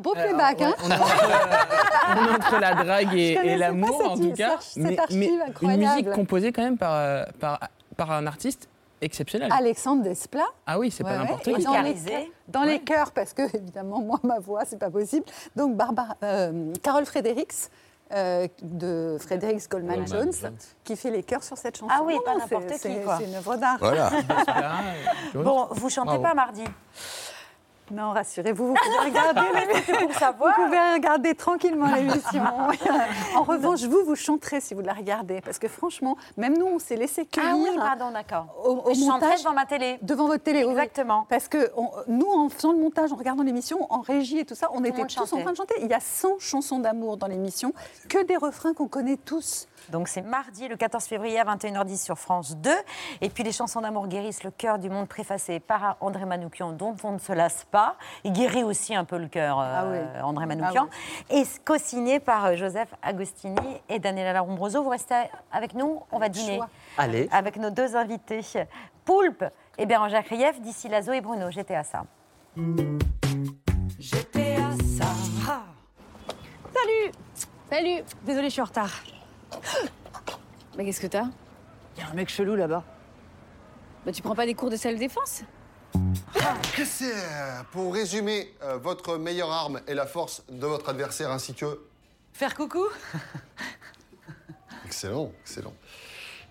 beau 0.05 0.13
playback, 0.13 0.63
hein 0.63 0.75
On 0.85 0.91
est 0.91 0.95
entre, 0.95 1.29
on 2.31 2.35
entre 2.35 2.61
la 2.61 2.75
drague 2.75 3.15
et, 3.15 3.57
l'amour, 3.57 4.01
en 4.13 4.17
tout 4.17 4.33
cas. 4.33 4.57
cette- 4.61 4.83
cette 4.87 4.99
archive 5.01 5.23
une 5.23 5.41
incroyable. 5.43 5.83
musique 5.83 6.11
composée 6.13 6.53
quand 6.53 6.63
même 6.63 6.79
par, 6.79 6.93
euh, 6.95 7.25
par, 7.41 7.59
par 7.97 8.13
un 8.13 8.27
artiste 8.29 8.69
exceptionnel. 9.01 9.51
Alexandre 9.53 10.03
Desplat. 10.03 10.43
Ah 10.67 10.79
oui, 10.79 10.91
c'est 10.91 11.03
Ouais, 11.05 11.11
pas 11.11 11.17
ouais. 11.17 11.23
n'importe 11.25 11.43
qui. 11.43 11.63
Dans 11.65 11.83
les, 11.83 11.95
dans 12.49 12.63
les 12.63 12.81
chœurs, 12.81 13.11
parce 13.13 13.33
que 13.33 13.43
évidemment, 13.57 14.01
moi, 14.01 14.21
ma 14.23 14.39
voix, 14.39 14.63
c'est 14.67 14.79
pas 14.79 14.91
possible. 14.91 15.27
Donc, 15.57 15.77
Barbara, 15.77 16.17
euh, 16.23 16.73
Carole 16.83 17.05
Fredericks. 17.07 17.55
euh, 18.15 18.47
de 18.63 19.17
Fredericks 19.19 19.69
Goldman, 19.69 20.01
Goldman 20.05 20.23
Jones, 20.27 20.33
Jones. 20.41 20.57
qui 20.85 20.95
fait 20.95 21.11
les 21.11 21.23
chœurs 21.23 21.43
sur 21.43 21.57
cette 21.57 21.79
chanson. 21.79 21.91
Ah 21.93 22.03
oui, 22.05 22.15
Non, 22.15 22.21
pas 22.23 22.35
n'importe 22.37 22.69
c'est- 22.69 22.89
qui, 22.91 22.97
c'est- 23.19 23.25
une 23.25 23.35
œuvre 23.35 23.57
d'art. 23.57 23.79
Voilà. 23.81 24.11
Bon, 25.35 25.67
vous 25.71 25.89
chantez 25.89 26.09
Bravo. 26.19 26.23
pas 26.23 26.35
mardi 26.35 26.63
Non, 27.91 28.13
rassurez-vous, 28.13 28.69
vous 28.69 28.75
pouvez 28.75 29.11
regarder. 29.11 29.41
Pour 30.07 30.15
savoir. 30.15 30.57
Vous 30.57 30.65
pouvez 30.65 30.79
regarder 30.95 31.35
tranquillement 31.35 31.95
l'émission. 31.95 32.43
en 33.37 33.43
revanche, 33.43 33.83
vous, 33.83 34.05
vous 34.05 34.17
chanterez 34.17 34.61
si 34.61 34.73
vous 34.75 34.81
la 34.81 34.95
regardez. 34.95 35.41
Parce 35.43 35.59
que 35.59 35.69
franchement, 35.69 36.17
même 36.39 36.57
nous, 36.57 36.67
on 36.67 36.79
s'est 36.79 36.97
laissé 36.97 37.27
cueillir. 37.27 37.51
Ah 37.53 37.71
oui, 37.73 37.77
pardon, 37.77 38.11
d'accord. 38.11 38.47
Au, 38.65 38.91
au 38.91 38.95
Je 38.95 39.01
chanterai 39.01 39.27
montage, 39.27 39.43
devant 39.43 39.55
ma 39.55 39.67
télé. 39.67 39.99
Devant 40.01 40.27
votre 40.27 40.43
télé, 40.43 40.65
oui. 40.65 40.71
Exactement. 40.73 41.27
Parce 41.29 41.49
que 41.49 41.71
on- 41.77 41.91
nous, 42.09 42.27
en 42.31 42.49
faisant 42.49 42.73
le 42.73 42.79
montage, 42.79 43.13
en 43.13 43.17
regardant 43.17 43.43
l'émission, 43.43 43.87
en 43.93 44.01
régie 44.01 44.39
et 44.39 44.45
tout 44.47 44.55
ça, 44.55 44.69
on 44.73 44.83
était 44.85 45.05
tous 45.05 45.21
en 45.21 45.27
train 45.43 45.53
de 45.53 45.57
chanter. 45.57 45.75
Il 45.83 45.89
y 45.89 45.95
a 45.95 46.01
100 46.01 46.39
chansons 46.39 46.79
d'amour 46.79 47.19
dans 47.19 47.27
l'émission, 47.27 47.75
que 48.09 48.23
des 48.25 48.37
refrains 48.37 48.73
qu'on 48.73 48.89
connaît 48.89 49.19
tous. 49.19 49.67
Donc 49.91 50.09
c'est 50.09 50.23
mardi, 50.23 50.69
le 50.69 50.77
14 50.77 51.05
février 51.05 51.39
à 51.39 51.45
21h10 51.45 52.03
sur 52.03 52.19
France 52.19 52.57
2. 52.57 52.71
Et 53.21 53.29
puis 53.29 53.43
les 53.45 53.53
chansons 53.53 53.81
d'amour 53.81 54.09
guérissent 54.09 54.45
le 54.45 54.51
cœur 54.51 54.79
du 54.79 54.91
monde, 54.91 55.09
préfacées 55.09 55.61
par 55.61 55.97
André 56.01 56.25
Manoukian, 56.25 56.73
dont 56.73 56.97
on 57.05 57.13
ne 57.13 57.19
se 57.19 57.33
lasse 57.33 57.65
pas. 57.71 57.97
Il 58.25 58.33
guérit 58.33 58.65
aussi 58.65 58.95
un 58.95 59.05
peu 59.05 59.19
le 59.19 59.29
cœur, 59.29 59.61
euh, 59.61 59.65
Ah 59.77 59.85
oui. 59.87 60.23
André 60.23 60.47
Manoukian. 60.47 60.89
Et 61.31 61.43
co-signé 61.65 62.21
par 62.21 62.47
euh, 62.47 62.57
Joseph 62.57 62.89
Agostini 63.03 63.57
et 63.89 63.99
Daniela 63.99 64.33
Larombroso. 64.33 64.83
Vous 64.83 64.91
restez 64.91 65.15
avec 65.53 65.75
nous 65.75 66.03
On 66.13 66.19
va 66.19 66.29
dîner. 66.29 66.61
Allez. 66.97 67.29
avec 67.33 67.57
nos 67.57 67.71
deux 67.71 67.97
invités, 67.97 68.41
Poulpe 69.05 69.45
et 69.79 69.87
Bérangère 69.87 70.25
Krief, 70.25 70.61
d'ici 70.61 70.89
Lazo 70.89 71.13
et 71.13 71.21
Bruno. 71.21 71.51
J'étais 71.51 71.75
à 71.75 71.85
ça. 71.85 72.05
J'étais 73.99 74.57
à 74.57 74.71
ça. 74.99 75.63
Salut 76.73 77.13
Salut 77.71 78.05
Désolée, 78.25 78.49
je 78.49 78.53
suis 78.53 78.63
en 78.63 78.67
retard. 78.67 78.91
Mais 80.77 80.85
qu'est-ce 80.85 81.01
que 81.01 81.07
t'as? 81.07 81.27
Il 81.97 82.01
y 82.01 82.03
a 82.03 82.11
un 82.11 82.15
mec 82.15 82.29
chelou 82.29 82.55
là-bas. 82.57 82.85
Bah 84.05 84.13
tu 84.13 84.23
prends 84.23 84.35
pas 84.35 84.47
des 84.47 84.55
cours 84.55 84.71
de 84.71 84.77
self-défense 84.77 85.43
Que 86.77 86.85
c'est 86.85 87.15
euh, 87.15 87.63
Pour 87.73 87.95
résumer, 87.95 88.55
euh, 88.63 88.77
votre 88.77 89.17
meilleure 89.17 89.51
arme 89.51 89.81
est 89.87 89.95
la 89.95 90.07
force 90.07 90.43
de 90.51 90.67
votre 90.67 90.89
adversaire 90.89 91.31
ainsi 91.31 91.55
que. 91.55 91.81
Faire 92.33 92.55
coucou? 92.55 92.85
Excellent, 94.85 95.33
excellent. 95.43 95.73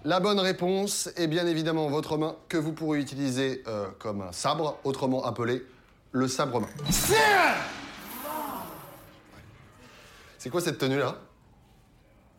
La 0.06 0.19
bonne 0.19 0.39
réponse 0.39 1.10
est 1.15 1.28
bien 1.28 1.45
évidemment 1.47 1.88
votre 1.88 2.17
main 2.17 2.36
que 2.49 2.58
vous 2.58 2.73
pourrez 2.73 2.99
utiliser 2.99 3.63
euh, 3.67 3.88
comme 3.99 4.21
un 4.21 4.32
sabre, 4.32 4.78
autrement 4.84 5.23
appelé 5.23 5.65
le 6.12 6.28
sabre-main. 6.28 6.67
C'est 10.38 10.49
quoi 10.49 10.60
cette 10.60 10.78
tenue-là? 10.78 11.17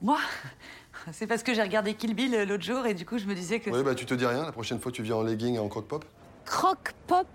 Moi 0.02 0.18
C'est 1.12 1.26
parce 1.26 1.42
que 1.42 1.52
j'ai 1.52 1.62
regardé 1.62 1.94
Kill 1.94 2.14
Bill 2.14 2.35
euh, 2.35 2.44
l'autre 2.46 2.62
jour 2.62 2.87
et 2.87 2.94
du 2.94 3.04
coup 3.04 3.18
je 3.18 3.26
me 3.26 3.35
disais 3.35 3.61
que... 3.61 3.70
Oui, 3.70 3.83
bah 3.83 3.94
tu 3.94 4.07
te 4.07 4.14
dis 4.14 4.24
rien, 4.24 4.44
la 4.44 4.52
prochaine 4.52 4.80
fois 4.80 4.90
tu 4.90 5.02
viens 5.02 5.16
en 5.16 5.22
legging 5.22 5.57
et 5.57 5.59
en 5.59 5.68
croque-pop. 5.68 6.04
Croque-pop? 6.46 7.26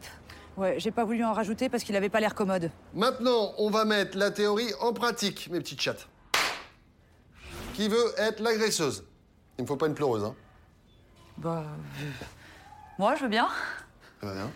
Ouais, 0.58 0.76
j'ai 0.80 0.91
pas 0.91 1.06
voulu 1.06 1.24
en 1.24 1.34
rajouter 1.34 1.69
parce 1.69 1.84
qu'il 1.84 1.95
avait 1.95 2.10
pas 2.10 2.19
l'air 2.19 2.36
commode. 2.36 2.69
Maintenant, 2.93 3.54
on 3.58 3.69
va 3.69 3.86
mettre 3.86 4.17
la 4.17 4.30
théorie 4.32 4.72
en 4.82 4.91
pratique, 4.91 5.50
mes 5.52 5.60
petites 5.60 5.80
chattes. 5.82 6.08
Qui 7.76 7.88
veut 7.88 8.13
être 8.17 8.41
l'agresseuse 8.41 9.06
Il 9.58 9.62
ne 9.62 9.67
faut 9.67 9.78
pas 9.78 9.88
une 9.88 9.93
pleureuse, 9.93 10.26
hein 10.26 10.36
Bah... 11.38 11.63
Moi, 12.98 13.15
je 13.15 13.24
veux 13.24 13.30
bien. 13.30 13.48
Ça 14.19 14.28
va 14.28 14.34
bien. 14.34 14.52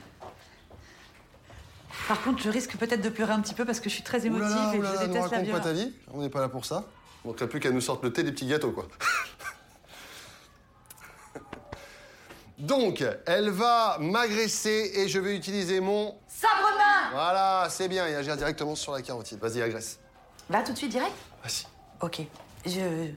Par 2.09 2.21
contre, 2.21 2.41
je 2.43 2.49
risque 2.49 2.75
peut-être 2.75 3.01
de 3.01 3.07
pleurer 3.07 3.31
un 3.31 3.39
petit 3.39 3.53
peu 3.53 3.63
parce 3.63 3.79
que 3.79 3.89
je 3.89 3.93
suis 3.93 4.03
très 4.03 4.25
émotive 4.25 4.45
Oulala, 4.47 4.75
et 4.75 4.79
oulala, 4.79 4.95
je 4.95 5.05
déteste 5.05 5.13
la 5.13 5.21
raconte 5.21 5.31
pas 5.31 5.43
violence. 5.43 5.63
ta 5.63 5.71
vie, 5.71 5.93
on 6.13 6.21
n'est 6.21 6.29
pas 6.29 6.41
là 6.41 6.49
pour 6.49 6.65
ça. 6.65 6.83
Il 7.23 7.29
manquerait 7.29 7.47
plus 7.47 7.59
qu'elle 7.59 7.73
nous 7.73 7.81
sorte 7.81 8.03
le 8.03 8.11
thé 8.11 8.23
des 8.23 8.31
petits 8.31 8.47
gâteaux, 8.47 8.71
quoi. 8.71 8.87
Donc, 12.57 13.03
elle 13.25 13.49
va 13.49 13.97
m'agresser 13.99 14.91
et 14.95 15.07
je 15.07 15.19
vais 15.19 15.35
utiliser 15.35 15.79
mon... 15.79 16.15
Sabre-main 16.27 17.11
Voilà, 17.11 17.67
c'est 17.69 17.87
bien, 17.87 18.07
il 18.07 18.15
agit 18.15 18.35
directement 18.37 18.75
sur 18.75 18.93
la 18.93 19.01
carotide. 19.01 19.39
Vas-y, 19.39 19.61
agresse. 19.61 19.99
Là, 20.49 20.61
tout 20.63 20.71
de 20.71 20.77
suite, 20.77 20.91
direct? 20.91 21.13
Vas-y. 21.43 21.65
Ok. 22.01 22.21
Je. 22.65 23.13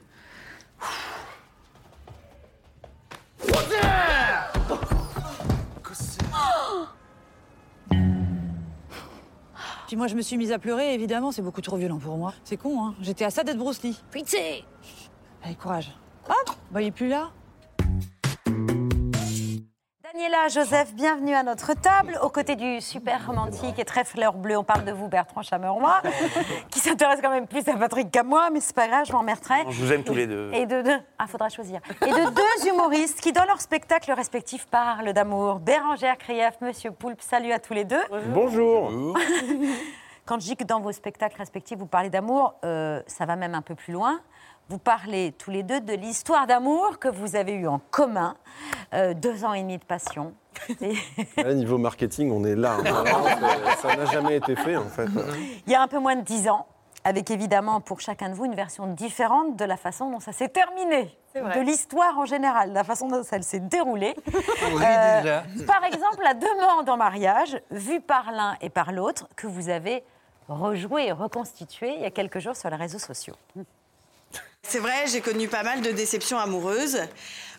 Puis 9.87 9.97
moi, 9.97 10.09
je 10.09 10.17
me 10.17 10.23
suis 10.23 10.37
mise 10.37 10.51
à 10.53 10.59
pleurer, 10.59 10.95
évidemment, 10.95 11.31
c'est 11.31 11.43
beaucoup 11.43 11.61
trop 11.61 11.77
violent 11.77 11.99
pour 11.99 12.17
moi. 12.17 12.35
C'est 12.45 12.57
con, 12.57 12.85
hein. 12.85 12.95
J'étais 13.01 13.25
à 13.25 13.31
ça 13.31 13.45
d'être 13.45 13.59
Bruce 13.59 13.83
Lee. 13.83 13.97
Pitié 14.11 14.65
Allez, 15.45 15.55
courage. 15.55 15.93
Hop 16.29 16.57
Bah, 16.73 16.83
il 16.83 16.89
est 16.89 16.91
plus 16.91 17.09
là. 17.09 17.31
Daniela, 20.17 20.49
Joseph, 20.49 20.95
bienvenue 20.95 21.35
à 21.35 21.43
notre 21.43 21.75
table. 21.75 22.19
Aux 22.23 22.31
côtés 22.31 22.57
du 22.57 22.81
super 22.81 23.27
romantique 23.27 23.79
et 23.79 23.85
très 23.85 24.03
fleur 24.03 24.33
bleue, 24.33 24.57
on 24.57 24.65
parle 24.65 24.85
de 24.87 24.93
vous, 24.93 25.09
Bertrand 25.09 25.43
Chameroy, 25.43 26.01
qui 26.71 26.79
s'intéresse 26.79 27.21
quand 27.21 27.29
même 27.29 27.47
plus 27.47 27.69
à 27.69 27.77
Patrick 27.77 28.11
qu'à 28.11 28.23
moi, 28.23 28.49
mais 28.51 28.61
c'est 28.61 28.75
pas 28.75 28.89
grave, 28.89 29.05
je 29.07 29.13
m'emmerderai. 29.13 29.65
Je 29.69 29.85
vous 29.85 29.93
aime 29.93 30.05
tous 30.05 30.15
les 30.15 30.27
deux. 30.27 30.51
Et 30.55 30.65
de 30.65 30.81
deux, 30.81 30.99
ah, 31.19 31.27
faudra 31.27 31.51
choisir. 31.51 31.81
Et 32.01 32.11
de 32.11 32.31
deux 32.31 32.69
humoristes 32.69 33.21
qui, 33.21 33.33
dans 33.33 33.45
leur 33.45 33.61
spectacle 33.61 34.11
respectif, 34.13 34.67
parlent 34.67 35.13
d'amour. 35.13 35.59
Bérangère 35.59 36.17
Krief, 36.17 36.55
Monsieur 36.63 36.93
Poulpe, 36.93 37.21
salut 37.21 37.53
à 37.53 37.59
tous 37.59 37.75
les 37.75 37.85
deux. 37.85 38.03
Bonjour. 38.29 38.91
Quand 40.25 40.41
je 40.41 40.47
dis 40.47 40.57
que 40.57 40.65
dans 40.65 40.81
vos 40.81 40.93
spectacles 40.93 41.37
respectifs, 41.37 41.79
vous 41.79 41.87
parlez 41.87 42.09
d'amour, 42.09 42.55
euh, 42.65 43.03
ça 43.07 43.27
va 43.27 43.37
même 43.37 43.55
un 43.55 43.63
peu 43.63 43.75
plus 43.75 43.93
loin. 43.93 44.21
Vous 44.69 44.79
parlez 44.79 45.33
tous 45.39 45.51
les 45.53 45.63
deux 45.63 45.81
de 45.81 45.93
l'histoire 45.93 46.47
d'amour 46.49 46.99
que 46.99 47.09
vous 47.09 47.37
avez 47.37 47.53
eue 47.53 47.69
en 47.69 47.79
commun, 47.91 48.37
euh, 48.95 49.15
deux 49.15 49.45
ans 49.45 49.53
et 49.53 49.61
demi 49.63 49.79
de 49.79 49.85
passion. 49.85 50.35
Et 50.81 50.95
Là, 51.43 51.55
niveau 51.55 51.79
marketing, 51.79 52.33
on 52.33 52.45
est 52.45 52.57
là. 52.57 52.79
hein. 52.85 52.85
C'est- 52.85 53.77
ça 53.89 53.97
n'a 53.97 54.07
jamais 54.07 54.37
été 54.37 54.57
fait, 54.57 54.77
en 54.77 54.89
fait. 54.89 55.07
Il 55.67 55.73
y 55.73 55.77
a 55.77 55.83
un 55.83 55.87
peu 55.89 55.99
moins 56.01 56.17
de 56.17 56.23
dix 56.23 56.49
ans, 56.49 56.67
avec 57.05 57.31
évidemment 57.31 57.81
pour 57.81 58.01
chacun 58.01 58.29
de 58.31 58.35
vous 58.35 58.45
une 58.47 58.57
version 58.57 58.89
différente 58.89 59.55
de 59.57 59.65
la 59.65 59.77
façon 59.77 60.11
dont 60.11 60.19
ça 60.19 60.33
s'est 60.33 60.49
terminé, 60.49 61.17
de 61.37 61.61
l'histoire 61.61 62.19
en 62.19 62.25
général, 62.25 62.71
de 62.71 62.75
la 62.75 62.83
façon 62.83 63.07
dont 63.09 63.23
ça 63.23 63.41
s'est 63.43 63.61
déroulé. 63.61 64.17
Oui, 64.27 64.83
Euh, 64.83 65.21
déjà. 65.23 65.45
Par 65.67 65.85
exemple, 65.85 66.23
la 66.25 66.35
demande 66.35 66.89
en 66.89 66.97
mariage, 66.97 67.61
vue 67.71 68.01
par 68.01 68.33
l'un 68.33 68.57
et 68.61 68.71
par 68.71 68.91
l'autre, 68.91 69.29
que 69.37 69.47
vous 69.47 69.69
avez 69.69 70.03
rejouée 70.49 71.07
et 71.07 71.13
reconstituée 71.13 71.95
il 71.95 72.01
y 72.01 72.07
a 72.07 72.11
quelques 72.11 72.39
jours 72.41 72.57
sur 72.57 72.69
les 72.71 72.77
réseaux 72.77 72.99
sociaux. 72.99 73.35
C'est 74.63 74.81
vrai, 74.81 75.07
j'ai 75.07 75.21
connu 75.21 75.49
pas 75.49 75.63
mal 75.63 75.81
de 75.81 75.91
déceptions 75.93 76.39
amoureuses, 76.39 76.99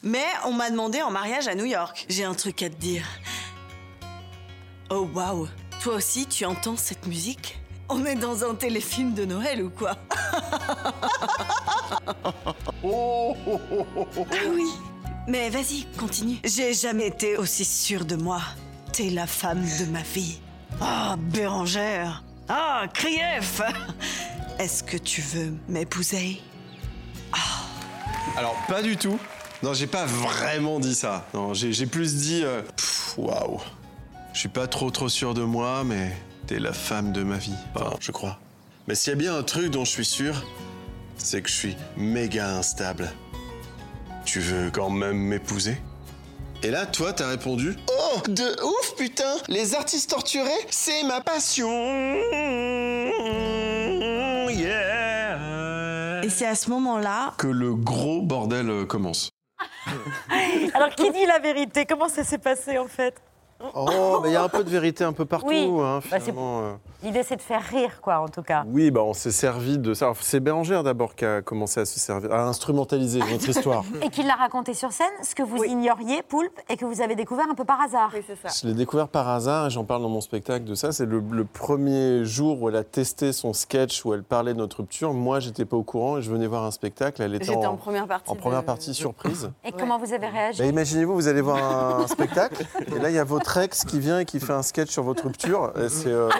mais 0.03 0.25
on 0.45 0.51
m'a 0.51 0.69
demandé 0.69 1.01
en 1.01 1.09
mariage 1.09 1.47
à 1.47 1.55
New 1.55 1.65
York. 1.65 2.05
J'ai 2.09 2.25
un 2.25 2.33
truc 2.33 2.61
à 2.63 2.69
te 2.69 2.75
dire. 2.75 3.05
Oh 4.89 5.07
waouh, 5.13 5.47
toi 5.81 5.95
aussi 5.95 6.25
tu 6.25 6.45
entends 6.45 6.77
cette 6.77 7.07
musique? 7.07 7.59
On 7.89 8.05
est 8.05 8.15
dans 8.15 8.43
un 8.43 8.55
téléfilm 8.55 9.13
de 9.13 9.25
Noël 9.25 9.63
ou 9.63 9.69
quoi? 9.69 9.95
Ah 12.83 14.49
oui, 14.49 14.69
mais 15.27 15.49
vas-y, 15.49 15.85
continue. 15.97 16.37
J'ai 16.43 16.73
jamais 16.73 17.07
été 17.07 17.37
aussi 17.37 17.65
sûre 17.65 18.05
de 18.05 18.15
moi. 18.15 18.41
T'es 18.93 19.09
la 19.09 19.27
femme 19.27 19.63
de 19.79 19.85
ma 19.91 20.01
vie. 20.01 20.39
Oh, 20.81 21.15
Bérangère. 21.17 22.23
Ah, 22.47 22.85
Krief. 22.93 23.61
Est-ce 24.59 24.83
que 24.83 24.97
tu 24.97 25.21
veux 25.21 25.53
m'épouser? 25.67 26.41
Alors, 28.37 28.55
pas 28.67 28.81
du 28.81 28.97
tout. 28.97 29.19
Non, 29.63 29.73
j'ai 29.73 29.87
pas 29.87 30.05
vraiment 30.05 30.79
dit 30.79 30.93
ça. 30.95 31.25
Non, 31.33 31.53
j'ai 31.53 31.85
plus 31.87 32.15
dit. 32.15 32.41
euh, 32.43 32.61
Waouh. 33.17 33.59
Je 34.33 34.39
suis 34.39 34.49
pas 34.49 34.67
trop 34.67 34.91
trop 34.91 35.09
sûr 35.09 35.33
de 35.33 35.41
moi, 35.43 35.83
mais 35.83 36.11
t'es 36.45 36.59
la 36.59 36.73
femme 36.73 37.11
de 37.11 37.23
ma 37.23 37.37
vie. 37.37 37.55
Enfin, 37.75 37.95
je 37.99 38.11
crois. 38.11 38.37
Mais 38.87 38.93
s'il 38.95 39.11
y 39.11 39.15
a 39.15 39.17
bien 39.17 39.35
un 39.35 39.43
truc 39.43 39.71
dont 39.71 39.83
je 39.83 39.89
suis 39.91 40.05
sûr, 40.05 40.45
c'est 41.17 41.41
que 41.41 41.49
je 41.49 41.55
suis 41.55 41.75
méga 41.97 42.49
instable. 42.55 43.11
Tu 44.25 44.39
veux 44.39 44.69
quand 44.69 44.91
même 44.91 45.17
m'épouser? 45.17 45.77
Et 46.63 46.69
là, 46.69 46.85
toi, 46.85 47.13
t'as 47.13 47.29
répondu 47.29 47.75
Oh, 47.89 48.19
de 48.27 48.63
ouf, 48.63 48.95
putain 48.97 49.35
Les 49.47 49.73
artistes 49.75 50.09
torturés, 50.11 50.49
c'est 50.69 51.03
ma 51.03 51.21
passion 51.21 51.69
Et 56.27 56.29
c'est 56.29 56.45
à 56.45 56.55
ce 56.55 56.69
moment-là 56.71 57.35
Que 57.37 57.47
le 57.47 57.73
gros 57.73 58.21
bordel 58.21 58.69
euh, 58.69 58.85
commence. 58.85 59.31
Alors, 60.73 60.89
qui 60.89 61.09
dit 61.09 61.25
la 61.25 61.39
vérité? 61.39 61.85
Comment 61.85 62.09
ça 62.09 62.25
s'est 62.25 62.37
passé 62.37 62.77
en 62.77 62.89
fait? 62.89 63.15
Oh, 63.75 64.19
mais 64.21 64.29
il 64.29 64.33
y 64.33 64.35
a 64.35 64.43
un 64.43 64.49
peu 64.49 64.63
de 64.63 64.69
vérité 64.69 65.03
un 65.03 65.13
peu 65.13 65.25
partout, 65.25 65.47
Oui, 65.47 65.67
hein, 65.81 65.99
bah, 66.11 66.17
euh. 66.37 66.73
L'idée, 67.03 67.23
c'est 67.23 67.35
de 67.35 67.41
faire 67.41 67.61
rire, 67.61 68.01
quoi, 68.01 68.19
en 68.19 68.27
tout 68.27 68.41
cas. 68.41 68.63
Oui, 68.67 68.91
bah, 68.91 69.01
on 69.03 69.13
s'est 69.13 69.31
servi 69.31 69.77
de 69.77 69.93
ça. 69.93 70.11
C'est 70.21 70.39
Bérangère 70.39 70.83
d'abord 70.83 71.15
qui 71.15 71.25
a 71.25 71.41
commencé 71.41 71.79
à 71.79 71.85
se 71.85 71.99
servir, 71.99 72.31
à 72.33 72.43
instrumentaliser 72.47 73.19
notre 73.19 73.49
histoire. 73.49 73.83
Et 74.01 74.09
qu'il 74.09 74.27
l'a 74.27 74.35
raconté 74.35 74.73
sur 74.73 74.91
scène, 74.91 75.07
ce 75.23 75.33
que 75.35 75.43
vous 75.43 75.63
ignoriez, 75.63 76.21
Poulpe, 76.23 76.59
et 76.69 76.77
que 76.77 76.85
vous 76.85 77.01
avez 77.01 77.15
découvert 77.15 77.45
un 77.49 77.55
peu 77.55 77.65
par 77.65 77.81
hasard. 77.81 78.11
Oui, 78.13 78.21
c'est 78.27 78.35
ça. 78.47 78.53
Je 78.61 78.67
l'ai 78.67 78.73
découvert 78.73 79.07
par 79.07 79.27
hasard 79.29 79.67
et 79.67 79.69
j'en 79.69 79.83
parle 79.85 80.01
dans 80.01 80.09
mon 80.09 80.21
spectacle 80.21 80.65
de 80.65 80.75
ça. 80.75 80.91
C'est 80.91 81.05
le, 81.05 81.21
le 81.31 81.45
premier 81.45 82.25
jour 82.25 82.61
où 82.61 82.69
elle 82.69 82.75
a 82.75 82.83
testé 82.83 83.31
son 83.31 83.53
sketch 83.53 84.03
où 84.05 84.13
elle 84.13 84.23
parlait 84.23 84.53
de 84.53 84.59
notre 84.59 84.77
rupture. 84.77 85.13
Moi, 85.13 85.39
j'étais 85.39 85.65
pas 85.65 85.77
au 85.77 85.83
courant 85.83 86.17
et 86.17 86.21
je 86.21 86.29
venais 86.31 86.47
voir 86.47 86.63
un 86.63 86.71
spectacle. 86.71 87.21
Elle 87.21 87.35
était 87.35 87.45
J'étais 87.45 87.65
en 87.65 87.75
première 87.77 88.07
partie 88.07 88.29
En 88.31 88.35
première 88.35 88.61
de- 88.61 88.65
partie 88.65 88.93
surprise. 88.93 89.49
Et 89.65 89.71
comment 89.71 89.97
vous 89.97 90.13
avez 90.13 90.27
réagi? 90.27 90.59
Bah, 90.59 90.65
Imaginez-vous, 90.65 91.13
vous 91.13 91.27
allez 91.27 91.41
voir 91.41 91.99
un 92.01 92.07
spectacle 92.07 92.65
et 92.95 92.99
là, 92.99 93.09
il 93.09 93.15
y 93.15 93.19
a 93.19 93.23
votre 93.23 93.46
ex 93.55 93.85
qui 93.85 93.99
vient 94.01 94.19
et 94.19 94.25
qui 94.25 94.41
fait 94.41 94.51
un 94.53 94.61
sketch 94.63 94.89
sur 94.89 95.03
votre 95.03 95.23
rupture. 95.23 95.71
Et 95.79 95.87
C'est 95.87 96.07
euh, 96.11 96.29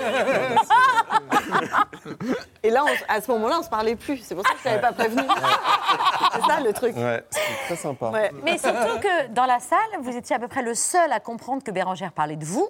Et 2.64 2.70
là, 2.70 2.84
on- 2.86 3.14
à 3.14 3.22
ce 3.22 3.32
moment-là, 3.32 3.58
on 3.60 3.64
se 3.64 3.70
parlait 3.70 3.96
plus. 3.96 4.18
C'est 4.18 4.36
pour 4.36 4.46
ça 4.46 4.54
que 4.54 4.60
je 4.60 4.64
t'avais 4.64 4.82
pas 4.82 4.92
prévenu. 4.92 5.22
C'est 6.34 6.42
ça 6.42 6.60
le 6.60 6.74
truc. 6.74 6.96
ouais, 6.96 7.24
c'est 7.30 7.40
très 7.68 7.76
sympa. 7.76 8.12
Mais 8.44 8.58
surtout 8.58 9.00
que 9.00 9.28
dans 9.30 9.46
la 9.46 9.60
salle, 9.60 9.80
vous 10.02 10.16
étiez 10.16 10.36
à 10.36 10.40
peu 10.40 10.48
près 10.48 10.62
le 10.62 10.74
seul 10.76 11.12
à 11.12 11.20
comprendre 11.20 11.64
que 11.64 11.72
Bérangère 11.72 12.12
parlait 12.12 12.36
de 12.36 12.46
vous. 12.46 12.70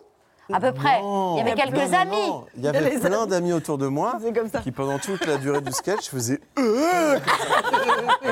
À 0.54 0.60
peu 0.60 0.72
près. 0.72 1.02
Non. 1.02 1.36
Il 1.36 1.40
y 1.40 1.42
avait 1.42 1.54
quelques 1.62 1.76
Non, 1.76 1.88
non, 1.90 1.98
amis. 1.98 2.28
non. 2.30 2.46
Il 2.56 2.64
y 2.64 2.68
avait 2.68 3.00
plein 3.00 3.26
d'amis 3.26 3.54
autour 3.54 3.78
de 3.78 3.88
moi 3.88 4.18
qui, 4.64 4.72
pendant 4.72 4.98
toute 4.98 5.26
la 5.26 5.38
durée 5.38 5.62
du 5.62 5.72
sketch, 5.72 6.10
faisaient 6.10 6.40
Euh 6.58 7.20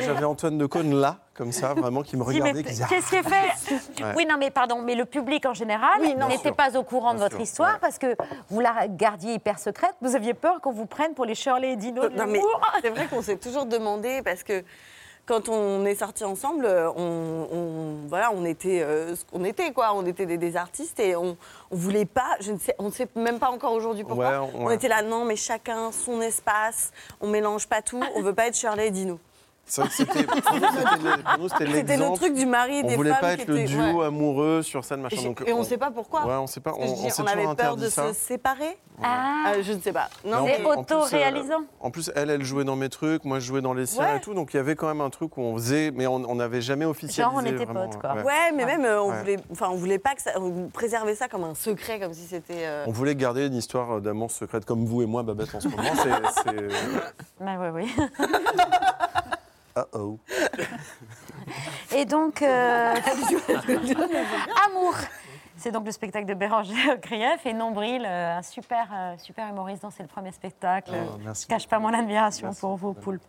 J'avais 0.02 0.24
Antoine 0.24 0.58
de 0.58 0.66
Caunes 0.66 0.94
là, 0.96 1.18
comme 1.34 1.52
ça, 1.52 1.74
vraiment, 1.74 2.02
qui 2.04 2.18
me 2.18 2.24
regardait. 2.24 2.64
Qu'est-ce 2.64 3.10
qui 3.10 3.16
est 3.16 3.24
fait 3.24 4.04
Ouais. 4.04 4.14
Oui, 4.16 4.26
non, 4.30 4.36
mais 4.40 4.50
pardon, 4.52 4.82
mais 4.82 4.96
le 4.96 5.06
public 5.06 5.46
en 5.46 5.54
général 5.54 6.02
n'était 6.30 6.52
pas 6.52 6.78
au 6.78 6.84
courant 6.84 7.14
de 7.14 7.20
votre 7.20 7.34
sûr, 7.36 7.42
histoire 7.42 7.80
parce 7.80 7.98
que 7.98 8.16
vous 8.50 8.60
la 8.60 8.88
gardiez 8.88 9.34
hyper 9.34 9.60
secrète. 9.60 9.94
Vous 10.02 10.16
aviez 10.16 10.34
peur 10.34 10.62
qu'on 10.62 10.72
vous 10.72 10.86
prenne 10.86 11.14
pour 11.14 11.26
les 11.26 11.36
Shirley 11.36 11.74
et 11.74 11.76
Dino 11.76 12.08
de 12.10 12.16
l'humour. 12.22 12.62
c'est 12.82 12.90
vrai 12.90 13.08
qu'on 13.08 13.22
s'est 13.22 13.38
toujours 13.38 13.66
demandé 13.66 14.22
parce 14.24 14.44
que 14.44 14.64
quand 15.26 15.50
on 15.50 15.86
est 15.86 15.96
sortis 15.96 16.24
ensemble, 16.24 16.68
on, 16.96 17.48
on- 17.52 18.08
voilà, 18.08 18.32
on 18.34 18.46
était 18.46 18.82
euh, 18.82 19.16
ce 19.16 19.26
qu'on 19.26 19.44
était, 19.44 19.72
quoi. 19.72 19.94
On 19.96 20.06
était 20.06 20.26
des, 20.26 20.38
des 20.38 20.56
artistes 20.56 21.00
et 21.00 21.16
on, 21.16 21.36
on 21.72 21.76
voulait 21.76 22.06
pas, 22.06 22.36
je 22.40 22.52
ne 22.52 22.60
sais, 22.60 22.76
on 22.80 22.86
ne 22.86 22.92
sait 22.92 23.08
même 23.16 23.40
pas 23.40 23.50
encore 23.50 23.74
aujourd'hui 23.74 24.04
pourquoi. 24.04 24.42
Ouais, 24.42 24.50
On 24.56 24.66
ouais. 24.66 24.76
était 24.76 24.88
là, 24.88 25.02
non, 25.02 25.26
mais 25.26 25.36
chacun 25.36 25.92
son 25.92 26.22
espace, 26.22 26.92
on 27.22 27.28
mélange 27.28 27.68
pas 27.68 27.82
tout, 27.82 28.02
on 28.16 28.22
veut 28.22 28.34
pas 28.36 28.48
être 28.48 28.56
Shirley 28.56 28.88
et 28.88 28.92
Dino. 28.92 29.20
C'est 29.68 29.82
vrai 29.82 29.90
que 29.90 29.96
c'était 29.96 30.24
pour 30.24 30.36
nous, 30.36 30.42
c'était 30.44 30.56
le- 31.18 31.24
pour 31.24 31.38
nous, 31.40 31.50
c'était 31.50 31.66
C'était 31.66 31.66
le 31.66 31.88
l'exemple. 31.88 32.20
truc 32.20 32.34
du 32.36 32.46
mari 32.46 32.78
et 32.80 32.84
On 32.84 32.88
des 32.88 32.96
voulait 32.96 33.10
femmes 33.12 33.20
pas 33.22 33.36
qui 33.36 33.42
être 33.42 33.48
le 33.48 33.60
étaient- 33.62 33.68
duo 33.74 34.00
ouais. 34.02 34.06
amoureux 34.06 34.62
sur 34.62 34.86
scène, 34.86 35.02
machin. 35.02 35.18
Et, 35.20 35.24
donc, 35.26 35.44
et 35.48 35.54
on 35.54 35.60
ne 35.60 35.64
sait 35.64 35.78
pas 35.78 35.90
pourquoi. 35.92 36.26
Ouais, 36.26 36.34
on 36.36 36.46
sait 36.48 36.60
pas. 36.60 36.72
Parce 36.72 36.84
que 36.84 36.88
je 36.88 36.92
On, 36.92 36.96
dis, 36.96 37.02
on 37.06 37.10
s'est 37.10 37.22
on 37.22 37.26
toujours 37.26 37.30
avait 37.32 37.42
peur 37.44 37.52
interdit 37.52 37.84
de 37.86 37.90
ça. 37.90 38.08
se 38.10 38.14
séparer. 38.14 38.78
Ah. 39.04 39.54
Euh, 39.56 39.64
je 39.64 39.74
ne 39.74 39.80
sais 39.82 39.92
pas. 39.92 40.08
Non, 40.24 40.44
Mais 40.46 40.60
mais- 40.60 40.66
en 40.66 40.84
plus, 40.84 40.96
euh, 41.14 41.58
En 41.82 41.92
plus, 41.92 42.12
elle, 42.16 42.30
elle 42.30 42.44
jouait 42.44 42.64
dans 42.64 42.76
mes 42.76 42.90
trucs, 42.90 43.26
moi 43.26 43.40
je 43.40 43.46
jouais 43.48 43.62
dans 43.62 43.74
les 43.74 43.86
siens 43.88 44.04
Ouais. 44.06 44.18
et 44.18 44.22
tout, 44.22 44.34
donc 44.36 44.54
il 44.54 44.58
y 44.58 44.60
avait 44.60 44.76
quand 44.76 44.88
même 44.88 45.02
un 45.02 45.10
truc 45.10 45.36
où 45.38 45.42
on 45.42 45.56
faisait, 45.56 45.92
mais 45.92 46.06
on 46.08 46.16
on 46.30 46.36
n'avait 46.36 46.62
jamais 46.62 46.86
officialisé. 46.86 47.36
on 47.36 47.42
était 47.46 47.66
vraiment, 47.66 47.88
potes, 47.90 48.00
quoi. 48.00 48.14
ouais. 48.14 48.24
Ouais, 48.24 48.52
mais 48.56 48.66
même, 48.66 48.86
euh, 48.86 49.02
on, 49.02 49.10
Ouais. 49.10 49.20
voulait, 49.20 49.38
enfin, 49.52 49.68
on 49.72 49.76
voulait 49.76 50.00
pas 50.00 50.16
que 50.16 50.22
ça, 50.22 50.32
on 50.40 50.70
préservait 50.70 51.16
ça 51.16 51.28
comme 51.28 51.44
un 51.44 51.56
secret, 51.56 52.00
comme 52.00 52.14
si 52.14 52.26
c'était. 52.28 52.66
euh, 52.66 52.86
On 52.88 52.92
voulait 52.92 53.16
garder 53.16 53.48
une 53.48 53.56
histoire 53.56 54.00
d'amour 54.00 54.30
secrète 54.32 54.64
comme 54.66 54.86
vous 54.86 55.02
et 55.02 55.06
moi, 55.08 55.24
Babette, 55.24 55.54
en 55.56 55.60
ce 55.60 55.68
moment. 55.68 55.84
C'est- 55.96 56.44
c'est- 56.44 56.68
Mais 57.42 57.58
oui, 57.58 57.68
oui. 57.84 57.96
Uh-oh. 59.76 60.20
Et 61.94 62.06
donc, 62.06 62.42
euh, 62.42 62.94
Amour. 64.66 64.96
C'est 65.58 65.72
donc 65.72 65.86
le 65.86 65.92
spectacle 65.92 66.26
de 66.26 66.34
Bérangère 66.34 67.00
Krief 67.02 67.46
et 67.46 67.54
Nombril, 67.54 68.06
euh, 68.06 68.38
un 68.38 68.42
super, 68.42 68.88
euh, 68.94 69.16
super 69.18 69.50
humoriste 69.50 69.84
dont 69.84 69.90
c'est 69.90 70.04
le 70.04 70.10
premier 70.10 70.32
spectacle. 70.32 70.92
Oh, 70.94 71.18
merci. 71.24 71.44
Je 71.44 71.48
cache 71.48 71.68
pas 71.68 71.80
mon 71.80 71.94
admiration 71.94 72.54
pour 72.54 72.76
vous, 72.76 72.94
Poulpe. 72.94 73.22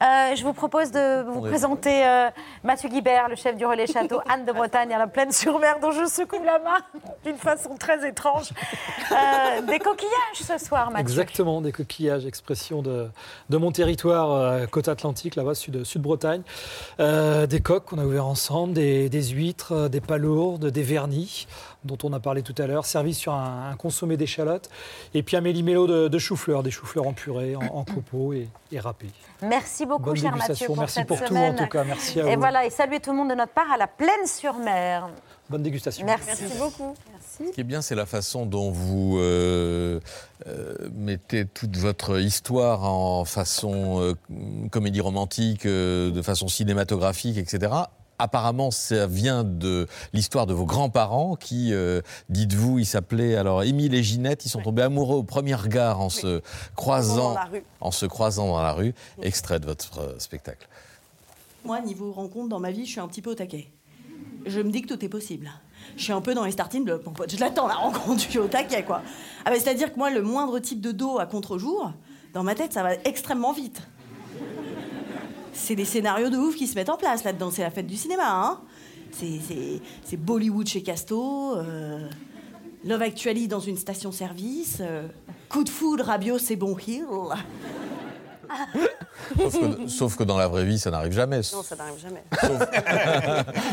Euh, 0.00 0.36
je 0.36 0.42
vous 0.44 0.52
propose 0.52 0.90
de 0.92 1.22
vous 1.22 1.38
On 1.38 1.42
présenter 1.42 2.06
euh, 2.06 2.30
Mathieu 2.62 2.88
Guibert, 2.88 3.28
le 3.28 3.36
chef 3.36 3.56
du 3.56 3.66
relais 3.66 3.86
château 3.86 4.20
Anne 4.28 4.44
de 4.44 4.52
Bretagne 4.52 4.92
à 4.92 4.98
la 4.98 5.06
plaine 5.06 5.32
sur 5.32 5.58
mer, 5.58 5.80
dont 5.80 5.90
je 5.90 6.06
secoue 6.06 6.42
la 6.44 6.58
main 6.58 6.78
d'une 7.24 7.36
façon 7.36 7.76
très 7.76 8.06
étrange. 8.08 8.50
Euh, 9.10 9.62
des 9.62 9.78
coquillages 9.78 10.12
ce 10.34 10.58
soir, 10.58 10.90
Mathieu. 10.90 11.02
Exactement, 11.02 11.60
des 11.60 11.72
coquillages, 11.72 12.26
expression 12.26 12.82
de, 12.82 13.08
de 13.50 13.56
mon 13.56 13.72
territoire, 13.72 14.30
euh, 14.32 14.66
côte 14.66 14.88
atlantique, 14.88 15.36
là-bas, 15.36 15.54
sud, 15.54 15.84
sud-Bretagne. 15.84 16.42
Euh, 17.00 17.46
des 17.46 17.60
coques 17.60 17.86
qu'on 17.86 17.98
a 17.98 18.04
ouvert 18.04 18.26
ensemble, 18.26 18.72
des, 18.72 19.08
des 19.08 19.22
huîtres, 19.22 19.88
des 19.88 20.00
palourdes, 20.00 20.66
des 20.66 20.82
vernis. 20.82 21.46
Dont 21.84 21.98
on 22.04 22.12
a 22.12 22.20
parlé 22.20 22.42
tout 22.42 22.54
à 22.58 22.66
l'heure, 22.66 22.86
servi 22.86 23.14
sur 23.14 23.32
un, 23.34 23.70
un 23.70 23.76
consommé 23.76 24.16
d'échalotes. 24.16 24.70
Et 25.14 25.22
puis 25.22 25.36
un 25.36 25.40
méli-mélo 25.40 25.86
de, 25.86 26.08
de 26.08 26.18
chou-fleur, 26.18 26.62
des 26.62 26.70
choux-fleurs 26.70 27.06
en 27.06 27.12
purée, 27.12 27.56
en, 27.56 27.62
en 27.62 27.84
copeaux 27.84 28.32
et, 28.32 28.48
et 28.70 28.78
râpés. 28.80 29.10
Merci 29.42 29.86
beaucoup, 29.86 30.04
Bonne 30.04 30.16
cher 30.16 30.30
Mathieu, 30.36 30.46
dégustation. 30.54 30.66
pour 30.66 30.76
Merci 30.78 30.94
cette 30.94 31.06
pour 31.08 31.22
tout, 31.22 31.34
en 31.36 31.54
tout 31.54 31.66
cas. 31.66 31.84
Merci 31.84 32.20
à 32.20 32.26
Et 32.30 32.34
vous. 32.34 32.40
voilà, 32.40 32.64
et 32.66 32.70
saluez 32.70 33.00
tout 33.00 33.10
le 33.10 33.16
monde 33.16 33.30
de 33.30 33.34
notre 33.34 33.52
part 33.52 33.70
à 33.72 33.76
la 33.76 33.86
Plaine-sur-Mer. 33.88 35.08
Bonne 35.50 35.62
dégustation. 35.62 36.06
Merci. 36.06 36.44
beaucoup. 36.58 36.94
Merci. 37.12 37.48
Ce 37.48 37.54
qui 37.54 37.60
est 37.60 37.64
bien, 37.64 37.82
c'est 37.82 37.94
la 37.94 38.06
façon 38.06 38.46
dont 38.46 38.70
vous 38.70 39.18
euh, 39.18 40.00
euh, 40.46 40.74
mettez 40.94 41.44
toute 41.46 41.76
votre 41.76 42.20
histoire 42.20 42.84
en 42.84 43.24
façon 43.24 44.00
euh, 44.00 44.14
comédie 44.70 45.00
romantique, 45.00 45.66
euh, 45.66 46.10
de 46.10 46.22
façon 46.22 46.46
cinématographique, 46.48 47.36
etc. 47.38 47.72
Apparemment, 48.22 48.70
ça 48.70 49.08
vient 49.08 49.42
de 49.42 49.88
l'histoire 50.12 50.46
de 50.46 50.54
vos 50.54 50.64
grands-parents 50.64 51.34
qui, 51.34 51.74
euh, 51.74 52.02
dites-vous, 52.28 52.78
ils 52.78 52.86
s'appelaient 52.86 53.34
alors 53.34 53.64
Émile 53.64 53.96
et 53.96 54.02
Ginette. 54.04 54.46
Ils 54.46 54.48
sont 54.48 54.60
tombés 54.62 54.82
amoureux 54.82 55.16
au 55.16 55.22
premier 55.24 55.56
regard 55.56 56.00
en 56.00 56.08
se 56.08 56.40
croisant, 56.76 57.30
Dans 57.30 57.34
la 57.34 57.44
rue. 57.46 57.64
en 57.80 57.90
se 57.90 58.06
croisant 58.06 58.46
dans 58.46 58.62
la 58.62 58.74
rue. 58.74 58.94
Extrait 59.22 59.58
de 59.58 59.66
votre 59.66 59.98
euh, 59.98 60.18
spectacle. 60.20 60.68
Moi, 61.64 61.80
niveau 61.80 62.12
rencontre 62.12 62.48
dans 62.48 62.60
ma 62.60 62.70
vie, 62.70 62.86
je 62.86 62.92
suis 62.92 63.00
un 63.00 63.08
petit 63.08 63.22
peu 63.22 63.32
au 63.32 63.34
taquet. 63.34 63.72
Je 64.46 64.60
me 64.60 64.70
dis 64.70 64.82
que 64.82 64.94
tout 64.94 65.04
est 65.04 65.08
possible. 65.08 65.50
Je 65.96 66.04
suis 66.04 66.12
un 66.12 66.20
peu 66.20 66.32
dans 66.32 66.44
les 66.44 66.52
starting 66.52 66.84
blocks, 66.84 67.04
mon 67.04 67.12
pote. 67.12 67.34
Je 67.34 67.40
l'attends, 67.40 67.66
la 67.66 67.74
rencontre, 67.74 68.22
je 68.22 68.28
suis 68.28 68.38
au 68.38 68.46
taquet, 68.46 68.84
quoi. 68.84 69.02
Ah 69.44 69.50
bah, 69.50 69.56
C'est-à-dire 69.58 69.92
que 69.92 69.98
moi, 69.98 70.10
le 70.10 70.22
moindre 70.22 70.60
type 70.60 70.80
de 70.80 70.92
dos 70.92 71.18
à 71.18 71.26
contre-jour, 71.26 71.92
dans 72.34 72.44
ma 72.44 72.54
tête, 72.54 72.72
ça 72.72 72.84
va 72.84 72.94
extrêmement 73.04 73.52
vite. 73.52 73.82
C'est 75.52 75.74
des 75.74 75.84
scénarios 75.84 76.30
de 76.30 76.36
ouf 76.38 76.56
qui 76.56 76.66
se 76.66 76.74
mettent 76.74 76.88
en 76.90 76.96
place 76.96 77.24
là-dedans. 77.24 77.50
C'est 77.50 77.62
la 77.62 77.70
fête 77.70 77.86
du 77.86 77.96
cinéma, 77.96 78.24
hein. 78.26 78.60
C'est- 79.12 80.16
Bollywood 80.16 80.66
chez 80.66 80.82
Casto, 80.82 81.56
euh, 81.56 82.08
Love 82.84 83.02
Actually 83.02 83.46
dans 83.48 83.60
une 83.60 83.76
station-service, 83.76 84.78
euh, 84.80 85.06
coup 85.50 85.64
de 85.64 85.68
foudre 85.68 86.08
à 86.10 86.16
Bio, 86.18 86.38
c'est 86.38 86.56
bon 86.56 86.76
Hill. 86.86 87.04
Sauf 89.38 89.58
que, 89.60 89.86
sauf 89.88 90.16
que 90.16 90.24
dans 90.24 90.36
la 90.36 90.48
vraie 90.48 90.64
vie, 90.64 90.78
ça 90.78 90.90
n'arrive 90.90 91.12
jamais. 91.12 91.40
Non, 91.52 91.62
ça 91.62 91.76
n'arrive 91.76 91.98
jamais. 92.00 92.22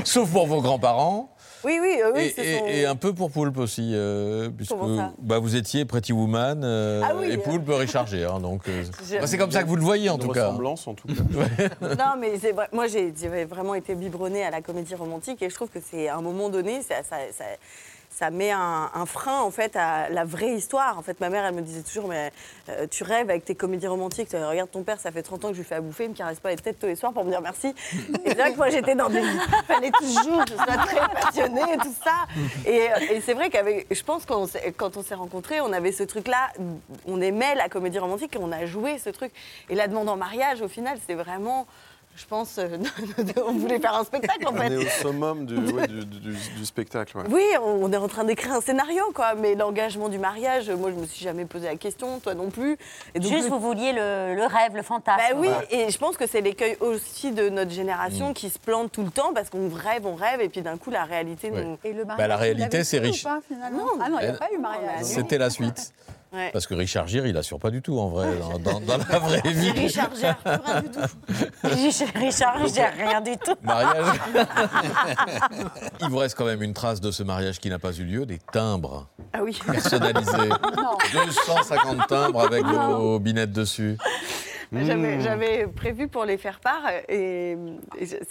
Sauf 0.06 0.30
pour 0.32 0.48
vos 0.48 0.62
grands-parents. 0.62 1.36
Oui, 1.64 1.78
oui, 1.82 1.98
euh, 2.04 2.12
oui, 2.16 2.22
Et, 2.22 2.30
ce 2.32 2.42
et- 2.42 2.58
sont- 2.60 2.66
et 2.68 2.86
un 2.86 2.96
peu 2.96 3.14
pour 3.14 3.32
Poulpe 3.32 3.58
aussi, 3.58 3.92
euh, 3.94 4.50
puisque 4.50 4.74
bah, 5.20 5.40
vous 5.40 5.56
étiez 5.56 5.84
Pretty 5.86 6.14
Woman 6.14 6.62
euh, 6.64 7.02
Ah 7.04 7.14
oui, 7.20 7.32
et. 7.32 7.38
Poulpe 7.38 7.68
Richard 7.70 8.08
Gere. 8.08 8.36
hein, 8.36 8.40
donc, 8.40 8.62
euh, 8.70 8.84
bah, 9.20 9.28
c'est 9.28 9.38
comme 9.38 9.52
ça 9.52 9.64
que 9.64 9.68
vous 9.68 9.76
le 9.76 9.82
voyez 9.82 10.10
en 10.10 10.16
Une 10.16 10.22
tout 10.22 10.30
cas. 10.30 10.46
ressemblance, 10.48 10.88
en 10.88 10.94
tout 10.94 11.08
cas. 11.08 11.14
Non, 11.82 12.20
mais 12.20 12.40
c'est 12.40 12.52
vrai. 12.54 12.68
Moi, 12.72 12.88
j'ai 12.88 13.14
j'ai 13.20 13.46
vraiment 13.46 13.76
été 13.76 13.96
biberonnée 13.96 14.44
à 14.44 14.52
la 14.52 14.62
comédie 14.62 14.96
romantique 14.96 15.42
et 15.42 15.50
je 15.50 15.56
trouve 15.56 15.70
que 15.70 15.80
c'est 15.82 16.08
à 16.08 16.16
un 16.18 16.22
moment 16.22 16.50
donné, 16.50 16.82
ça, 16.82 16.96
ça, 17.10 17.18
ça- 17.38 17.44
ça 18.10 18.32
met 18.32 18.52
un, 18.52 18.90
frein 19.06 19.40
en 19.42 19.52
fait 19.52 19.76
à 19.76 20.10
la 20.10 20.26
vraie 20.26 20.54
histoire. 20.54 20.98
En 20.98 21.02
fait, 21.02 21.20
ma 21.20 21.30
mère, 21.30 21.46
elle 21.46 21.54
me 21.54 21.62
disait 21.62 21.84
toujours, 21.84 22.08
mais 22.08 22.32
euh, 22.70 22.86
tu 22.90 23.04
rêves 23.04 23.30
avec 23.30 23.46
tes 23.46 23.56
comédies 23.56 23.88
romantiques. 23.88 24.34
Euh, 24.34 24.50
Regarde 24.50 24.70
ton 24.70 24.84
père, 24.84 25.00
ça 25.00 25.12
fait 25.12 25.22
30 25.22 25.46
ans 25.46 25.48
que 25.50 25.54
je 25.54 25.60
lui 25.60 25.66
fais 25.66 25.76
à 25.76 25.82
bouffer, 25.82 26.06
il 26.06 26.10
me 26.10 26.16
caresse 26.16 26.40
pas 26.40 26.50
les 26.50 26.58
têtes 26.58 26.80
tous 26.80 26.88
les 26.88 26.96
soirs 26.96 27.14
pour 27.14 27.24
me 27.24 27.30
dire 27.30 27.42
merci. 27.42 27.74
Et 28.26 28.34
vrai 28.34 28.52
que 28.52 28.58
moi, 28.58 28.70
j'étais 28.70 28.96
dans 28.96 29.10
des. 29.10 29.22
Fallait 29.68 29.92
toujours 29.92 30.44
que 30.44 30.52
je 30.52 30.56
sois 30.56 30.66
très 30.66 31.22
passionnée 31.22 31.74
et 31.74 31.78
tout 31.78 31.96
ça. 32.04 32.26
Et, 32.66 32.90
euh, 32.92 33.22
c'est 33.24 33.34
vrai 33.34 33.50
qu'avec, 33.50 33.88
je 33.94 34.04
pense 34.04 34.26
qu'on 34.26 34.48
quand 34.76 34.98
on 34.98 35.04
s'est 35.04 35.16
rencontrés, 35.16 35.62
on 35.62 35.72
avait 35.72 35.92
ce 35.92 36.04
truc-là. 36.04 36.52
On 37.06 37.22
aimait 37.22 37.56
la 37.56 37.70
comédie 37.70 38.00
romantique 38.00 38.36
et 38.36 38.40
on 38.40 38.52
a 38.52 38.66
joué 38.66 38.98
ce 38.98 39.10
truc. 39.10 39.32
Et 39.70 39.76
la 39.76 39.88
demande 39.88 40.10
en 40.10 40.18
mariage, 40.18 40.62
au 40.62 40.68
final, 40.68 40.98
c'est 41.08 41.16
vraiment. 41.16 41.68
Je 42.20 42.26
pense, 42.26 42.58
euh, 42.58 42.68
on 43.48 43.54
voulait 43.54 43.80
faire 43.80 43.96
un 43.96 44.04
spectacle 44.04 44.46
en 44.46 44.52
On 44.54 44.58
fait. 44.58 44.74
est 44.74 44.76
au 44.78 44.88
summum 45.02 45.46
du, 45.46 45.56
ouais, 45.74 45.88
du, 45.88 46.04
du- 46.06 46.36
du 46.58 46.66
spectacle. 46.66 47.18
ouais. 47.18 47.24
Oui, 47.30 47.44
on 47.64 47.92
est 47.94 47.98
en 47.98 48.10
train 48.10 48.26
d'écrire 48.26 48.52
un 48.52 48.60
scénario, 48.62 49.04
quoi. 49.16 49.36
Mais 49.36 49.56
l'engagement 49.56 50.10
du 50.10 50.20
mariage, 50.20 50.70
moi, 50.70 50.90
je 50.92 50.96
me 51.00 51.06
suis 51.06 51.24
jamais 51.24 51.46
posé 51.46 51.68
la 51.68 51.78
question, 51.78 52.20
toi 52.20 52.34
non 52.34 52.50
plus. 52.50 52.78
Et 53.16 53.22
Juste, 53.22 53.48
vous 53.48 53.60
vouliez 53.60 53.94
le, 53.94 54.36
le 54.36 54.46
rêve, 54.46 54.76
le 54.76 54.82
fantasme. 54.84 55.18
Bah 55.32 55.38
oui, 55.40 55.48
Ouais. 55.48 55.68
et 55.88 55.90
je 55.90 55.98
pense 55.98 56.18
que 56.18 56.28
c'est 56.28 56.42
l'écueil 56.42 56.76
aussi 56.82 57.32
de 57.32 57.48
notre 57.50 57.72
génération 57.72 58.32
Mm. 58.32 58.34
qui 58.34 58.50
se 58.50 58.60
plante 58.60 58.92
tout 58.92 59.04
le 59.04 59.12
temps 59.12 59.32
parce 59.34 59.50
qu'on 59.50 59.70
rêve, 59.70 60.06
on 60.06 60.16
rêve, 60.16 60.42
et 60.42 60.50
puis 60.50 60.62
d'un 60.62 60.78
coup, 60.78 60.90
la 60.92 61.06
réalité 61.06 61.50
Ouais. 61.52 61.64
nous. 61.64 61.78
Et 61.86 61.94
le 61.94 62.04
Bah, 62.04 62.28
la 62.28 62.36
réalité, 62.36 62.84
c'est 62.84 63.00
riche. 63.00 63.26
Ah 63.26 63.40
non, 63.72 63.88
il 64.20 64.26
n'y 64.26 64.26
a 64.28 64.34
pas 64.34 64.50
eu 64.54 64.58
mariage. 64.58 65.04
C'était 65.04 65.38
la 65.38 65.50
suite. 65.50 65.94
Ouais. 66.32 66.52
Parce 66.54 66.68
que 66.68 66.76
Richard 66.76 67.08
Gere, 67.08 67.26
il 67.26 67.36
assure 67.38 67.58
pas 67.58 67.72
du 67.72 67.82
tout 67.82 67.98
en 68.00 68.10
vrai, 68.10 68.28
dans, 68.38 68.60
dans- 68.60 68.80
dans 68.82 68.98
la 68.98 69.18
vraie 69.20 69.42
vie. 69.46 69.72
Richard 69.72 70.12
Gere, 70.16 70.36
rien 70.46 70.82
du 70.82 70.90
tout. 70.90 71.00
Richard, 72.16 72.56
rien 72.98 73.22
du 73.22 73.32
tout. 73.38 73.56
Mariage. 73.64 74.20
il 76.02 76.08
vous 76.10 76.18
reste 76.18 76.38
quand 76.38 76.46
même 76.46 76.62
une 76.62 76.74
trace 76.74 77.02
de 77.02 77.10
ce 77.12 77.24
mariage 77.24 77.60
qui 77.60 77.70
n'a 77.70 77.80
pas 77.80 77.92
eu 77.94 78.04
lieu, 78.04 78.26
des 78.28 78.38
timbres 78.52 79.08
Ah 79.34 79.40
oui. 79.44 79.58
personnalisés. 79.66 80.50
250 81.14 82.08
timbres 82.08 82.42
avec 82.42 82.64
vos 82.64 83.20
binettes 83.20 83.52
dessus. 83.52 83.98
J'avais, 84.72 85.18
Mmh. 85.18 85.22
j'avais 85.22 85.68
prévu 85.68 86.08
pour 86.08 86.26
les 86.26 86.38
faire 86.38 86.60
part 86.60 86.84
et, 87.08 87.58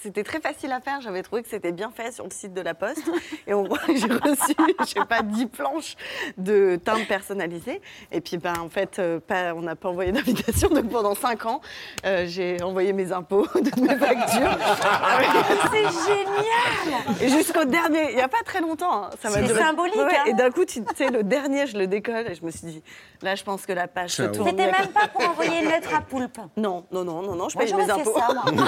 c'était 0.00 0.22
très 0.22 0.40
facile 0.40 0.70
à 0.70 0.80
faire. 0.80 1.00
J'avais 1.00 1.22
trouvé 1.22 1.42
que 1.42 1.48
c'était 1.48 1.72
bien 1.72 1.90
fait 1.90 2.12
sur 2.12 2.22
le 2.24 2.30
site 2.30 2.54
de 2.54 2.60
la 2.60 2.74
Poste. 2.74 3.02
Et 3.48 3.54
on- 3.54 3.64
j'ai 3.88 4.06
reçu, 4.06 4.54
je 4.80 4.84
sais 4.84 5.04
pas, 5.08 5.22
10 5.22 5.46
planches 5.46 5.96
de 6.36 6.76
timbres 6.76 7.06
personnalisés. 7.08 7.80
Et 8.12 8.20
puis, 8.20 8.36
ben, 8.36 8.54
en 8.60 8.68
fait, 8.68 9.00
euh, 9.00 9.18
pas, 9.18 9.52
on 9.54 9.62
n'a 9.62 9.74
pas 9.74 9.88
envoyé 9.88 10.12
d'invitation. 10.12 10.68
Donc 10.68 10.88
pendant 10.90 11.16
5 11.16 11.44
ans, 11.46 11.60
euh, 12.06 12.24
j'ai 12.28 12.62
envoyé 12.62 12.92
mes 12.92 13.10
impôts, 13.10 13.46
toutes 13.52 13.76
mes 13.78 13.96
factures. 13.96 14.56
C'est 15.72 15.82
génial 16.12 17.20
Et 17.20 17.28
jusqu'au 17.30 17.64
dernier, 17.64 18.10
il 18.10 18.14
n'y 18.16 18.22
a 18.22 18.28
pas 18.28 18.42
très 18.44 18.60
longtemps. 18.60 19.04
hein, 19.06 19.10
ça 19.20 19.28
m'a 19.30 19.36
C'est 19.38 19.42
duré- 19.44 19.58
symbolique, 19.60 19.96
Ouais, 19.96 20.04
hein. 20.16 20.24
Et 20.26 20.34
d'un 20.34 20.50
coup, 20.50 20.64
tu 20.64 20.82
sais, 20.96 21.10
le 21.10 21.24
dernier, 21.24 21.66
je 21.66 21.76
le 21.76 21.86
décolle 21.88 22.26
et 22.30 22.34
je 22.36 22.44
me 22.44 22.50
suis 22.52 22.66
dit, 22.68 22.82
là, 23.22 23.34
je 23.34 23.42
pense 23.42 23.66
que 23.66 23.72
la 23.72 23.88
page 23.88 24.10
se 24.12 24.22
tourne. 24.22 24.50
C'était 24.50 24.70
même 24.70 24.88
pas 24.94 25.08
pour 25.08 25.28
envoyer 25.28 25.60
une 25.62 25.68
lettre 25.68 25.92
à 25.94 26.00
Poulpe. 26.00 26.27
Non, 26.56 26.84
non, 26.92 27.04
non, 27.04 27.22
non, 27.22 27.34
non, 27.34 27.48
je 27.48 27.56
paye 27.58 27.72
mes 27.74 27.90
impôts. 27.90 28.14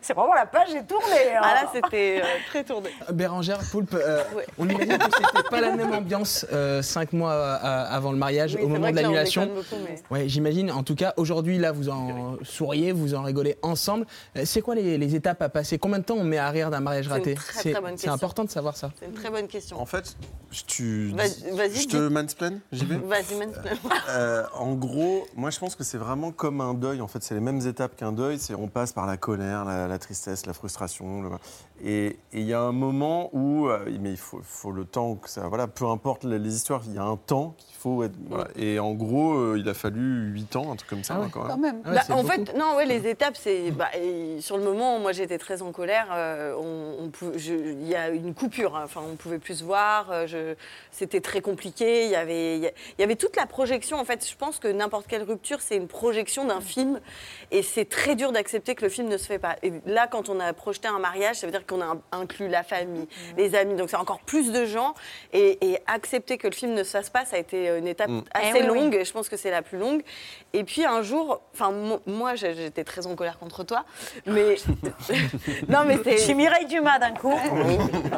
C'est 0.00 0.14
vraiment 0.14 0.34
la 0.34 0.46
page 0.46 0.74
est 0.74 0.84
tournée. 0.84 1.34
hein. 1.36 1.40
Ah 1.42 1.54
là, 1.62 1.70
c'était 1.72 2.20
euh, 2.22 2.26
très 2.48 2.64
tourné. 2.64 2.90
Bérangère, 3.12 3.60
Poulpe, 3.70 3.94
euh, 3.94 4.22
Ouais. 4.34 4.46
on 4.58 4.68
imagine 4.68 4.98
que 4.98 5.04
c'était 5.04 5.48
pas 5.48 5.60
la 5.60 5.72
même 5.76 5.92
ambiance 5.92 6.44
euh, 6.52 6.82
cinq 6.82 7.12
mois 7.12 7.32
euh, 7.32 7.56
avant 7.88 8.10
le 8.12 8.18
mariage, 8.18 8.54
Oui, 8.56 8.62
au 8.64 8.68
moment 8.68 8.80
vrai 8.82 8.92
de 8.92 8.96
l'annulation. 8.96 9.48
mais- 9.86 10.02
Ouais, 10.10 10.28
j'imagine. 10.28 10.70
En 10.72 10.82
tout 10.82 10.94
cas, 10.94 11.14
aujourd'hui, 11.16 11.58
là, 11.58 11.72
vous 11.72 11.88
en 11.88 12.36
souriez, 12.42 12.92
vous 12.92 13.14
en 13.14 13.22
rigolez 13.22 13.56
ensemble. 13.62 14.06
Euh, 14.36 14.42
C'est 14.44 14.60
quoi 14.60 14.74
les, 14.74 14.98
les 14.98 15.14
étapes 15.14 15.40
à 15.42 15.48
passer? 15.48 15.78
Combien 15.78 15.98
de 16.00 16.04
temps 16.04 16.16
on 16.16 16.24
met 16.24 16.38
à 16.38 16.50
rire 16.50 16.70
d'un 16.70 16.80
mariage 16.80 17.04
C'est 17.08 17.30
une 17.32 17.36
raté? 17.78 17.96
C'est 17.96 18.08
important 18.08 18.44
de 18.44 18.50
savoir 18.50 18.76
ça. 18.76 18.90
C'est 18.98 19.06
une 19.06 19.12
très 19.14 19.30
bonne 19.30 19.46
question. 19.46 19.80
En 19.80 19.86
fait, 19.86 20.16
je- 20.50 20.62
tu, 20.66 21.12
Vas- 21.14 21.24
je 21.26 21.86
te 21.86 22.08
dis. 22.08 22.12
mansplain, 22.12 22.58
j'y 22.72 22.84
vais 22.84 22.96
Vas-y, 22.96 23.34
mansplain. 23.36 23.72
Euh, 24.10 24.42
en 24.54 24.72
gros, 24.74 25.26
moi 25.36 25.50
je 25.50 25.58
pense 25.58 25.74
que 25.76 25.84
c'est 25.84 25.98
vraiment 25.98 26.13
comme 26.36 26.60
un 26.60 26.74
deuil. 26.74 27.00
En 27.00 27.08
fait, 27.08 27.22
c'est 27.22 27.34
les 27.34 27.40
mêmes 27.40 27.66
étapes 27.66 27.96
qu'un 27.96 28.12
deuil. 28.12 28.38
C'est 28.38 28.54
on 28.54 28.68
passe 28.68 28.92
par 28.92 29.06
la 29.06 29.16
colère, 29.16 29.64
la, 29.64 29.98
tristesse, 29.98 30.46
la 30.46 30.52
frustration. 30.52 31.38
Et 31.82 32.16
il 32.32 32.42
y 32.42 32.54
a 32.54 32.60
un 32.60 32.72
moment 32.72 33.30
où, 33.32 33.66
euh, 33.68 33.84
mais 34.00 34.12
il 34.12 34.16
faut, 34.16 34.40
faut 34.44 34.70
le 34.70 34.84
temps 34.84 35.16
que 35.16 35.28
ça. 35.28 35.48
Voilà, 35.48 35.66
peu 35.66 35.86
importe 35.86 36.22
les, 36.24 36.38
les 36.38 36.54
histoires, 36.54 36.82
il 36.86 36.94
y 36.94 36.98
a 36.98 37.02
un 37.02 37.16
temps 37.16 37.56
qu'il 37.58 37.74
faut 37.76 38.04
être. 38.04 38.14
voilà. 38.28 38.46
Et 38.56 38.78
en 38.78 38.92
gros, 38.92 39.34
euh, 39.34 39.56
il 39.58 39.68
a 39.68 39.74
fallu 39.74 40.30
8 40.32 40.54
ans, 40.54 40.72
un 40.72 40.76
truc 40.76 40.88
comme 40.88 41.02
ça. 41.02 41.14
hein, 41.16 41.28
quand 41.32 41.56
même. 41.58 41.82
Bah, 41.82 42.00
en 42.10 42.22
fait, 42.22 42.56
non, 42.56 42.76
ouais, 42.76 42.86
les 42.86 43.08
étapes, 43.08 43.36
c'est 43.36 43.72
bah, 43.72 43.88
et 44.00 44.40
sur 44.40 44.56
le 44.56 44.62
moment, 44.62 45.00
moi, 45.00 45.10
j'étais 45.12 45.36
très 45.36 45.62
en 45.62 45.72
colère. 45.72 46.06
euh, 46.12 46.54
on, 46.56 47.10
il 47.36 47.88
y 47.88 47.96
a 47.96 48.08
une 48.10 48.34
coupure. 48.34 48.76
hein, 48.76 48.82
Enfin, 48.84 49.02
on 49.12 49.16
pouvait 49.16 49.40
plus 49.40 49.56
se 49.58 49.64
voir. 49.64 50.28
je- 50.28 50.54
C'était 50.92 51.20
très 51.20 51.40
compliqué. 51.40 52.04
Il 52.04 52.10
y 52.10 52.16
avait, 52.16 52.58
il 52.58 52.72
y 53.00 53.02
avait 53.02 53.16
toute 53.16 53.34
la 53.36 53.46
projection. 53.46 53.98
En 53.98 54.04
fait, 54.04 54.26
je 54.30 54.36
pense 54.36 54.60
que 54.60 54.68
n'importe 54.68 55.08
quelle 55.08 55.24
rupture, 55.24 55.60
c'est 55.60 55.76
une 55.76 55.88
projection 55.88 56.44
d'un 56.46 56.60
film, 56.60 57.00
et 57.50 57.62
c'est 57.62 57.84
très 57.88 58.14
dur 58.14 58.30
d'accepter 58.30 58.76
que 58.76 58.82
le 58.84 58.88
film 58.88 59.08
ne 59.08 59.16
se 59.18 59.26
fait 59.26 59.40
pas. 59.40 59.56
Et 59.64 59.72
là, 59.86 60.06
quand 60.06 60.28
on 60.28 60.38
a 60.38 60.52
projeté 60.52 60.86
un 60.88 61.00
mariage, 61.00 61.36
ça 61.36 61.46
veut 61.46 61.52
dire 61.52 61.63
qu'on 61.66 61.80
a 61.80 61.96
inclus 62.12 62.48
la 62.48 62.62
famille, 62.62 63.06
les 63.36 63.54
amis. 63.54 63.74
Donc, 63.74 63.90
c'est 63.90 63.96
encore 63.96 64.20
plus 64.20 64.52
de 64.52 64.64
gens. 64.66 64.94
Et, 65.32 65.58
et 65.66 65.78
accepter 65.86 66.38
que 66.38 66.46
le 66.46 66.52
film 66.54 66.74
ne 66.74 66.82
se 66.84 66.90
fasse 66.90 67.10
pas, 67.10 67.24
ça 67.24 67.36
a 67.36 67.38
été 67.38 67.68
une 67.78 67.86
étape 67.88 68.08
Mm. 68.10 68.22
assez 68.34 68.46
Eh 68.56 68.62
oui, 68.62 68.68
oui. 68.70 68.80
longue. 68.80 68.94
Et 68.94 69.04
je 69.04 69.12
pense 69.12 69.28
que 69.28 69.36
c'est 69.36 69.50
la 69.50 69.62
plus 69.62 69.78
longue. 69.78 70.02
Et 70.52 70.62
puis 70.64 70.84
un 70.84 71.02
jour, 71.02 71.40
enfin 71.54 71.70
mo- 71.72 72.00
moi 72.06 72.34
j'étais 72.34 72.84
très 72.84 73.06
en 73.06 73.14
colère 73.16 73.38
contre 73.38 73.64
toi, 73.64 73.84
mais 74.26 74.56
non 75.68 75.80
mais 75.86 75.98
c'est. 76.04 76.12
Je 76.18 76.22
suis 76.22 76.34
Mireille 76.34 76.66
Dumas 76.66 76.98
d'un 76.98 77.12
coup. 77.12 77.34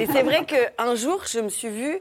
Et 0.01 0.07
c'est 0.07 0.23
vrai 0.23 0.45
qu'un 0.45 0.95
jour 0.95 1.23
je 1.31 1.41
me 1.41 1.49
suis 1.49 1.69
vue 1.69 1.99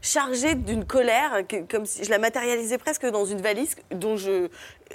chargée 0.00 0.54
d'une 0.54 0.84
colère, 0.84 1.46
que- 1.48 1.62
comme 1.70 1.86
si 1.86 2.04
je 2.04 2.10
la 2.10 2.18
matérialisais 2.18 2.78
presque 2.78 3.06
dans 3.06 3.24
une 3.24 3.40
valise 3.40 3.74
dont 3.90 4.16
je, 4.16 4.48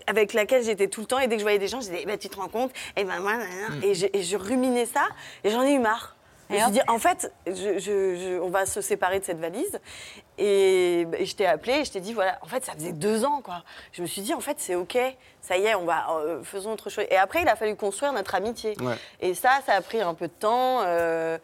avec 0.08 0.34
laquelle 0.34 0.64
j'étais 0.64 0.88
tout 0.88 1.02
le 1.02 1.08
temps. 1.08 1.20
Et 1.20 1.28
dès 1.28 1.36
que 1.36 1.40
je 1.40 1.46
voyais 1.46 1.60
des 1.60 1.68
gens, 1.68 1.82
je 1.82 1.88
disais, 1.88 2.00
Eh 2.04 2.06
ben, 2.06 2.18
tu 2.18 2.30
te 2.30 2.36
rends 2.36 2.48
compte? 2.48 2.72
Et 2.98 3.04
ben 3.04 3.20
nan. 3.22 3.40
et, 3.84 3.94
je, 3.94 4.08
et 4.14 4.24
je 4.24 4.38
ruminais 4.38 4.86
ça, 4.86 5.08
et 5.44 5.50
j'en 5.50 5.64
ai 5.64 5.74
eu 5.74 5.80
marre. 5.80 6.16
Je 6.54 6.58
me 6.60 6.64
suis 6.64 6.72
dit, 6.72 6.82
en 6.88 7.00
fait, 7.00 7.34
je- 7.48 7.54
je- 7.80 8.16
je- 8.16 8.40
on 8.40 8.50
va 8.50 8.66
se 8.66 8.82
séparer 8.82 9.20
de 9.20 9.26
cette 9.26 9.40
valise. 9.40 9.80
Et, 10.38 11.06
et 11.18 11.26
je 11.26 11.36
t'ai 11.36 11.46
appelé 11.46 11.74
et 11.74 11.86
je 11.86 11.92
t'ai 11.92 12.00
dit, 12.00 12.14
voilà, 12.14 12.40
en 12.42 12.48
fait, 12.48 12.64
ça 12.66 12.74
faisait 12.74 12.92
deux 12.92 13.24
ans, 13.26 13.42
quoi. 13.44 13.64
Je 13.92 14.02
me 14.02 14.08
suis 14.08 14.22
dit, 14.22 14.34
en 14.34 14.40
fait, 14.40 14.56
c'est 14.60 14.74
OK, 14.76 14.98
ça 15.42 15.58
y 15.58 15.66
est, 15.66 15.76
on 15.76 15.86
va, 15.86 16.06
euh, 16.12 16.44
faisons 16.44 16.72
autre 16.74 16.90
chose. 16.90 17.06
Et 17.12 17.18
après, 17.18 17.42
il 17.44 17.48
a 17.48 17.56
fallu 17.56 17.76
construire 17.76 18.14
notre 18.14 18.34
amitié. 18.36 18.76
Ouais. 18.82 18.96
Et 19.20 19.34
ça, 19.36 19.60
ça 19.66 19.74
a 19.74 19.82
pris 19.82 20.02
un 20.02 20.14
peu 20.14 20.28
de 20.28 20.34
temps. 20.34 20.82
euh, 20.86 21.38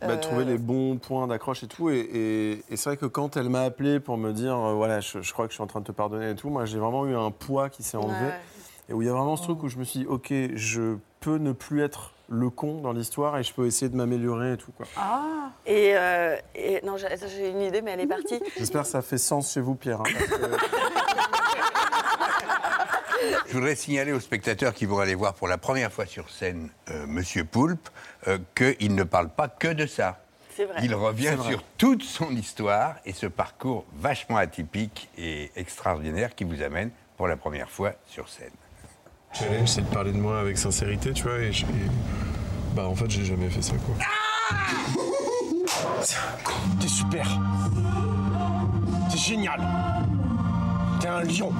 Bah, 0.00 0.08
euh, 0.10 0.16
trouver 0.18 0.44
les 0.44 0.58
bons 0.58 0.98
points 0.98 1.26
d'accroche 1.26 1.62
et 1.62 1.66
tout. 1.66 1.88
Et, 1.88 1.98
et- 2.00 2.52
et 2.70 2.76
c'est 2.76 2.90
vrai 2.90 2.96
que 2.98 3.06
quand 3.06 3.36
elle 3.38 3.48
m'a 3.48 3.62
appelé 3.62 4.00
pour 4.00 4.18
me 4.18 4.32
dire, 4.32 4.54
euh, 4.56 4.74
voilà, 4.74 5.00
je, 5.00 5.22
je 5.22 5.32
crois 5.32 5.46
que 5.46 5.52
je 5.52 5.56
suis 5.56 5.62
en 5.62 5.66
train 5.66 5.80
de 5.80 5.86
te 5.86 5.92
pardonner 5.92 6.30
et 6.30 6.34
tout, 6.34 6.50
moi 6.50 6.66
j'ai 6.66 6.78
vraiment 6.78 7.06
eu 7.06 7.16
un 7.16 7.30
poids 7.30 7.70
qui 7.70 7.82
s'est 7.82 7.96
enlevé. 7.96 8.26
Ouais. 8.26 8.40
Et 8.90 8.92
où 8.92 9.00
il 9.00 9.06
y 9.06 9.08
a 9.08 9.14
vraiment 9.14 9.36
ce 9.36 9.42
truc 9.44 9.62
où 9.62 9.68
je 9.68 9.78
me 9.78 9.84
suis 9.84 10.00
dit, 10.00 10.06
ok, 10.06 10.30
je 10.54 10.96
peux 11.20 11.38
ne 11.38 11.52
plus 11.52 11.82
être 11.82 12.12
le 12.28 12.50
con 12.50 12.80
dans 12.80 12.92
l'histoire 12.92 13.36
et 13.38 13.42
je 13.42 13.52
peux 13.52 13.66
essayer 13.66 13.88
de 13.90 13.96
m'améliorer 13.96 14.54
et 14.54 14.56
tout. 14.56 14.72
Quoi. 14.72 14.86
Ah 14.96 15.50
Et, 15.66 15.92
euh, 15.96 16.36
et- 16.54 16.80
non, 16.84 16.96
j'ai 16.96 17.50
une 17.50 17.60
idée, 17.62 17.82
mais 17.82 17.92
elle 17.92 18.00
est 18.00 18.06
partie. 18.06 18.40
J'espère 18.58 18.82
que 18.82 18.88
ça 18.88 19.02
fait 19.02 19.18
sens 19.18 19.52
chez 19.52 19.60
vous, 19.60 19.74
Pierre. 19.74 20.00
hein, 20.00 20.04
parce 20.12 20.26
que- 20.40 20.56
Je 23.46 23.52
voudrais 23.54 23.74
signaler 23.74 24.12
aux 24.12 24.20
spectateurs 24.20 24.74
qui 24.74 24.86
vont 24.86 24.98
aller 24.98 25.14
voir 25.14 25.34
pour 25.34 25.48
la 25.48 25.58
première 25.58 25.92
fois 25.92 26.06
sur 26.06 26.28
scène 26.30 26.70
euh, 26.90 27.06
Monsieur 27.06 27.44
Poulpe 27.44 27.88
euh, 28.28 28.38
qu'il 28.54 28.94
ne 28.94 29.04
parle 29.04 29.28
pas 29.28 29.48
que 29.48 29.68
de 29.68 29.86
ça. 29.86 30.20
C'est 30.56 30.64
vrai. 30.66 30.80
Il 30.82 30.94
revient 30.94 31.36
sur 31.48 31.62
toute 31.78 32.02
son 32.02 32.30
histoire 32.30 32.96
et 33.06 33.12
ce 33.12 33.26
parcours 33.26 33.84
vachement 33.96 34.36
atypique 34.36 35.08
et 35.18 35.50
extraordinaire 35.56 36.34
qui 36.34 36.44
vous 36.44 36.62
amène 36.62 36.90
pour 37.16 37.26
la 37.28 37.36
première 37.36 37.70
fois 37.70 37.92
sur 38.06 38.28
scène. 38.28 38.50
Challenge, 39.38 39.66
c'est 39.68 39.80
de 39.82 39.86
parler 39.86 40.12
de 40.12 40.18
moi 40.18 40.40
avec 40.40 40.56
sincérité, 40.58 41.12
tu 41.12 41.24
vois, 41.24 41.38
et, 41.38 41.52
je- 41.52 41.64
et- 41.64 41.90
bah 42.74 42.86
en 42.86 42.94
fait, 42.94 43.10
j'ai 43.10 43.24
jamais 43.24 43.50
fait 43.50 43.62
ça, 43.62 43.74
quoi. 43.76 43.94
Con. 46.44 46.52
T'es 46.80 46.88
super. 46.88 47.40
T'es 49.10 49.18
génial. 49.18 49.60
T'es 51.00 51.08
un 51.08 51.22
lion. 51.22 51.52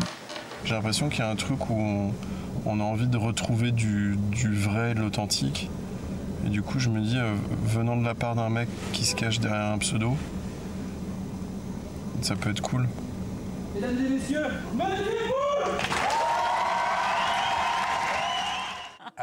J'ai 0.64 0.75
l'impression 0.75 1.09
qu'il 1.09 1.20
y 1.20 1.22
a 1.22 1.31
un 1.31 1.37
truc 1.37 1.68
où 1.70 1.75
on, 1.79 2.12
on 2.66 2.81
a 2.81 2.83
envie 2.83 3.07
de 3.09 3.16
retrouver 3.16 3.72
du, 3.72 4.16
du 4.31 4.55
vrai, 4.55 4.95
de 4.95 5.01
l'authentique. 5.01 5.68
Et 6.47 6.51
du 6.51 6.62
coup, 6.62 6.79
je 6.79 6.91
me 6.91 7.01
dis, 7.01 7.16
euh, 7.18 7.35
venant 7.64 7.97
de 7.97 8.05
la 8.05 8.14
part 8.14 8.35
d'un 8.35 8.51
mec 8.51 8.68
qui 8.93 9.05
se 9.05 9.14
cache 9.14 9.41
derrière 9.41 9.72
un 9.72 9.79
pseudo, 9.79 10.16
ça 12.22 12.37
peut 12.37 12.51
être 12.51 12.61
cool. 12.62 12.87
Mesdames 13.75 13.97
et 14.07 14.09
messieurs, 14.11 14.47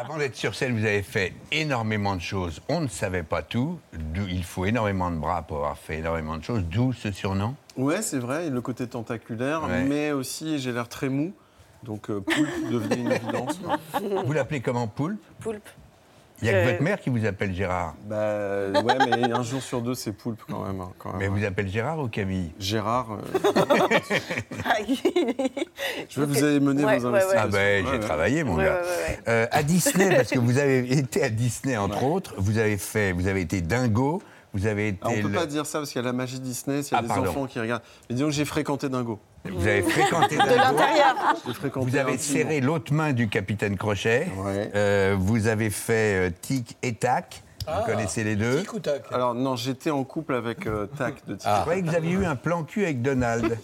Avant 0.03 0.17
d'être 0.17 0.35
sur 0.35 0.55
scène, 0.55 0.75
vous 0.75 0.83
avez 0.83 1.03
fait 1.03 1.31
énormément 1.51 2.15
de 2.15 2.21
choses. 2.21 2.59
On 2.69 2.81
ne 2.81 2.87
savait 2.87 3.21
pas 3.21 3.43
tout. 3.43 3.77
D'où 3.93 4.23
il 4.27 4.43
faut 4.43 4.65
énormément 4.65 5.11
de 5.11 5.17
bras 5.17 5.43
pour 5.43 5.57
avoir 5.57 5.77
fait 5.77 5.99
énormément 5.99 6.37
de 6.37 6.43
choses. 6.43 6.63
D'où 6.63 6.91
ce 6.91 7.11
surnom. 7.11 7.53
Ouais, 7.77 8.01
c'est 8.01 8.17
vrai, 8.17 8.49
le 8.49 8.61
côté 8.61 8.87
tentaculaire, 8.87 9.61
Ouais. 9.63 9.83
mais 9.83 10.11
aussi 10.11 10.57
j'ai 10.57 10.71
l'air 10.71 10.89
très 10.89 11.07
mou. 11.09 11.33
Donc, 11.83 12.09
euh, 12.09 12.19
poulpe 12.19 12.71
devenait 12.71 12.95
une 12.99 13.11
évidence. 13.11 13.59
Vous 14.25 14.33
l'appelez 14.33 14.59
comment 14.61 14.87
Poulpe? 14.87 15.21
Poulpe. 15.39 15.69
Il 16.41 16.49
n'y 16.49 16.53
a 16.55 16.63
que 16.65 16.69
votre 16.71 16.81
mère 16.83 16.99
qui 16.99 17.09
vous 17.09 17.25
appelle 17.25 17.53
Gérard. 17.53 17.95
Bah 18.05 18.69
ouais, 18.83 18.97
mais 19.09 19.31
un 19.31 19.43
jour 19.43 19.61
sur 19.61 19.81
deux, 19.81 19.93
c'est 19.95 20.11
poulpe 20.11 20.41
quand 20.49 20.63
même. 20.65 20.81
hein, 20.81 20.91
quand 20.97 21.11
même. 21.13 21.19
Mais 21.19 21.27
vous 21.27 21.45
appelez 21.45 21.69
Gérard 21.69 21.99
ou 21.99 22.07
Camille? 22.07 22.51
Gérard. 22.59 23.09
euh, 23.11 23.19
Je 26.09 26.15
que 26.21 26.25
vous 26.25 26.43
avez 26.43 26.59
mené 26.59 26.83
Ouais, 26.83 26.97
vos 26.99 27.07
ouais, 27.09 27.13
ouais. 27.13 27.19
investigations. 27.35 27.43
Ah 27.43 27.47
ben, 27.47 27.83
j'ai 27.85 27.91
Ouais, 27.91 27.97
ouais. 27.97 27.99
travaillé, 27.99 28.43
mon 28.43 28.55
Ouais, 28.57 28.65
gars. 28.65 28.73
ouais, 28.75 28.79
ouais, 28.81 28.87
ouais. 29.09 29.19
Euh, 29.27 29.47
à 29.51 29.63
Disney, 29.63 30.15
parce 30.15 30.29
que 30.29 30.39
vous 30.39 30.57
avez 30.57 30.79
été 30.97 31.23
à 31.23 31.29
Disney, 31.29 31.77
entre 31.77 32.03
autres, 32.03 32.33
vous 32.37 32.57
avez 32.57 32.77
fait, 32.77 33.11
vous 33.13 33.27
avez 33.27 33.41
été 33.41 33.61
dingo, 33.61 34.21
vous 34.53 34.65
avez 34.65 34.89
été... 34.89 34.99
Ah, 35.03 35.09
on 35.09 35.21
peut 35.21 35.27
le- 35.27 35.33
pas 35.33 35.45
dire 35.45 35.65
ça 35.65 35.79
parce 35.79 35.91
qu'il 35.91 36.01
y 36.01 36.03
a 36.03 36.07
la 36.07 36.13
magie 36.13 36.39
Disney, 36.39 36.83
s'il 36.83 36.93
y 36.93 36.95
a 36.95 36.99
Ah, 36.99 37.01
des 37.03 37.07
pardon. 37.07 37.29
enfants 37.29 37.45
qui 37.45 37.59
regardent. 37.59 37.83
Mais 38.09 38.15
disons 38.15 38.27
que 38.27 38.33
j'ai 38.33 38.45
fréquenté 38.45 38.89
Dingo. 38.89 39.19
Vous 39.49 39.67
avez 39.67 39.81
fréquenté 39.81 40.35
De 40.35 40.55
l'intérieur. 40.55 41.35
Vous 41.75 41.95
avez 41.95 42.17
serré 42.17 42.61
l'autre 42.61 42.93
main 42.93 43.11
du 43.13 43.27
capitaine 43.27 43.77
Crochet. 43.77 44.27
Euh, 44.75 45.15
vous 45.19 45.47
avez 45.47 45.69
fait 45.69 46.27
euh, 46.27 46.31
tic 46.41 46.77
et 46.83 46.93
tac. 46.93 47.41
Vous 47.61 47.67
Ah. 47.67 47.83
connaissez 47.85 48.23
les 48.23 48.35
deux. 48.35 48.63
Alors 49.11 49.35
non, 49.35 49.55
j'étais 49.55 49.91
en 49.91 50.03
couple 50.03 50.33
avec 50.33 50.65
euh, 50.65 50.87
Tac 50.97 51.25
de 51.27 51.35
Tic. 51.35 51.47
Je 51.47 51.61
croyais 51.61 51.81
que 51.83 51.89
vous 51.89 51.95
aviez 51.95 52.13
eu 52.13 52.25
un 52.25 52.35
plan 52.35 52.63
cul 52.63 52.83
avec 52.83 53.03
Donald. 53.03 53.55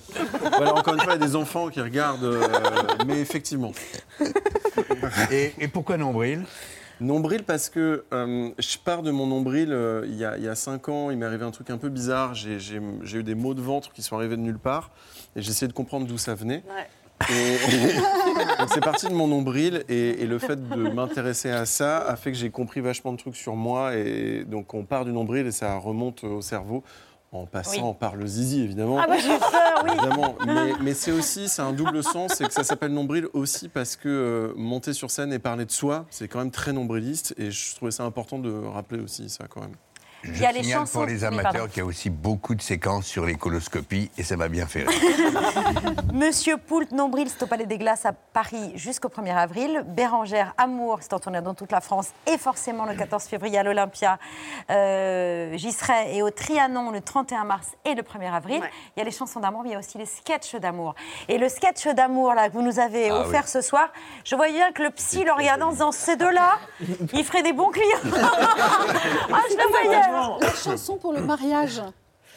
Voilà, 0.56 0.76
encore 0.76 0.94
une 0.94 1.00
fois, 1.02 1.16
il 1.16 1.20
y 1.20 1.24
a 1.24 1.28
des 1.28 1.36
enfants 1.36 1.70
qui 1.70 1.82
regardent, 1.82 2.24
euh, 2.24 2.48
mais 3.08 3.20
effectivement. 3.20 3.72
et, 5.32 5.54
et 5.60 5.68
pourquoi 5.68 5.98
nombril? 5.98 6.44
Nombril 7.00 7.44
parce 7.44 7.70
que 7.70 8.06
euh, 8.14 8.50
je 8.58 8.78
pars 8.78 9.04
de 9.04 9.12
mon 9.12 9.28
nombril 9.28 9.72
euh, 9.72 10.04
il 10.08 10.16
y, 10.16 10.26
a, 10.26 10.36
il 10.38 10.44
y 10.44 10.48
a 10.48 10.56
cinq 10.56 10.90
ans, 10.90 11.12
il 11.12 11.18
m'est 11.18 11.26
arrivé 11.28 11.46
un 11.46 11.52
truc 11.52 11.70
un 11.70 11.78
peu 11.78 11.90
bizarre, 11.90 12.34
j'ai 12.34 12.58
eu 13.14 13.24
des 13.24 13.36
maux 13.36 13.54
de 13.54 13.62
ventre 13.62 13.92
qui 13.94 14.02
sont 14.02 14.16
arrivés 14.16 14.36
de 14.36 14.42
nulle 14.42 14.58
part 14.58 14.90
et 15.38 15.40
essayé 15.40 15.68
de 15.68 15.74
comprendre 15.74 16.06
d'où 16.08 16.18
ça 16.18 16.36
venait. 16.36 16.64
C'est 18.68 18.82
parti 18.84 19.08
de 19.08 19.14
mon 19.14 19.28
nombril 19.28 19.84
et, 19.90 20.22
et 20.22 20.26
le 20.28 20.38
fait 20.40 20.70
de 20.70 20.90
m'intéresser 20.90 21.50
à 21.50 21.66
ça 21.66 21.98
a 22.00 22.16
fait 22.16 22.32
que 22.32 22.38
j'ai 22.38 22.50
compris 22.52 22.80
vachement 22.82 23.12
de 23.12 23.18
trucs 23.18 23.36
sur 23.36 23.56
moi 23.56 23.96
et 23.96 24.44
donc 24.46 24.74
on 24.74 24.84
part 24.84 25.04
du 25.06 25.12
nombril 25.12 25.48
et 25.48 25.52
ça 25.52 25.78
remonte 25.78 26.24
au 26.24 26.42
cerveau 26.42 26.84
en 27.32 27.46
passant 27.46 27.90
Oui. 27.90 27.96
par 28.00 28.16
le 28.16 28.26
zizi 28.28 28.62
évidemment. 28.62 29.00
Ah 29.00 29.08
bah 29.08 29.18
j'ai 29.18 29.28
peur, 29.38 29.84
oui. 29.84 29.92
Évidemment, 29.94 30.36
mais, 30.46 30.74
mais 30.82 30.94
c'est 30.94 31.12
aussi, 31.12 31.50
c'est 31.50 31.62
un 31.62 31.74
double 31.74 32.02
sens, 32.04 32.34
c'est 32.36 32.48
que 32.48 32.54
ça 32.54 32.64
s'appelle 32.64 32.94
nombril 32.94 33.28
aussi 33.34 33.68
parce 33.68 33.96
que 33.96 34.08
euh, 34.08 34.54
monter 34.56 34.94
sur 34.94 35.12
scène 35.12 35.34
et 35.34 35.40
parler 35.40 35.66
de 35.66 35.72
soi, 35.72 36.06
c'est 36.10 36.28
quand 36.28 36.40
même 36.40 36.52
très 36.52 36.72
nombriliste 36.72 37.34
et 37.38 37.52
je 37.52 37.76
trouvais 37.76 37.92
ça 37.92 38.04
important 38.04 38.40
de 38.40 38.52
rappeler 38.52 39.02
aussi 39.02 39.28
ça 39.30 39.46
quand 39.50 39.62
même. 39.62 39.76
Je 40.24 40.32
Il 40.32 40.42
y 40.42 40.46
a 40.46 40.52
les 40.52 40.64
signale 40.64 40.80
chansons- 40.80 41.00
pour 41.00 41.06
les 41.08 41.20
oui, 41.22 41.26
amateurs 41.26 41.52
pardon. 41.54 41.68
qu'il 41.68 41.78
y 41.78 41.82
a 41.82 41.86
aussi 41.86 42.10
beaucoup 42.10 42.56
de 42.56 42.62
séquences 42.62 43.06
sur 43.06 43.26
les 43.26 43.36
coloscopies 43.36 44.10
et 44.18 44.24
ça 44.24 44.36
m'a 44.36 44.48
bien 44.48 44.66
fait 44.66 44.84
rire. 44.84 44.90
Monsieur 46.14 46.58
Poult 46.58 46.92
Nombril, 46.92 47.30
c'est 47.30 47.44
au 47.44 47.48
Palais 47.48 47.66
des 47.66 47.78
Glaces 47.78 48.06
à 48.06 48.14
Paris 48.14 48.72
jusqu'au 48.76 49.10
1er 49.10 49.36
avril. 49.36 49.84
Bérangère 49.88 50.54
Amour, 50.58 50.98
c'est 51.02 51.14
en 51.14 51.20
tournée 51.20 51.42
dans 51.42 51.54
toute 51.54 51.72
la 51.72 51.82
France 51.82 52.10
et 52.26 52.38
forcément 52.38 52.86
le 52.86 52.96
14 52.96 53.24
février 53.26 53.58
à 53.60 53.64
l'Olympia. 53.64 54.18
Euh, 54.70 55.56
J'y 55.56 55.72
serai 55.72 56.16
et 56.16 56.22
au 56.24 56.30
Trianon 56.32 56.92
le 56.92 57.02
31 57.02 57.44
mars 57.44 57.68
et 57.86 57.94
le 57.94 58.02
1er 58.02 58.34
avril. 58.34 58.62
Il 58.96 59.00
y 59.00 59.02
a 59.02 59.06
les 59.06 59.12
chansons 59.12 59.40
d'amour, 59.40 59.62
mais 59.64 59.70
il 59.70 59.74
y 59.74 59.76
a 59.76 59.80
aussi 59.80 59.98
les 59.98 60.06
sketchs 60.06 60.56
d'amour. 60.56 60.96
Et 61.30 61.38
le 61.38 61.48
sketch 61.48 61.88
d'amour 61.88 62.34
là 62.34 62.50
que 62.50 62.54
vous 62.54 62.62
nous 62.64 62.80
avez 62.80 63.10
Ah 63.12 63.20
offert 63.22 63.44
oui. 63.46 63.50
ce 63.52 63.62
soir, 63.62 63.90
je 64.24 64.36
voyais 64.36 64.54
bien 64.54 64.72
que 64.72 64.82
le 64.84 64.90
psy 64.90 65.24
le 65.24 65.32
regardant 65.32 65.68
en 65.68 65.72
disant 65.72 65.92
ces 65.92 66.16
deux-là, 66.16 66.58
ils 67.14 67.24
feraient 67.24 67.44
des 67.44 67.54
bons 67.54 67.70
clients. 67.70 67.86
ah, 68.16 69.42
je 69.50 69.56
le 69.58 69.70
voyais. 69.70 70.02
La 70.42 70.54
chanson 70.54 70.98
pour 70.98 71.14
le 71.14 71.22
mariage 71.22 71.82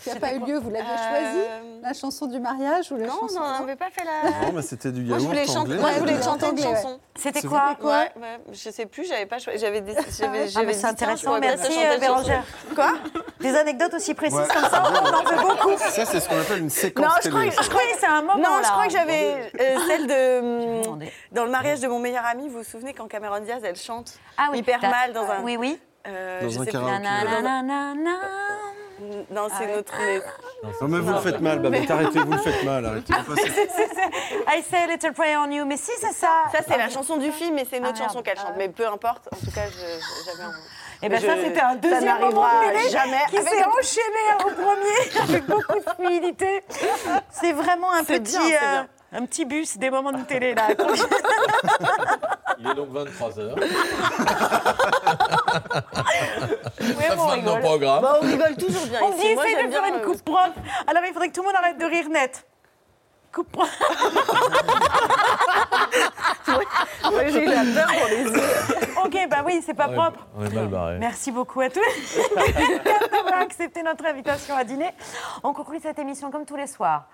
qui 0.02 0.08
n'a 0.08 0.16
pas 0.16 0.32
eu 0.32 0.38
lieu, 0.38 0.56
vous 0.58 0.70
l'aviez 0.70 0.88
choisie 0.88 1.46
La 1.82 1.92
chanson 1.92 2.24
du 2.26 2.40
mariage 2.40 2.90
ou 2.90 2.96
la 2.96 3.06
Non, 3.06 3.20
chanson 3.20 3.38
non, 3.38 3.46
on 3.58 3.60
n'avait 3.60 3.76
pas 3.76 3.90
fait 3.90 4.02
la. 4.02 4.46
Non, 4.46 4.52
mais 4.54 4.62
c'était 4.62 4.90
du 4.92 5.02
Moi, 5.02 5.18
yaourt 5.18 5.20
je 5.20 5.26
voulais 5.26 5.46
chanter, 5.46 5.58
anglais. 5.58 5.76
moi, 5.78 5.90
je 5.94 5.98
voulais 5.98 6.22
chanter 6.22 6.46
une 6.48 6.54
ouais. 6.56 6.62
chanson. 6.62 7.00
C'était 7.16 7.40
C'est 7.40 7.48
quoi 7.48 7.76
Ouais, 7.82 7.90
ouais, 8.16 8.40
je 8.50 8.70
sais 8.70 8.86
plus, 8.86 9.06
j'avais 9.06 9.26
pas 9.26 9.38
choisi. 9.38 9.58
J'avais 9.58 9.82
des. 9.82 9.92
J'avais, 10.18 10.46
Ah, 10.56 10.62
mais 10.64 10.72
dit, 10.72 10.78
c'est 10.80 10.86
intéressant, 10.86 11.38
merci 11.38 11.70
euh. 11.84 11.98
Bérangère. 11.98 12.44
Quoi 12.74 12.92
Des 13.40 13.54
anecdotes 13.54 13.92
aussi 13.92 14.14
précises 14.14 14.38
Ouais. 14.38 14.46
comme 14.50 14.70
ça, 14.70 14.82
on 14.90 15.06
en 15.06 15.22
veut 15.22 15.48
beaucoup. 15.48 15.76
Ça, 15.76 16.06
c'est 16.06 16.18
ce 16.20 16.28
qu'on 16.30 16.40
appelle 16.40 16.60
une 16.60 16.70
séquence 16.70 17.04
Non, 17.04 17.12
je 17.22 17.28
crois, 17.28 17.44
que- 17.44 17.50
ça. 17.50 17.60
je 17.62 17.68
crois 17.68 17.82
que 17.82 17.98
c'est 18.00 18.06
un 18.06 18.22
moment, 18.22 18.36
Non, 18.38 18.56
là. 18.56 18.62
je 18.64 18.70
crois 18.70 18.86
que 18.86 18.92
j'avais 18.92 19.52
euh, 19.60 19.76
celle 19.86 20.06
de. 20.06 20.88
hum, 20.88 20.98
Dans 21.32 21.44
le 21.44 21.50
mariage 21.50 21.80
de 21.80 21.88
mon 21.88 21.98
meilleur 21.98 22.24
ami, 22.24 22.48
vous 22.48 22.58
vous 22.58 22.64
souvenez 22.64 22.94
quand 22.94 23.06
Cameron 23.06 23.40
Diaz, 23.40 23.60
elle 23.62 23.76
chante 23.76 24.14
Ah 24.38 24.48
oui, 24.50 24.60
hyper 24.60 24.80
mal 24.80 25.12
dans 25.12 25.24
un. 25.28 25.42
Oui, 25.42 25.58
oui. 25.58 25.78
Euh, 26.06 26.40
Dans 26.42 26.62
un 26.62 26.66
karaoké. 26.66 27.02
Non, 29.30 29.48
c'est 29.56 29.66
notre. 29.74 29.94
mais- 29.98 30.20
Non, 30.80 30.88
mais 30.88 30.98
vous 31.00 31.12
le 31.12 31.18
faites 31.20 31.40
mal, 31.40 31.58
bah, 31.60 31.70
Mais- 31.70 31.90
arrêtez, 31.90 32.18
vous 32.20 32.32
le 32.32 32.38
faites 32.38 32.64
mal, 32.64 32.84
arrêtez. 32.84 33.14
C'est- 33.36 33.68
I 34.58 34.62
say 34.62 34.76
a 34.82 34.86
little 34.88 35.12
prayer 35.14 35.36
on 35.38 35.50
you, 35.50 35.64
mais 35.64 35.76
si 35.78 35.90
c'est 35.98 36.12
ça. 36.12 36.44
Ça, 36.52 36.58
c'est 36.66 36.76
la 36.76 36.88
chanson 36.90 37.16
du 37.16 37.30
film, 37.32 37.54
mais 37.54 37.66
c'est 37.68 37.78
une 37.78 37.86
Ah, 37.86 37.94
chanson 37.94 38.20
qu'elle 38.22 38.36
chante. 38.38 38.54
Mais 38.58 38.68
peu 38.68 38.86
importe, 38.86 39.28
en 39.32 39.36
tout 39.36 39.50
cas, 39.54 39.62
j'avais 40.26 40.42
un. 40.42 40.52
Et 41.02 41.08
ben 41.08 41.18
Mais 41.18 41.26
ça, 41.26 41.34
c'était 41.42 41.60
un 41.62 41.76
deuxième 41.76 42.18
ça 42.18 42.18
moment 42.26 42.46
télé 42.60 42.90
jamais 42.90 43.24
qui 43.30 43.36
s'est 43.38 43.64
enchaîné 43.64 44.34
au 44.44 44.50
premier 44.50 45.20
avec 45.30 45.46
beaucoup 45.46 45.78
de 45.78 45.84
fluidité. 45.96 46.62
C'est 47.30 47.52
vraiment 47.52 47.90
un 47.92 48.04
petit, 48.04 48.36
bien, 48.36 48.42
euh, 48.42 48.82
bien. 48.82 48.86
un 49.14 49.24
petit 49.24 49.46
bus 49.46 49.78
des 49.78 49.88
moments 49.88 50.12
de 50.12 50.20
télé 50.24 50.54
là. 50.54 50.68
Il 52.58 52.66
est 52.70 52.74
donc 52.74 52.90
23h. 52.92 53.54
Ouais, 56.80 57.16
bon, 57.16 57.22
on 57.22 57.28
fin 57.28 57.36
de 57.36 57.42
nos 57.42 57.54
rigole. 57.54 57.60
programmes. 57.60 58.02
Bah, 58.02 58.16
on 58.22 58.26
rigole 58.26 58.56
toujours 58.56 58.86
bien 58.86 59.00
On 59.02 59.10
ici. 59.12 59.20
dit 59.20 59.26
essaye 59.28 59.54
de 59.66 59.70
faire 59.72 59.82
bien, 59.82 59.88
une 59.88 59.94
euh, 60.00 60.04
coupe 60.04 60.22
propre. 60.24 60.54
Alors 60.86 61.02
il 61.06 61.12
faudrait 61.12 61.28
que 61.28 61.34
tout 61.34 61.42
le 61.42 61.46
monde 61.48 61.56
arrête 61.56 61.78
de 61.78 61.84
rire 61.84 62.08
net. 62.10 62.46
Coupe 63.32 63.50
propre. 63.52 63.70
J'ai 67.28 67.44
eu 67.44 67.46
la 67.46 67.62
peur 67.62 67.86
pour 67.98 68.08
les 68.08 68.24
yeux. 68.24 68.42
ok, 69.04 69.28
bah 69.30 69.42
oui, 69.46 69.62
c'est 69.64 69.74
pas 69.74 69.88
On 69.88 69.92
est- 69.92 69.96
propre. 69.96 70.26
On 70.36 70.44
est 70.46 70.52
mal 70.54 70.66
barré. 70.68 70.98
Merci 70.98 71.30
beaucoup 71.30 71.60
à 71.60 71.68
tous 71.68 71.80
d'avoir 73.12 73.40
accepté 73.40 73.82
notre 73.82 74.04
invitation 74.06 74.56
à 74.56 74.64
dîner. 74.64 74.90
On 75.44 75.52
conclut 75.52 75.78
cette 75.80 75.98
émission 75.98 76.30
comme 76.30 76.44
tous 76.44 76.56
les 76.56 76.66
soirs. 76.66 77.04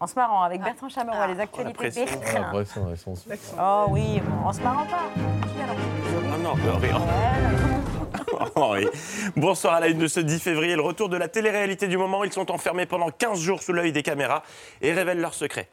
En 0.00 0.06
se 0.08 0.14
marrant 0.16 0.42
avec 0.42 0.60
Bertrand 0.62 0.88
Chameroy, 0.88 1.28
les 1.28 1.38
actualités 1.38 2.06
Ah, 2.34 2.38
l'impression, 2.40 2.88
elles 2.90 2.98
sont 2.98 3.14
super. 3.14 3.38
Oh 3.60 3.84
oui, 3.90 4.20
en 4.44 4.52
se 4.52 4.60
marrant 4.60 4.84
pas. 4.86 5.02
Ah 5.14 6.38
non, 6.42 6.54
de 6.54 7.71
Oui. 8.56 8.86
Bonsoir 9.36 9.74
à 9.74 9.80
la 9.80 9.88
une 9.88 9.98
de 9.98 10.06
ce 10.06 10.20
10 10.20 10.38
février, 10.40 10.76
le 10.76 10.82
retour 10.82 11.08
de 11.08 11.16
la 11.16 11.28
télé-réalité 11.28 11.88
du 11.88 11.96
moment. 11.96 12.24
Ils 12.24 12.32
sont 12.32 12.50
enfermés 12.50 12.86
pendant 12.86 13.10
15 13.10 13.40
jours 13.40 13.62
sous 13.62 13.72
l'œil 13.72 13.92
des 13.92 14.02
caméras 14.02 14.42
et 14.80 14.92
révèlent 14.92 15.20
leurs 15.20 15.34
secrets. 15.34 15.68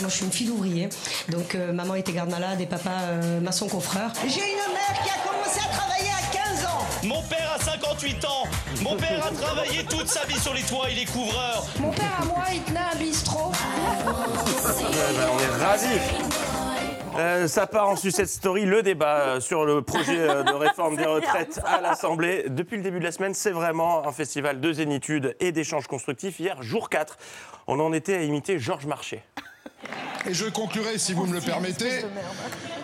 Moi, 0.00 0.08
je 0.08 0.16
suis 0.16 0.24
une 0.24 0.32
fille 0.32 0.46
d'ouvrier. 0.48 0.88
Donc, 1.28 1.54
euh, 1.54 1.72
maman 1.72 1.94
était 1.94 2.12
garde-malade 2.12 2.60
et 2.60 2.66
papa 2.66 2.90
euh, 3.02 3.40
maçon 3.40 3.68
confrère. 3.68 4.12
J'ai 4.26 4.40
une 4.40 4.72
mère 4.72 5.02
qui 5.04 5.10
a 5.10 5.22
commencé 5.22 5.60
à 5.60 5.72
travailler 5.72 6.10
à 6.10 6.36
15 6.36 6.64
ans. 6.66 6.84
Mon 7.04 7.22
père 7.22 7.52
a 7.54 7.62
58 7.62 8.24
ans. 8.24 8.44
Mon 8.82 8.96
père 8.96 9.24
a 9.24 9.30
travaillé 9.30 9.84
toute 9.84 10.08
sa 10.08 10.24
vie 10.26 10.38
sur 10.38 10.52
les 10.52 10.62
toits, 10.62 10.86
il 10.90 10.98
est 10.98 11.04
couvreur. 11.04 11.64
Mon 11.78 11.90
père 11.92 12.18
à 12.20 12.24
moi, 12.24 12.44
il 12.52 12.62
tenait 12.62 12.80
un 12.92 12.96
bistrot. 12.98 13.50
Ouais, 13.50 14.04
bah, 14.04 15.30
on 15.32 15.38
est 15.38 15.64
ravis. 15.64 16.53
Euh, 17.16 17.46
ça 17.46 17.68
part 17.68 17.88
en 17.88 17.96
sucette 17.96 18.28
story, 18.28 18.64
le 18.64 18.82
débat 18.82 19.20
euh, 19.20 19.40
sur 19.40 19.64
le 19.64 19.82
projet 19.82 20.18
euh, 20.18 20.42
de 20.42 20.52
réforme 20.52 20.96
des 20.96 21.04
retraites 21.04 21.60
à 21.64 21.80
l'Assemblée. 21.80 22.46
Depuis 22.48 22.76
le 22.76 22.82
début 22.82 22.98
de 22.98 23.04
la 23.04 23.12
semaine, 23.12 23.34
c'est 23.34 23.52
vraiment 23.52 24.06
un 24.06 24.10
festival 24.10 24.60
de 24.60 24.72
zénitude 24.72 25.36
et 25.38 25.52
d'échanges 25.52 25.86
constructifs. 25.86 26.40
Hier, 26.40 26.60
jour 26.62 26.90
4, 26.90 27.16
on 27.68 27.78
en 27.78 27.92
était 27.92 28.16
à 28.16 28.22
imiter 28.22 28.58
Georges 28.58 28.86
Marchais. 28.86 29.22
Et 30.26 30.34
je 30.34 30.46
conclurai, 30.46 30.98
si 30.98 31.12
vous 31.12 31.26
me 31.26 31.34
le 31.34 31.40
permettez, 31.40 32.04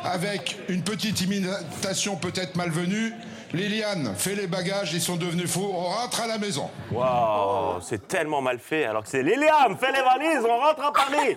avec 0.04 0.58
une 0.68 0.82
petite 0.82 1.20
imitation 1.22 2.14
peut-être 2.14 2.54
malvenue. 2.54 3.12
Liliane, 3.52 4.14
fais 4.16 4.34
les 4.36 4.46
bagages, 4.46 4.92
ils 4.94 5.00
sont 5.00 5.16
devenus 5.16 5.50
fous, 5.50 5.68
on 5.72 5.80
rentre 5.84 6.20
à 6.20 6.26
la 6.28 6.38
maison. 6.38 6.70
Waouh, 6.92 7.80
c'est 7.80 8.06
tellement 8.06 8.40
mal 8.40 8.58
fait 8.60 8.84
alors 8.84 9.02
que 9.02 9.08
c'est 9.08 9.22
Liliane, 9.24 9.76
fais 9.78 9.90
les 9.90 10.02
valises, 10.02 10.44
on 10.48 10.56
rentre 10.58 10.84
à 10.84 10.92
Paris. 10.92 11.34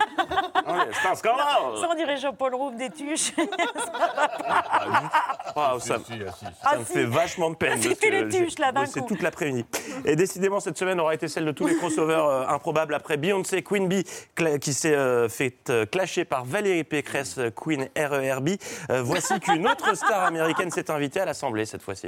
Ouais, 0.66 0.88
c'est 1.02 1.08
un 1.08 1.14
scandale. 1.16 1.44
Ça, 1.80 1.88
on 1.90 1.94
dirait 1.96 2.16
Jean-Paul 2.16 2.54
Rouve 2.54 2.76
des 2.76 2.90
tuches. 2.90 3.32
Waouh, 5.56 5.80
ça, 5.80 5.98
ça 5.98 6.02
Ah, 6.62 6.76
me 6.76 6.84
si. 6.84 6.92
fait 6.92 7.04
vachement 7.04 7.50
de 7.50 7.56
peine. 7.56 7.72
Ah, 7.78 7.82
c'était 7.82 8.10
les 8.10 8.28
tuches, 8.28 8.58
là, 8.58 8.70
d'un 8.70 8.86
coup. 8.86 9.00
toute 9.08 9.22
l'après-midi. 9.22 9.64
Et 10.04 10.14
décidément, 10.14 10.60
cette 10.60 10.78
semaine 10.78 11.00
aura 11.00 11.14
été 11.14 11.26
celle 11.28 11.44
de 11.46 11.52
tous 11.52 11.66
les 11.66 11.76
crossovers 11.76 12.24
euh, 12.28 12.46
improbables 12.48 12.94
après 12.94 13.16
Beyoncé, 13.16 13.62
Queen 13.62 13.88
Bee, 13.88 14.04
qui 14.60 14.72
s'est 14.72 14.94
euh, 14.94 15.28
fait 15.28 15.68
euh, 15.70 15.84
clasher 15.86 16.24
par 16.24 16.44
Valérie 16.44 16.84
Pécresse, 16.84 17.40
Queen 17.56 17.88
RERB. 17.96 18.50
Euh, 18.90 19.02
voici 19.02 19.38
qu'une 19.40 19.66
autre 19.66 19.94
star 19.96 20.22
américaine 20.24 20.70
s'est 20.70 20.90
invitée 20.90 21.20
à 21.20 21.24
l'Assemblée 21.24 21.66
cette 21.66 21.82
fois-ci. 21.82 22.03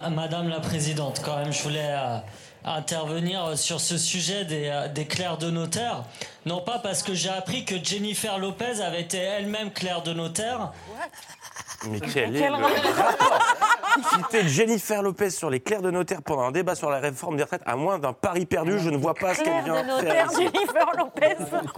Ah, 0.00 0.10
Madame 0.10 0.48
la 0.48 0.60
Présidente, 0.60 1.20
quand 1.24 1.36
même, 1.36 1.52
je 1.52 1.62
voulais 1.62 1.90
euh, 1.90 2.18
intervenir 2.64 3.58
sur 3.58 3.80
ce 3.80 3.98
sujet 3.98 4.44
des, 4.46 4.68
euh, 4.68 4.88
des 4.88 5.06
clercs 5.06 5.38
de 5.38 5.50
notaire. 5.50 6.04
Non 6.46 6.62
pas 6.62 6.78
parce 6.78 7.02
que 7.02 7.12
j'ai 7.12 7.28
appris 7.28 7.64
que 7.64 7.82
Jennifer 7.82 8.38
Lopez 8.38 8.80
avait 8.80 9.02
été 9.02 9.18
elle-même 9.18 9.70
clerc 9.70 10.02
de 10.02 10.14
notaire. 10.14 10.72
Mais 11.88 12.00
quel 12.00 12.36
est 12.36 12.48
le 12.48 12.54
rapport 12.54 13.38
Citer 14.14 14.46
Jennifer 14.48 15.02
Lopez 15.02 15.30
sur 15.30 15.50
les 15.50 15.60
clercs 15.60 15.82
de 15.82 15.90
notaire 15.90 16.22
pendant 16.22 16.42
un 16.42 16.52
débat 16.52 16.74
sur 16.74 16.90
la 16.90 16.98
réforme 16.98 17.36
des 17.36 17.42
retraites, 17.42 17.62
à 17.66 17.76
moins 17.76 17.98
d'un 17.98 18.12
pari 18.12 18.46
perdu, 18.46 18.78
je 18.78 18.90
ne 18.90 18.96
vois 18.96 19.14
pas 19.14 19.34
ce 19.34 19.42
qu'elle 19.42 19.64
vient 19.64 19.82
de 19.82 19.88
faire 19.88 19.96
notaire, 19.96 20.26
ici. 20.30 20.48
Jennifer 20.54 20.86
Lopez. 20.96 21.36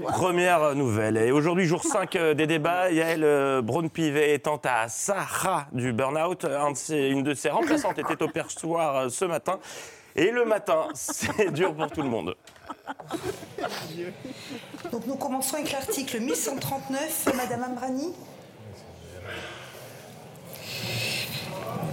Première 0.08 0.74
nouvelle. 0.74 1.16
Et 1.16 1.32
aujourd'hui, 1.32 1.66
jour 1.66 1.82
5 1.82 2.16
euh, 2.16 2.34
des 2.34 2.46
débats, 2.46 2.90
Yael 2.90 3.24
euh, 3.24 3.62
Braun-Pivet 3.62 4.34
étant 4.34 4.60
à 4.64 4.88
Sahara 4.88 5.66
du 5.72 5.92
burn-out. 5.92 6.46
Une 6.90 7.22
de 7.22 7.34
ses 7.34 7.50
remplaçantes 7.50 7.98
était 7.98 8.22
au 8.22 8.28
perchoir 8.28 8.96
euh, 8.96 9.08
ce 9.08 9.24
matin. 9.24 9.58
Et 10.14 10.30
le 10.30 10.44
matin, 10.44 10.88
c'est 10.94 11.50
dur 11.52 11.74
pour 11.74 11.90
tout 11.90 12.02
le 12.02 12.08
monde. 12.08 12.34
Donc 14.90 15.06
nous 15.06 15.16
commençons 15.16 15.56
avec 15.56 15.72
l'article 15.72 16.20
1139, 16.20 17.28
Madame 17.34 17.64
Ambrani. 17.70 18.12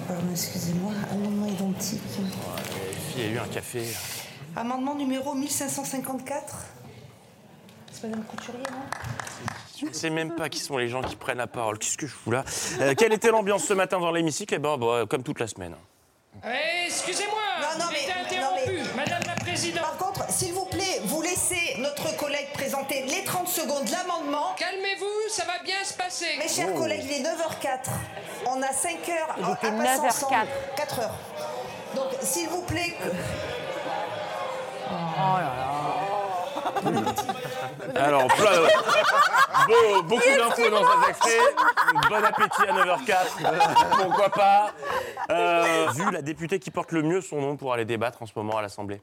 Pardon, 0.10 0.32
excusez-moi, 0.32 0.91
amendement 1.12 1.45
identique. 1.47 2.01
Il 3.16 3.24
y 3.24 3.28
a 3.28 3.32
eu 3.32 3.38
un 3.38 3.47
café. 3.47 3.84
Amendement 4.55 4.95
numéro 4.95 5.36
1554. 5.36 6.55
C'est 7.91 8.07
Madame 8.07 8.24
Couturier, 8.26 8.64
non? 8.72 8.80
Je 9.80 9.86
ne 9.86 9.93
sais 9.93 10.10
même 10.10 10.36
pas 10.36 10.49
qui 10.49 10.60
sont 10.60 10.78
les 10.78 10.88
gens 10.89 11.01
qui 11.01 11.16
prennent 11.16 11.38
la 11.38 11.45
parole. 11.47 11.78
Qu'est-ce 11.78 11.97
que 11.97 12.07
je 12.07 12.12
fous 12.14 12.32
là? 12.32 12.43
Euh, 12.82 12.95
Quelle 12.97 13.14
était 13.14 13.30
l'ambiance 13.30 13.64
ce 13.66 13.74
matin 13.74 13.99
dans 13.99 14.12
l'hémicycle? 14.12 14.55
Eh 14.55 14.60
ben, 14.60 14.78
bah, 14.78 15.03
comme 15.07 15.22
toute 15.24 15.39
la 15.39 15.47
semaine. 15.47 15.76
Eh, 16.43 16.86
Excusez-moi, 16.88 17.39
Non, 17.62 17.86
non, 17.86 17.91
mais, 17.91 17.99
j'ai 17.99 18.36
été 18.36 18.41
non, 18.41 18.49
mais- 18.55 18.62
interrompu. 18.64 18.95
Madame 18.97 19.24
la 19.28 19.36
Présidente. 19.36 19.84
Présenter 22.86 23.05
les 23.15 23.23
30 23.23 23.47
secondes 23.47 23.86
de 23.86 23.91
l'amendement. 23.91 24.53
Calmez-vous, 24.57 25.30
ça 25.30 25.43
va 25.45 25.61
bien 25.63 25.84
se 25.84 25.93
passer. 25.93 26.25
Mes 26.38 26.47
chers 26.47 26.69
Oh. 26.75 26.80
collègues, 26.80 27.03
il 27.05 27.11
est 27.13 27.23
9h04. 27.23 27.89
On 28.47 28.61
a 28.61 28.71
5 28.71 28.97
heures 29.09 29.36
Il 29.38 29.45
à, 29.45 29.51
était 29.53 29.67
à 29.67 29.71
passer 29.71 29.99
9h04. 30.01 30.07
ensemble. 30.07 30.47
4 30.75 30.99
heures. 30.99 31.15
Donc, 31.95 32.07
s'il 32.21 32.47
vous 32.49 32.61
plaît... 32.63 32.95
que- 33.01 33.09
Alors, 37.99 38.27
plein 38.27 38.51
de- 38.51 38.67
Beau- 39.67 40.03
beaucoup 40.03 40.23
d'infos 40.38 40.69
dans 40.69 40.84
cet 40.84 41.09
extrait. 41.09 41.39
Bon 42.09 42.23
appétit 42.23 42.61
à 42.67 42.73
9h04. 42.73 43.97
Pourquoi 44.03 44.30
pas 44.30 44.71
Euh, 45.30 45.88
Vu 45.93 46.09
la 46.11 46.21
députée 46.21 46.59
qui 46.59 46.71
porte 46.71 46.91
le 46.91 47.01
mieux 47.03 47.21
son 47.21 47.41
nom 47.41 47.57
pour 47.57 47.73
aller 47.73 47.86
débattre 47.86 48.21
en 48.21 48.25
ce 48.25 48.32
moment 48.36 48.57
à 48.57 48.61
l'Assemblée. 48.61 49.01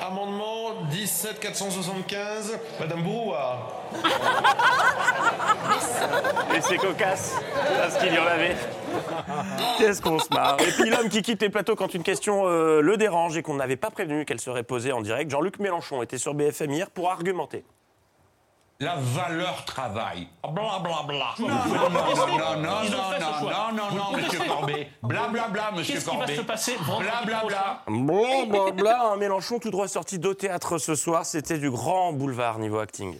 Amendement 0.00 0.86
17475, 0.90 2.58
Madame 2.80 3.02
Brouard. 3.02 3.74
Et 6.54 6.60
c'est 6.60 6.78
cocasse, 6.78 7.34
parce 7.78 7.98
qu'il 7.98 8.14
y 8.14 8.18
en 8.18 8.26
avait. 8.26 8.56
Qu'est-ce 9.78 10.02
qu'on 10.02 10.18
se 10.18 10.32
marre. 10.32 10.56
Et 10.60 10.70
puis 10.72 10.90
l'homme 10.90 11.08
qui 11.08 11.22
quitte 11.22 11.42
les 11.42 11.50
plateaux 11.50 11.76
quand 11.76 11.94
une 11.94 12.02
question 12.02 12.46
euh, 12.46 12.80
le 12.80 12.96
dérange 12.96 13.36
et 13.36 13.42
qu'on 13.42 13.54
n'avait 13.54 13.76
pas 13.76 13.90
prévenu 13.90 14.24
qu'elle 14.24 14.40
serait 14.40 14.62
posée 14.62 14.92
en 14.92 15.00
direct, 15.00 15.30
Jean-Luc 15.30 15.58
Mélenchon 15.58 16.02
était 16.02 16.18
sur 16.18 16.34
BFM 16.34 16.72
hier 16.72 16.90
pour 16.90 17.10
argumenter. 17.10 17.64
La 18.80 18.94
valeur 18.94 19.64
travail. 19.64 20.28
Bla 20.44 20.78
bla 20.78 21.02
bla. 21.04 21.34
Non, 21.40 21.48
Non, 21.48 21.54
non, 21.56 21.90
non, 21.90 22.60
non, 22.60 22.60
non, 22.60 23.50
non, 23.50 23.72
non, 23.72 23.92
non, 23.96 24.12
monsieur 24.16 24.38
Corbet. 24.46 24.88
Bla 25.02 25.26
bla 25.26 25.48
bla, 25.48 25.72
monsieur 25.72 25.94
Qu'est-ce 25.94 26.04
qui 26.08 26.10
va 26.16 26.18
Corbet. 26.18 26.36
se 26.36 26.40
passer 26.42 26.76
Bla 26.86 27.24
bla 27.24 27.44
bla. 27.44 27.82
Blablabla, 27.88 29.02
un 29.10 29.16
Mélenchon 29.16 29.58
tout 29.58 29.72
droit 29.72 29.88
sorti 29.88 30.20
d'au 30.20 30.34
théâtre 30.34 30.78
ce 30.78 30.94
soir, 30.94 31.26
c'était 31.26 31.58
du 31.58 31.72
grand 31.72 32.12
boulevard 32.12 32.60
niveau 32.60 32.78
acting. 32.78 33.18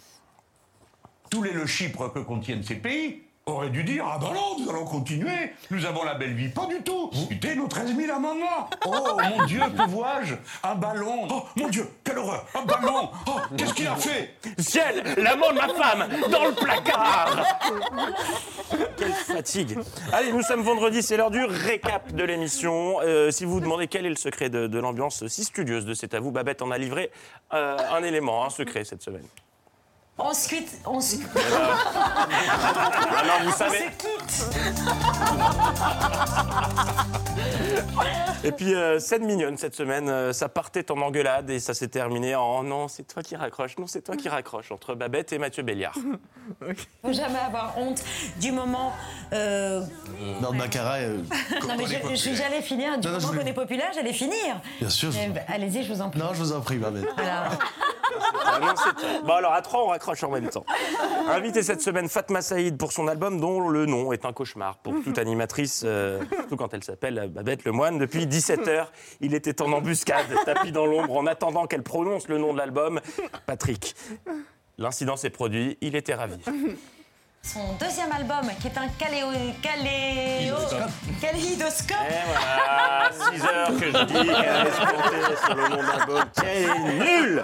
Tous 1.29 1.43
les 1.43 1.53
le 1.53 1.67
Chypre 1.67 2.13
que 2.13 2.21
contiennent 2.21 2.63
ces 2.63 2.77
pays 2.77 3.25
auraient 3.49 3.71
dû 3.71 3.85
dire 3.85 4.05
Ah 4.07 4.19
ben 4.21 4.33
non, 4.33 4.59
nous 4.59 4.71
allons 4.71 4.85
continuer, 4.85 5.53
nous 5.71 5.85
avons 5.85 6.05
la 6.05 6.15
belle 6.15 6.35
vie. 6.35 6.49
Pas 6.49 6.67
du 6.67 6.83
tout. 6.83 7.11
Écoutez 7.31 7.55
nos 7.55 7.67
13 7.69 7.97
000 7.97 8.15
amendements. 8.15 8.69
Oh 8.87 9.19
mon 9.37 9.45
Dieu, 9.47 9.61
que 9.77 9.91
vois-je? 9.91 10.35
Un 10.63 10.75
ballon. 10.75 11.29
Oh 11.31 11.43
mon 11.57 11.69
Dieu, 11.69 11.89
quelle 12.05 12.19
horreur 12.19 12.47
Un 12.55 12.65
ballon. 12.65 13.11
Oh, 13.27 13.33
qu'est-ce 13.57 13.75
qu'il 13.75 13.87
a 13.87 13.97
fait? 13.97 14.35
Ciel, 14.59 15.03
l'amant 15.17 15.51
de 15.51 15.55
ma 15.57 15.69
femme, 15.69 16.09
dans 16.31 16.45
le 16.45 16.53
placard 16.53 17.45
Quelle 18.97 19.13
fatigue 19.13 19.79
Allez, 20.13 20.33
nous 20.33 20.43
sommes 20.43 20.63
vendredi, 20.63 21.03
c'est 21.03 21.17
l'heure 21.17 21.31
du 21.31 21.45
récap 21.45 22.13
de 22.13 22.25
l'émission. 22.25 23.01
Euh, 23.03 23.31
si 23.31 23.45
vous 23.45 23.53
vous 23.53 23.61
demandez 23.61 23.87
quel 23.87 24.07
est 24.07 24.11
le 24.11 24.17
secret 24.17 24.51
de, 24.51 24.67
de 24.67 24.79
l'ambiance 24.79 25.27
si 25.27 25.45
studieuse 25.45 25.85
de 25.85 25.95
C'est 25.95 26.15
à 26.15 26.21
vous, 26.21 26.31
Babette 26.31 26.63
en 26.63 26.71
a 26.71 26.79
livré 26.79 27.11
euh, 27.53 27.77
un 27.91 28.03
élément, 28.03 28.45
un 28.45 28.51
secret 28.51 28.85
cette 28.85 29.03
semaine. 29.03 29.27
On 30.19 30.35
se 30.35 30.49
quitte. 30.49 30.79
On 30.85 31.01
se... 31.01 31.17
Alors, 33.17 33.41
vous 33.45 33.53
savez- 33.53 33.79
On 33.89 34.29
se 34.29 34.51
quitte. 34.51 34.69
Et 38.45 38.53
puis, 38.53 38.75
euh, 38.75 38.99
scène 39.01 39.25
mignonne 39.27 39.57
cette 39.57 39.75
semaine, 39.75 40.09
euh, 40.09 40.33
ça 40.33 40.49
partait 40.49 40.91
en 40.93 41.01
engueulade 41.03 41.51
et 41.51 41.59
ça 41.61 41.75
s'est 41.75 41.89
terminé 41.89 42.35
en 42.37 42.63
non, 42.63 42.87
c'est 42.89 43.03
toi 43.03 43.23
qui 43.23 43.35
raccroche, 43.37 43.77
non, 43.79 43.87
c'est 43.87 44.01
toi 44.03 44.17
qui 44.17 44.29
raccroche, 44.29 44.71
entre 44.73 44.95
Babette 44.95 45.33
et 45.33 45.39
Mathieu 45.39 45.63
Béliard. 45.65 45.95
Faut 47.05 47.13
jamais 47.13 47.39
avoir 47.39 47.77
honte 47.77 48.03
du 48.41 48.53
moment. 48.53 48.93
euh, 49.33 49.83
Dans 50.41 50.53
le 50.53 50.59
Baccarat, 50.59 50.99
euh, 50.99 51.19
Non, 51.69 51.75
mais 51.77 51.85
j'allais 51.87 52.63
finir. 52.63 52.99
Du 52.99 53.07
Non, 53.09 53.15
non, 53.15 53.21
moment 53.27 53.41
qu'on 53.41 53.47
est 53.47 53.53
populaire, 53.53 53.91
j'allais 53.95 54.13
finir. 54.13 54.61
Bien 54.81 54.91
sûr, 54.91 55.11
Eh 55.21 55.29
ben, 55.29 55.45
Allez-y, 55.49 55.83
je 55.85 55.93
vous 55.93 56.01
en 56.01 56.11
prie. 56.11 56.21
Non, 56.21 56.31
je 56.33 56.39
vous 56.39 56.53
en 56.53 56.61
prie, 56.61 56.79
Babette. 56.79 57.07
Voilà. 57.17 57.51
Ah 58.47 58.59
non, 58.61 58.69
c'est 58.77 58.95
toi. 58.95 59.09
Bon, 59.25 59.35
alors 59.35 59.53
à 59.53 59.61
trois, 59.63 59.85
on 59.85 59.89
raccroche 59.89 60.08
en 60.23 60.31
même 60.31 60.49
temps. 60.49 60.65
Invité 61.29 61.63
cette 61.63 61.83
semaine 61.83 62.09
Fatma 62.09 62.41
Saïd 62.43 62.77
pour 62.79 62.93
son 62.93 63.09
album 63.09 63.39
dont 63.41 63.69
le 63.69 63.87
nom 63.87 64.13
est 64.13 64.25
un 64.25 64.33
cauchemar 64.33 64.79
pour 64.79 64.95
toute 65.05 65.19
animatrice, 65.19 65.83
euh, 65.85 66.21
surtout 66.33 66.57
quand 66.57 66.73
elle 66.73 66.83
s'appelle 66.83 67.31
Babette 67.33 67.65
Lemoine. 67.65 67.99
Depuis 67.99 68.27
17h, 68.27 68.87
il 69.21 69.35
était 69.35 69.61
en 69.63 69.73
embuscade, 69.73 70.27
tapis 70.45 70.73
dans 70.73 70.87
l'ombre, 70.87 71.17
en 71.17 71.27
attendant 71.27 71.67
qu'elle 71.67 71.83
prononce 71.83 72.29
le 72.29 72.39
nom 72.39 72.53
de 72.53 72.59
l'album, 72.59 73.01
Patrick. 73.47 73.95
L'incident 74.79 75.17
s'est 75.17 75.31
produit, 75.31 75.77
il 75.81 75.97
était 75.97 76.15
ravi. 76.15 76.39
Son 77.43 77.73
deuxième 77.81 78.13
album, 78.13 78.51
qui 78.61 78.67
est 78.67 78.77
un 78.79 78.89
caléo... 78.99 79.29
caléo... 79.63 80.57
kaléidoscope. 81.21 81.97
Et 82.11 82.15
voilà, 82.27 83.11
6 83.33 83.43
heures 83.45 83.69
que 83.81 83.87
je 83.87 84.05
dis 84.05 84.13
qu'elle 84.13 84.45
allait 84.45 84.71
se 84.71 84.77
planter 84.77 85.37
sur 85.47 85.55
le 85.55 85.69
nom 85.69 85.83
l'album. 85.83 86.25
Quelle 86.35 86.65
est 86.65 86.79
nulle 86.99 87.43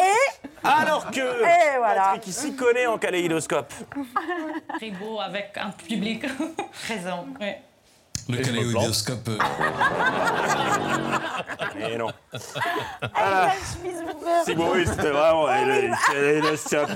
Et 0.00 0.66
Alors 0.66 1.10
que 1.12 1.20
Et 1.44 1.76
voilà. 1.78 2.02
Patrick, 2.02 2.22
qui 2.22 2.32
s'y 2.32 2.56
connaît 2.56 2.86
en 2.86 2.98
kaléidoscope. 2.98 3.72
Très 4.78 4.90
beau 4.90 5.20
avec 5.20 5.56
un 5.58 5.70
public 5.70 6.24
présent. 6.84 7.26
Le 8.28 8.38
me 8.38 8.42
plante. 8.42 8.46
kaléidoscope. 8.56 9.28
euh, 9.28 9.38
Et 11.88 11.96
non. 11.96 12.10
Ah. 13.14 13.50
Si 14.44 14.54
bon, 14.56 14.72
oui, 14.74 14.84
c'était 14.84 15.10
vraiment 15.10 15.44
oui, 15.44 15.64
le 15.64 16.12
kaléidoscope. 16.12 16.90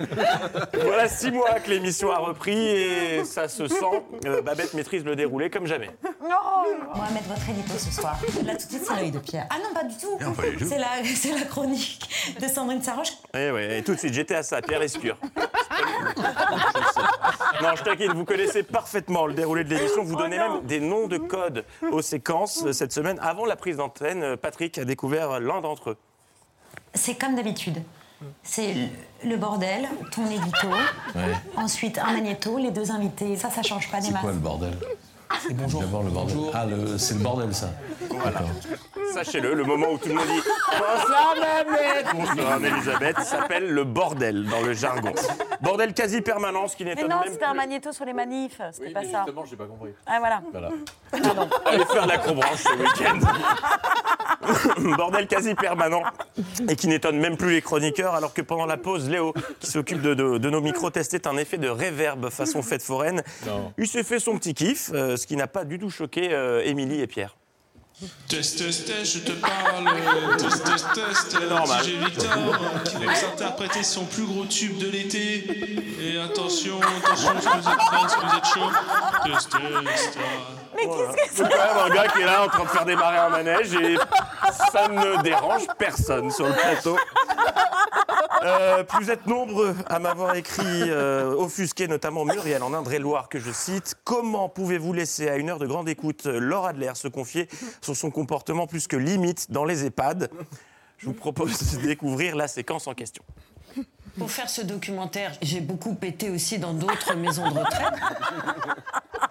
Voilà 0.82 1.08
six 1.08 1.30
mois 1.30 1.60
que 1.60 1.70
l'émission 1.70 2.10
a 2.10 2.18
repris 2.18 2.56
et 2.56 3.24
ça 3.24 3.48
se 3.48 3.68
sent. 3.68 4.02
Euh, 4.26 4.42
Babette 4.42 4.74
maîtrise 4.74 5.04
le 5.04 5.16
déroulé 5.16 5.50
comme 5.50 5.66
jamais. 5.66 5.90
On 6.22 6.98
va 6.98 7.10
mettre 7.10 7.28
votre 7.28 7.48
édito 7.48 7.74
ce 7.78 7.90
soir. 7.92 8.18
Là, 8.44 8.52
tout 8.56 8.66
de 8.66 8.70
suite, 8.70 8.84
c'est 8.86 8.94
l'œil 8.94 9.10
de 9.10 9.18
Pierre. 9.18 9.46
Ah 9.50 9.56
non, 9.58 9.72
pas 9.74 9.84
du 9.84 9.96
tout. 9.96 10.18
Non, 10.20 10.32
pas 10.32 10.48
du 10.48 10.56
tout. 10.56 10.66
C'est 10.68 10.78
la, 10.78 10.88
c'est 11.04 11.32
la 11.32 11.42
chronique 11.42 12.08
de 12.40 12.48
Sandrine 12.48 12.82
Saroche. 12.82 13.12
Eh 13.34 13.50
ouais, 13.50 13.78
et 13.78 13.82
tout 13.82 13.94
de 13.94 13.98
suite, 13.98 14.14
j'étais 14.14 14.34
à 14.34 14.42
ça, 14.42 14.60
Pierre 14.62 14.82
Escure. 14.82 15.16
Non, 17.62 17.70
je 17.76 17.82
t'inquiète, 17.82 18.12
vous 18.12 18.24
connaissez 18.24 18.62
parfaitement 18.62 19.26
le 19.26 19.34
déroulé 19.34 19.64
de 19.64 19.74
l'émission. 19.74 20.02
Vous 20.02 20.16
donnez 20.16 20.38
même 20.38 20.62
des 20.64 20.80
noms 20.80 21.06
de 21.06 21.18
codes 21.18 21.64
aux 21.90 22.02
séquences 22.02 22.70
cette 22.72 22.92
semaine. 22.92 23.18
Avant 23.20 23.44
la 23.44 23.56
prise 23.56 23.76
d'antenne, 23.76 24.36
Patrick 24.36 24.78
a 24.78 24.84
découvert 24.84 25.40
l'un 25.40 25.60
d'entre 25.60 25.90
eux. 25.90 25.96
C'est 26.94 27.14
comme 27.14 27.34
d'habitude. 27.36 27.82
C'est 28.42 28.74
le- 29.24 29.36
bordel, 29.36 29.88
ton 30.12 30.26
édito, 30.26 30.68
Ouais. 31.14 31.32
ensuite 31.56 31.98
un 31.98 32.12
magnéto, 32.12 32.58
les 32.58 32.70
deux 32.70 32.90
invités. 32.90 33.36
Ça, 33.36 33.50
ça 33.50 33.62
change 33.62 33.90
pas 33.90 34.00
des 34.00 34.06
C'est 34.06 34.12
masses. 34.12 34.22
quoi 34.22 34.32
le 34.32 34.38
bordel? 34.38 34.76
C'est 35.46 35.54
bonjour. 35.54 35.80
D'abord 35.80 36.02
le 36.02 36.10
bordel. 36.10 36.36
Ah, 36.54 36.66
le- 36.66 36.98
c'est 36.98 37.14
le 37.14 37.20
bordel, 37.20 37.54
ça. 37.54 37.70
D'accord. 38.00 38.48
Sachez-le, 39.14 39.54
le 39.54 39.64
moment 39.64 39.88
où 39.92 39.98
tout 39.98 40.08
le 40.08 40.14
monde 40.14 40.26
dit 40.26 40.40
Bonsoir 40.70 41.34
Babette 41.40 42.06
Bonsoir 42.14 42.52
Anne-Elisabeth 42.54 43.20
s'appelle 43.20 43.70
le 43.70 43.84
bordel 43.84 44.44
dans 44.46 44.60
le 44.60 44.72
jargon. 44.74 45.12
Bordel 45.60 45.94
quasi 45.94 46.20
permanent, 46.20 46.68
ce 46.68 46.76
qui 46.76 46.84
Mais 46.84 46.94
n'étonne 46.94 47.10
non, 47.10 47.20
même 47.20 47.32
c'était 47.32 47.44
un 47.44 47.54
magnéto 47.54 47.92
sur 47.92 48.04
les 48.04 48.12
manifs, 48.12 48.60
c'était 48.72 48.90
pas 48.92 49.04
ça. 49.04 49.24
j'ai 49.48 49.56
pas 49.56 49.66
compris. 49.66 49.90
Ah 50.06 50.18
voilà. 50.18 50.42
Allez 51.66 51.84
faire 51.86 52.06
l'acrobranche 52.06 52.62
ce 52.62 52.76
week-end. 52.76 53.18
Bordel 54.96 55.26
quasi 55.26 55.54
permanent 55.54 56.02
et 56.68 56.76
qui 56.76 56.88
n'étonne 56.88 57.18
même 57.18 57.36
plus 57.36 57.50
les 57.52 57.62
chroniqueurs 57.62 58.14
alors 58.14 58.32
que 58.32 58.42
pendant 58.42 58.66
la 58.66 58.76
pause, 58.76 59.08
Léo, 59.08 59.34
qui 59.60 59.70
s'occupe 59.70 60.00
de, 60.02 60.14
de- 60.14 60.38
de 60.38 60.50
nos 60.50 60.60
micros, 60.60 60.90
testait 60.90 61.26
un 61.26 61.36
effet 61.36 61.58
de 61.58 61.68
réverb 61.68 62.30
façon 62.30 62.62
fête 62.62 62.82
foraine. 62.82 63.22
Non. 63.46 63.72
Il 63.78 63.86
s'est 63.86 64.02
fait 64.04 64.18
son 64.18 64.36
petit 64.38 64.54
kiff, 64.54 64.90
euh, 64.94 65.16
ce 65.20 65.26
qui 65.26 65.36
n'a 65.36 65.46
pas 65.46 65.64
du 65.64 65.78
tout 65.78 65.90
choqué 65.90 66.32
euh, 66.32 66.62
Émilie 66.64 67.00
et 67.00 67.06
Pierre. 67.06 67.36
Test, 68.28 68.56
test, 68.56 68.86
test, 68.86 69.12
je 69.14 69.18
te 69.18 69.32
parle. 69.32 69.84
Test, 70.38 70.64
test, 70.64 70.86
test. 70.94 71.48
normal. 71.50 71.84
DJ 71.84 72.02
Victor 72.02 72.30
qui 72.84 72.94
va 72.94 73.12
nous 73.12 73.24
interpréter 73.34 73.82
son 73.82 74.06
plus 74.06 74.24
gros 74.24 74.46
tube 74.46 74.78
de 74.78 74.88
l'été. 74.88 75.44
Et 76.00 76.18
attention, 76.18 76.80
attention, 76.80 77.34
que 77.34 77.40
vous 77.40 77.68
êtes 77.68 77.76
prêts, 77.76 78.06
que 78.06 78.26
vous 78.26 78.36
êtes 78.36 78.46
chaud 78.46 78.70
Test, 79.24 79.50
test. 79.50 80.18
Mais 80.76 80.86
qu'est-ce 80.86 81.30
que 81.30 81.36
C'est 81.36 81.42
quand 81.42 81.74
même 81.74 81.92
un 81.92 81.94
gars 81.94 82.08
qui 82.08 82.20
est 82.22 82.24
là 82.24 82.44
en 82.44 82.48
train 82.48 82.64
de 82.64 82.68
faire 82.68 82.84
démarrer 82.86 83.18
un 83.18 83.28
manège 83.28 83.74
et 83.74 83.96
ça 84.72 84.88
ne 84.88 85.22
dérange 85.22 85.66
personne 85.78 86.30
sur 86.30 86.46
le 86.46 86.54
plateau. 86.54 86.96
Euh, 88.42 88.84
plus 88.84 89.04
vous 89.04 89.10
êtes 89.10 89.26
nombreux 89.26 89.74
à 89.86 89.98
m'avoir 89.98 90.34
écrit 90.34 90.64
euh, 90.64 91.34
offusqué, 91.34 91.88
notamment 91.88 92.24
Muriel 92.24 92.62
en 92.62 92.72
Indre-et-Loire, 92.72 93.28
que 93.28 93.38
je 93.38 93.52
cite. 93.52 93.96
Comment 94.04 94.48
pouvez-vous 94.48 94.92
laisser 94.92 95.28
à 95.28 95.36
une 95.36 95.50
heure 95.50 95.58
de 95.58 95.66
grande 95.66 95.88
écoute 95.88 96.24
Laura 96.24 96.70
Adler 96.70 96.92
se 96.94 97.08
confier 97.08 97.48
sur 97.94 97.96
son 97.96 98.10
comportement 98.10 98.66
plus 98.66 98.86
que 98.86 98.96
limite 98.96 99.50
dans 99.50 99.64
les 99.64 99.84
EHPAD 99.84 100.30
Je 100.98 101.06
vous 101.06 101.12
propose 101.12 101.76
de 101.76 101.86
découvrir 101.86 102.36
la 102.36 102.46
séquence 102.46 102.86
en 102.86 102.94
question. 102.94 103.22
Pour 104.18 104.30
faire 104.30 104.48
ce 104.50 104.62
documentaire, 104.62 105.32
j'ai 105.42 105.60
beaucoup 105.60 105.94
pété 105.94 106.30
aussi 106.30 106.58
dans 106.58 106.72
d'autres 106.74 107.14
maisons 107.16 107.48
de 107.50 107.58
retraite. 107.58 107.94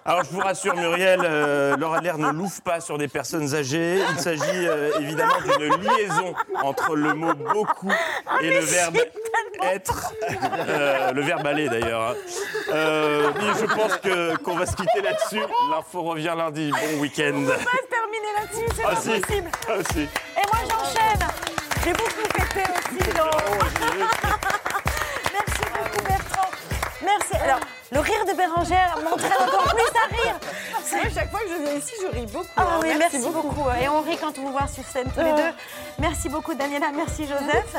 Alors 0.04 0.24
je 0.24 0.30
vous 0.30 0.40
rassure 0.40 0.74
Muriel, 0.74 1.20
euh, 1.22 1.76
Laura 1.76 1.98
Adler 1.98 2.14
ne 2.16 2.30
louffe 2.32 2.60
pas 2.62 2.80
sur 2.80 2.96
des 2.98 3.08
personnes 3.08 3.54
âgées. 3.54 4.02
Il 4.12 4.18
s'agit 4.18 4.42
euh, 4.66 4.90
évidemment 5.00 5.34
d'une 5.44 5.82
liaison 5.82 6.34
entre 6.62 6.96
le 6.96 7.14
mot 7.14 7.34
beaucoup 7.34 7.92
et 8.42 8.50
le 8.50 8.60
verbe 8.60 8.96
être. 9.62 10.12
Euh, 10.68 11.12
le 11.12 11.22
verbe 11.22 11.46
aller 11.46 11.68
d'ailleurs. 11.68 12.10
hein. 12.10 12.14
Euh, 12.72 13.30
je 13.60 13.66
pense 13.66 13.96
que- 13.98 14.36
qu'on 14.38 14.56
va 14.56 14.64
se 14.66 14.74
quitter 14.74 15.02
là-dessus. 15.02 15.42
L'info 15.70 16.02
revient 16.02 16.34
lundi. 16.36 16.70
Bon 16.70 17.00
week-end. 17.00 17.44
Là-dessus, 18.40 18.66
c'est 18.74 18.82
Ah 18.84 18.90
pas 18.94 19.00
si, 19.00 19.08
possible. 19.20 19.50
ah 19.68 19.72
si. 19.92 20.00
Et 20.00 20.46
moi 20.50 20.60
j'enchaîne. 20.68 21.28
J'ai 21.84 21.92
beaucoup 21.92 22.28
pété 22.32 22.62
aussi 22.70 23.12
dans. 23.16 23.30
Merci 25.32 25.62
beaucoup 25.72 26.02
Bertrand. 26.04 26.50
Merci. 27.02 27.36
Alors, 27.42 27.60
le 27.92 28.00
rire 28.00 28.24
de 28.26 28.32
Bérangère 28.36 28.96
m'entraîne 29.02 29.32
encore 29.48 29.74
plus 29.74 29.82
à 29.82 30.22
rire. 30.22 30.36
C'est 30.84 31.14
chaque 31.14 31.30
fois 31.30 31.40
que 31.40 31.48
je 31.48 31.62
viens 31.62 31.74
ici, 31.74 31.92
je 32.02 32.06
ris 32.18 32.26
beaucoup. 32.26 32.46
Ah 32.56 32.62
hein. 32.62 32.80
oui, 32.82 32.88
merci, 32.98 33.18
beaucoup. 33.18 33.64
Et 33.80 33.88
on 33.88 34.00
rit 34.02 34.16
quand 34.18 34.36
on 34.38 34.42
vous 34.42 34.52
voit 34.52 34.66
sur 34.66 34.84
scène 34.84 35.10
tous 35.14 35.22
les 35.24 35.32
deux. 35.32 35.52
Merci 35.98 36.28
beaucoup 36.28 36.54
Daniela, 36.54 36.90
merci 36.94 37.26
Joseph. 37.26 37.76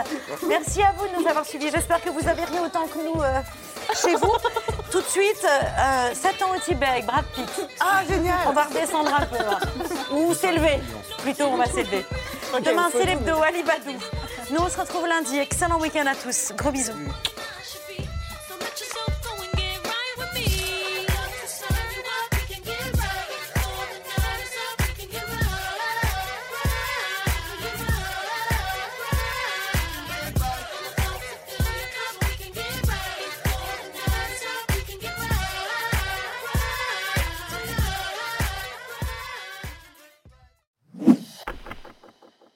Merci 0.48 0.82
à 0.84 0.94
vous 0.98 1.08
de 1.08 1.22
nous 1.22 1.28
avoir 1.28 1.46
suivis. 1.46 1.72
J'espère 1.72 2.02
que 2.02 2.10
vous 2.10 2.28
avez 2.28 2.44
ri 2.46 2.60
autant 2.64 2.88
que 2.88 3.00
nous 3.00 3.22
euh, 3.22 3.42
chez 4.02 4.16
vous. 4.16 4.32
Tout 4.92 5.00
de 5.02 5.06
suite, 5.08 5.46
euh, 5.46 6.14
7 6.14 6.42
ans 6.44 6.52
au 6.56 6.60
Tibet 6.60 6.86
avec 6.86 7.06
Brad 7.06 7.24
Pitt. 7.34 7.50
Ah, 7.80 8.02
génial 8.08 8.36
On 8.48 8.52
va 8.52 8.64
redescendre 8.66 9.14
un 9.14 9.26
peu. 9.26 9.38
là. 9.38 9.60
Ou 10.12 10.34
s'élever. 10.34 10.80
Plutôt, 11.20 11.46
on 11.46 11.56
va 11.58 11.66
s'élever. 11.66 12.06
Demain, 12.64 12.90
c'est 12.92 13.06
l'hebdo, 13.06 13.42
Ali 13.42 13.64
Badou. 13.64 13.98
Nous, 14.52 14.60
on 14.60 14.70
se 14.70 14.78
retrouve 14.78 15.08
lundi. 15.08 15.38
Excellent 15.40 15.80
week-end 15.80 16.06
à 16.08 16.16
tous. 16.16 16.52
Gros 16.58 16.72
bisous. 16.72 16.92